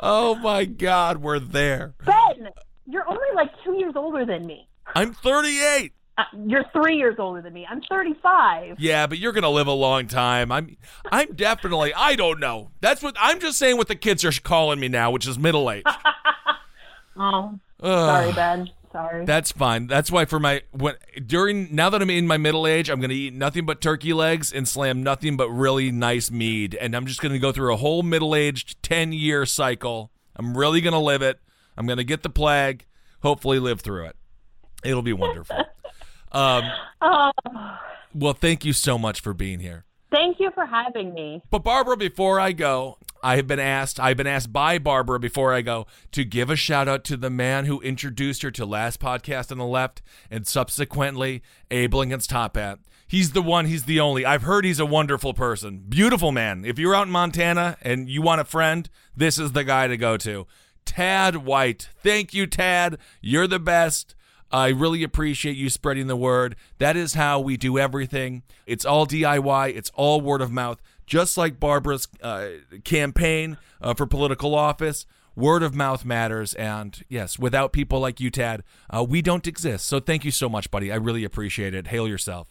Oh 0.00 0.34
my 0.36 0.64
God, 0.64 1.18
we're 1.18 1.38
there." 1.38 1.94
Ben, 2.04 2.48
you're 2.86 3.08
only 3.08 3.26
like 3.34 3.50
two 3.64 3.74
years 3.74 3.94
older 3.96 4.24
than 4.24 4.46
me. 4.46 4.68
I'm 4.94 5.14
38. 5.14 5.92
Uh, 6.16 6.22
you're 6.46 6.64
three 6.72 6.96
years 6.96 7.16
older 7.18 7.42
than 7.42 7.52
me. 7.52 7.66
I'm 7.68 7.80
35. 7.82 8.76
Yeah, 8.78 9.08
but 9.08 9.18
you're 9.18 9.32
gonna 9.32 9.50
live 9.50 9.66
a 9.66 9.72
long 9.72 10.06
time. 10.06 10.52
I'm, 10.52 10.76
I'm 11.10 11.34
definitely. 11.34 11.92
I 11.92 12.14
don't 12.14 12.38
know. 12.38 12.70
That's 12.80 13.02
what 13.02 13.16
I'm 13.18 13.40
just 13.40 13.58
saying. 13.58 13.76
What 13.76 13.88
the 13.88 13.96
kids 13.96 14.24
are 14.24 14.32
calling 14.40 14.78
me 14.78 14.86
now, 14.86 15.10
which 15.10 15.26
is 15.26 15.38
middle 15.38 15.70
age. 15.70 15.84
Oh, 17.16 17.58
Ugh. 17.80 17.90
sorry, 18.08 18.32
Ben. 18.32 18.70
Sorry. 18.92 19.24
That's 19.24 19.50
fine. 19.50 19.88
That's 19.88 20.10
why 20.10 20.24
for 20.24 20.38
my 20.38 20.62
when 20.70 20.94
during 21.26 21.74
now 21.74 21.90
that 21.90 22.00
I'm 22.00 22.10
in 22.10 22.28
my 22.28 22.36
middle 22.36 22.64
age, 22.64 22.88
I'm 22.88 23.00
gonna 23.00 23.12
eat 23.14 23.34
nothing 23.34 23.66
but 23.66 23.80
turkey 23.80 24.12
legs 24.12 24.52
and 24.52 24.68
slam 24.68 25.02
nothing 25.02 25.36
but 25.36 25.48
really 25.50 25.90
nice 25.90 26.30
mead, 26.30 26.76
and 26.76 26.94
I'm 26.94 27.04
just 27.06 27.20
gonna 27.20 27.40
go 27.40 27.50
through 27.50 27.72
a 27.74 27.76
whole 27.76 28.04
middle 28.04 28.36
aged 28.36 28.80
ten 28.84 29.12
year 29.12 29.46
cycle. 29.46 30.12
I'm 30.36 30.56
really 30.56 30.80
gonna 30.80 31.00
live 31.00 31.22
it. 31.22 31.40
I'm 31.76 31.86
gonna 31.88 32.04
get 32.04 32.22
the 32.22 32.30
plague. 32.30 32.86
Hopefully, 33.22 33.58
live 33.58 33.80
through 33.80 34.04
it. 34.06 34.16
It'll 34.84 35.02
be 35.02 35.12
wonderful. 35.12 35.56
um, 36.32 36.62
Oh, 37.02 37.30
well, 38.14 38.32
thank 38.34 38.64
you 38.64 38.72
so 38.72 38.96
much 38.96 39.20
for 39.20 39.34
being 39.34 39.58
here. 39.58 39.84
Thank 40.14 40.38
you 40.38 40.52
for 40.52 40.64
having 40.64 41.12
me. 41.12 41.42
But 41.50 41.64
Barbara, 41.64 41.96
before 41.96 42.38
I 42.38 42.52
go, 42.52 42.98
I 43.20 43.34
have 43.34 43.48
been 43.48 43.58
asked, 43.58 43.98
I've 43.98 44.16
been 44.16 44.28
asked 44.28 44.52
by 44.52 44.78
Barbara 44.78 45.18
before 45.18 45.52
I 45.52 45.60
go 45.60 45.88
to 46.12 46.24
give 46.24 46.50
a 46.50 46.56
shout 46.56 46.86
out 46.86 47.02
to 47.06 47.16
the 47.16 47.30
man 47.30 47.64
who 47.64 47.80
introduced 47.80 48.42
her 48.42 48.52
to 48.52 48.64
last 48.64 49.00
podcast 49.00 49.50
on 49.50 49.58
the 49.58 49.66
left 49.66 50.02
and 50.30 50.46
subsequently 50.46 51.42
Abe 51.72 51.94
Lincoln's 51.94 52.28
Top 52.28 52.56
Hat. 52.56 52.78
He's 53.08 53.32
the 53.32 53.42
one, 53.42 53.66
he's 53.66 53.86
the 53.86 53.98
only. 53.98 54.24
I've 54.24 54.42
heard 54.42 54.64
he's 54.64 54.78
a 54.78 54.86
wonderful 54.86 55.34
person. 55.34 55.84
Beautiful 55.88 56.30
man. 56.30 56.64
If 56.64 56.78
you're 56.78 56.94
out 56.94 57.08
in 57.08 57.12
Montana 57.12 57.76
and 57.82 58.08
you 58.08 58.22
want 58.22 58.40
a 58.40 58.44
friend, 58.44 58.88
this 59.16 59.36
is 59.36 59.50
the 59.50 59.64
guy 59.64 59.88
to 59.88 59.96
go 59.96 60.16
to. 60.18 60.46
Tad 60.84 61.36
White. 61.36 61.88
Thank 62.04 62.32
you, 62.32 62.46
Tad. 62.46 62.98
You're 63.20 63.48
the 63.48 63.58
best. 63.58 64.13
I 64.54 64.68
really 64.68 65.02
appreciate 65.02 65.56
you 65.56 65.68
spreading 65.68 66.06
the 66.06 66.14
word. 66.14 66.54
That 66.78 66.96
is 66.96 67.14
how 67.14 67.40
we 67.40 67.56
do 67.56 67.76
everything. 67.76 68.44
It's 68.66 68.84
all 68.84 69.04
DIY, 69.04 69.74
it's 69.74 69.90
all 69.94 70.20
word 70.20 70.40
of 70.40 70.52
mouth. 70.52 70.80
Just 71.06 71.36
like 71.36 71.58
Barbara's 71.58 72.06
uh, 72.22 72.50
campaign 72.84 73.58
uh, 73.82 73.94
for 73.94 74.06
political 74.06 74.54
office, 74.54 75.06
word 75.34 75.64
of 75.64 75.74
mouth 75.74 76.04
matters. 76.04 76.54
And 76.54 77.02
yes, 77.08 77.36
without 77.36 77.72
people 77.72 77.98
like 77.98 78.20
you, 78.20 78.30
Tad, 78.30 78.62
uh, 78.88 79.02
we 79.02 79.22
don't 79.22 79.44
exist. 79.48 79.86
So 79.86 79.98
thank 79.98 80.24
you 80.24 80.30
so 80.30 80.48
much, 80.48 80.70
buddy. 80.70 80.92
I 80.92 80.96
really 80.96 81.24
appreciate 81.24 81.74
it. 81.74 81.88
Hail 81.88 82.06
yourself. 82.06 82.46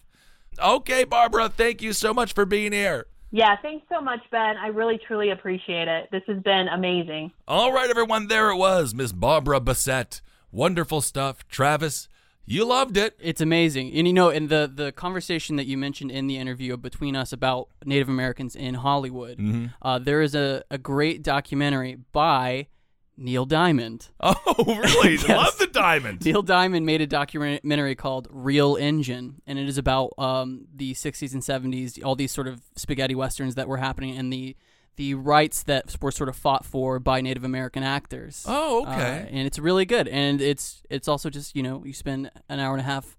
Okay, 0.61 1.05
Barbara, 1.05 1.47
thank 1.47 1.81
you 1.81 1.93
so 1.93 2.13
much 2.13 2.33
for 2.33 2.45
being 2.45 2.73
here. 2.73 3.07
Yeah, 3.31 3.55
thanks 3.61 3.85
so 3.89 4.01
much, 4.01 4.19
Ben. 4.29 4.57
I 4.57 4.67
really, 4.67 4.99
truly 5.07 5.31
appreciate 5.31 5.87
it. 5.87 6.09
This 6.11 6.23
has 6.27 6.43
been 6.43 6.67
amazing. 6.67 7.31
All 7.47 7.71
right, 7.71 7.89
everyone, 7.89 8.27
there 8.27 8.49
it 8.49 8.57
was, 8.57 8.93
Miss 8.93 9.13
Barbara 9.13 9.61
Bessette. 9.61 10.19
Wonderful 10.53 11.01
stuff. 11.01 11.45
Travis, 11.49 12.07
you 12.45 12.63
loved 12.65 12.95
it. 12.95 13.17
It's 13.19 13.41
amazing, 13.41 13.91
and 13.93 14.05
you 14.07 14.13
know, 14.13 14.29
in 14.29 14.47
the 14.47 14.71
the 14.73 14.91
conversation 14.91 15.55
that 15.55 15.65
you 15.65 15.77
mentioned 15.77 16.11
in 16.11 16.27
the 16.27 16.37
interview 16.37 16.77
between 16.77 17.15
us 17.15 17.33
about 17.33 17.69
Native 17.85 18.07
Americans 18.07 18.55
in 18.55 18.75
Hollywood, 18.75 19.37
Mm-hmm. 19.39 19.65
uh, 19.81 19.97
there 19.99 20.21
is 20.21 20.35
a, 20.35 20.63
a 20.69 20.77
great 20.77 21.23
documentary 21.23 21.95
by 22.11 22.67
Neil 23.17 23.45
Diamond. 23.45 24.09
Oh, 24.21 24.75
really? 24.77 25.15
Yes. 25.17 25.27
Love 25.29 25.57
the 25.57 25.67
diamond. 25.67 26.23
Neil 26.25 26.41
Diamond 26.43 26.85
made 26.85 27.01
a 27.01 27.07
documentary 27.07 27.95
called 27.95 28.27
Reel 28.29 28.75
Injun, 28.75 29.41
and 29.47 29.57
it 29.57 29.67
is 29.67 29.77
about 29.79 30.13
um, 30.19 30.65
the 30.75 30.93
60s 30.93 31.33
and 31.33 31.41
70s, 31.41 32.03
all 32.05 32.15
these 32.15 32.31
sort 32.31 32.47
of 32.47 32.61
spaghetti 32.75 33.15
westerns 33.15 33.55
that 33.55 33.67
were 33.67 33.77
happening, 33.77 34.15
and 34.17 34.31
the 34.31 34.55
the 34.95 35.13
rights 35.15 35.63
that 35.63 35.95
were 36.01 36.11
sort 36.11 36.29
of 36.29 36.35
fought 36.35 36.65
for 36.65 36.99
by 36.99 37.21
Native 37.21 37.43
American 37.43 37.83
actors. 37.83 38.45
Oh, 38.47 38.85
Uh, 38.85 38.91
okay. 38.91 39.27
and 39.31 39.47
it's 39.47 39.57
really 39.59 39.85
good, 39.85 40.07
and 40.07 40.41
it's 40.41 40.83
it's 40.89 41.07
also 41.07 41.29
just 41.29 41.55
you 41.55 41.63
know 41.63 41.83
you 41.85 41.93
spend 41.93 42.29
an 42.49 42.59
hour 42.59 42.73
and 42.73 42.81
a 42.81 42.85
half 42.85 43.17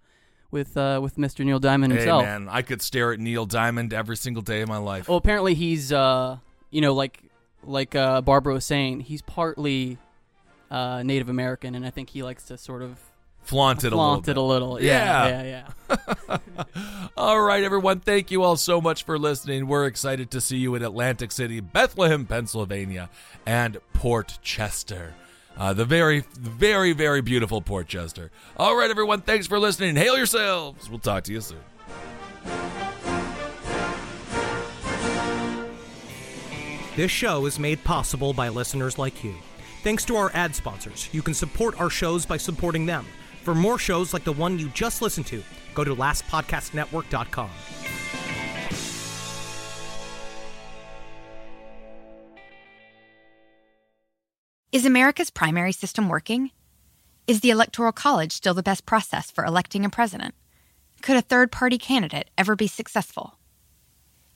with 0.50 0.76
uh, 0.76 1.00
with 1.02 1.16
Mr. 1.16 1.44
Neil 1.44 1.58
Diamond 1.58 1.92
himself. 1.92 2.22
Hey, 2.24 2.30
man, 2.30 2.48
I 2.48 2.62
could 2.62 2.80
stare 2.80 3.12
at 3.12 3.18
Neil 3.18 3.44
Diamond 3.46 3.92
every 3.92 4.16
single 4.16 4.42
day 4.42 4.60
of 4.60 4.68
my 4.68 4.76
life. 4.78 5.08
Well, 5.08 5.18
apparently 5.18 5.54
he's 5.54 5.92
uh, 5.92 6.38
you 6.70 6.80
know 6.80 6.94
like 6.94 7.20
like 7.64 7.94
uh, 7.96 8.20
Barbara 8.20 8.52
was 8.54 8.64
saying, 8.64 9.00
he's 9.00 9.22
partly 9.22 9.96
uh, 10.70 11.02
Native 11.02 11.28
American, 11.28 11.74
and 11.74 11.84
I 11.86 11.90
think 11.90 12.10
he 12.10 12.22
likes 12.22 12.44
to 12.44 12.58
sort 12.58 12.82
of 12.82 12.98
Flaunt 13.44 13.84
it 13.84 13.88
a 13.88 13.90
flaunt 13.90 14.26
little 14.26 14.30
it 14.30 14.44
a 14.44 14.52
little. 14.52 14.82
Yeah. 14.82 15.28
Yeah, 15.28 15.42
yeah, 15.42 16.38
yeah. 16.38 17.08
All 17.16 17.40
right, 17.40 17.62
everyone. 17.62 18.00
Thank 18.00 18.30
you 18.30 18.42
all 18.42 18.56
so 18.56 18.80
much 18.80 19.04
for 19.04 19.18
listening. 19.18 19.66
We're 19.66 19.86
excited 19.86 20.30
to 20.32 20.40
see 20.40 20.56
you 20.56 20.74
in 20.74 20.82
Atlantic 20.82 21.30
City, 21.30 21.60
Bethlehem, 21.60 22.24
Pennsylvania, 22.24 23.10
and 23.46 23.78
Port 23.92 24.38
Chester. 24.42 25.14
Uh, 25.56 25.72
the 25.72 25.84
very, 25.84 26.24
very, 26.38 26.92
very 26.92 27.20
beautiful 27.20 27.60
Port 27.60 27.86
Chester. 27.86 28.30
All 28.56 28.76
right, 28.76 28.90
everyone. 28.90 29.20
Thanks 29.20 29.46
for 29.46 29.58
listening. 29.58 29.94
Hail 29.94 30.16
yourselves. 30.16 30.88
We'll 30.88 30.98
talk 30.98 31.24
to 31.24 31.32
you 31.32 31.40
soon. 31.40 31.60
This 36.96 37.10
show 37.10 37.44
is 37.46 37.58
made 37.58 37.82
possible 37.84 38.32
by 38.32 38.48
listeners 38.48 38.98
like 38.98 39.22
you. 39.22 39.34
Thanks 39.82 40.04
to 40.06 40.16
our 40.16 40.30
ad 40.32 40.54
sponsors, 40.54 41.10
you 41.12 41.22
can 41.22 41.34
support 41.34 41.78
our 41.80 41.90
shows 41.90 42.24
by 42.24 42.38
supporting 42.38 42.86
them. 42.86 43.04
For 43.44 43.54
more 43.54 43.78
shows 43.78 44.14
like 44.14 44.24
the 44.24 44.32
one 44.32 44.58
you 44.58 44.68
just 44.70 45.02
listened 45.02 45.26
to, 45.26 45.42
go 45.74 45.84
to 45.84 45.94
lastpodcastnetwork.com. 45.94 47.50
Is 54.72 54.86
America's 54.86 55.30
primary 55.30 55.72
system 55.72 56.08
working? 56.08 56.50
Is 57.26 57.40
the 57.40 57.50
Electoral 57.50 57.92
College 57.92 58.32
still 58.32 58.54
the 58.54 58.62
best 58.62 58.86
process 58.86 59.30
for 59.30 59.44
electing 59.44 59.84
a 59.84 59.90
president? 59.90 60.34
Could 61.02 61.16
a 61.16 61.22
third 61.22 61.52
party 61.52 61.76
candidate 61.76 62.30
ever 62.38 62.56
be 62.56 62.66
successful? 62.66 63.38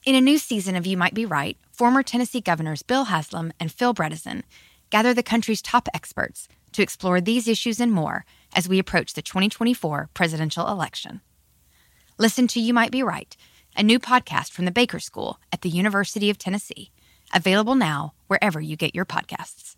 In 0.05 0.15
a 0.15 0.21
new 0.21 0.37
season 0.37 0.77
of 0.77 0.87
You 0.87 0.99
Might 0.99 1.15
Be 1.15 1.25
Right, 1.25 1.57
former 1.73 2.03
Tennessee 2.03 2.43
governors 2.43 2.83
Bill 2.83 3.05
Haslam 3.05 3.55
and 3.59 3.73
Phil 3.73 3.95
Bredesen 3.95 4.43
gather 4.91 5.15
the 5.15 5.23
country's 5.23 5.63
top 5.63 5.89
experts 5.95 6.47
to 6.73 6.83
explore 6.83 7.21
these 7.21 7.49
issues 7.49 7.81
and 7.81 7.91
more 7.91 8.25
as 8.55 8.69
we 8.69 8.79
approach 8.79 9.15
the 9.15 9.23
2024 9.23 10.11
presidential 10.15 10.69
election. 10.69 11.21
Listen 12.19 12.47
to 12.49 12.61
You 12.61 12.75
Might 12.75 12.91
Be 12.91 13.03
Right, 13.03 13.37
a 13.77 13.83
new 13.83 13.99
podcast 13.99 14.51
from 14.51 14.65
the 14.65 14.71
Baker 14.71 14.99
School 14.99 15.39
at 15.53 15.63
the 15.63 15.69
University 15.69 16.31
of 16.31 16.39
Tennessee, 16.39 16.91
available 17.33 17.75
now 17.75 18.15
wherever 18.27 18.61
you 18.61 18.77
get 18.77 18.95
your 18.95 19.05
podcasts. 19.05 19.77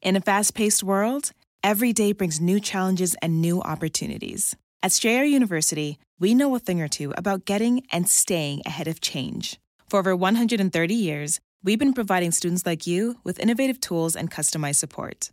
In 0.00 0.14
a 0.14 0.20
fast 0.20 0.54
paced 0.54 0.84
world, 0.84 1.32
every 1.64 1.92
day 1.92 2.12
brings 2.12 2.40
new 2.40 2.60
challenges 2.60 3.16
and 3.20 3.40
new 3.40 3.60
opportunities. 3.62 4.54
At 4.80 4.92
Strayer 4.92 5.24
University, 5.24 5.98
we 6.20 6.34
know 6.34 6.54
a 6.54 6.60
thing 6.60 6.80
or 6.80 6.86
two 6.86 7.12
about 7.16 7.44
getting 7.44 7.84
and 7.90 8.08
staying 8.08 8.62
ahead 8.64 8.86
of 8.86 9.00
change. 9.00 9.58
For 9.88 9.98
over 9.98 10.14
130 10.14 10.94
years, 10.94 11.40
we've 11.64 11.78
been 11.80 11.94
providing 11.94 12.30
students 12.30 12.64
like 12.64 12.86
you 12.86 13.16
with 13.24 13.40
innovative 13.40 13.80
tools 13.80 14.14
and 14.14 14.30
customized 14.30 14.76
support 14.76 15.32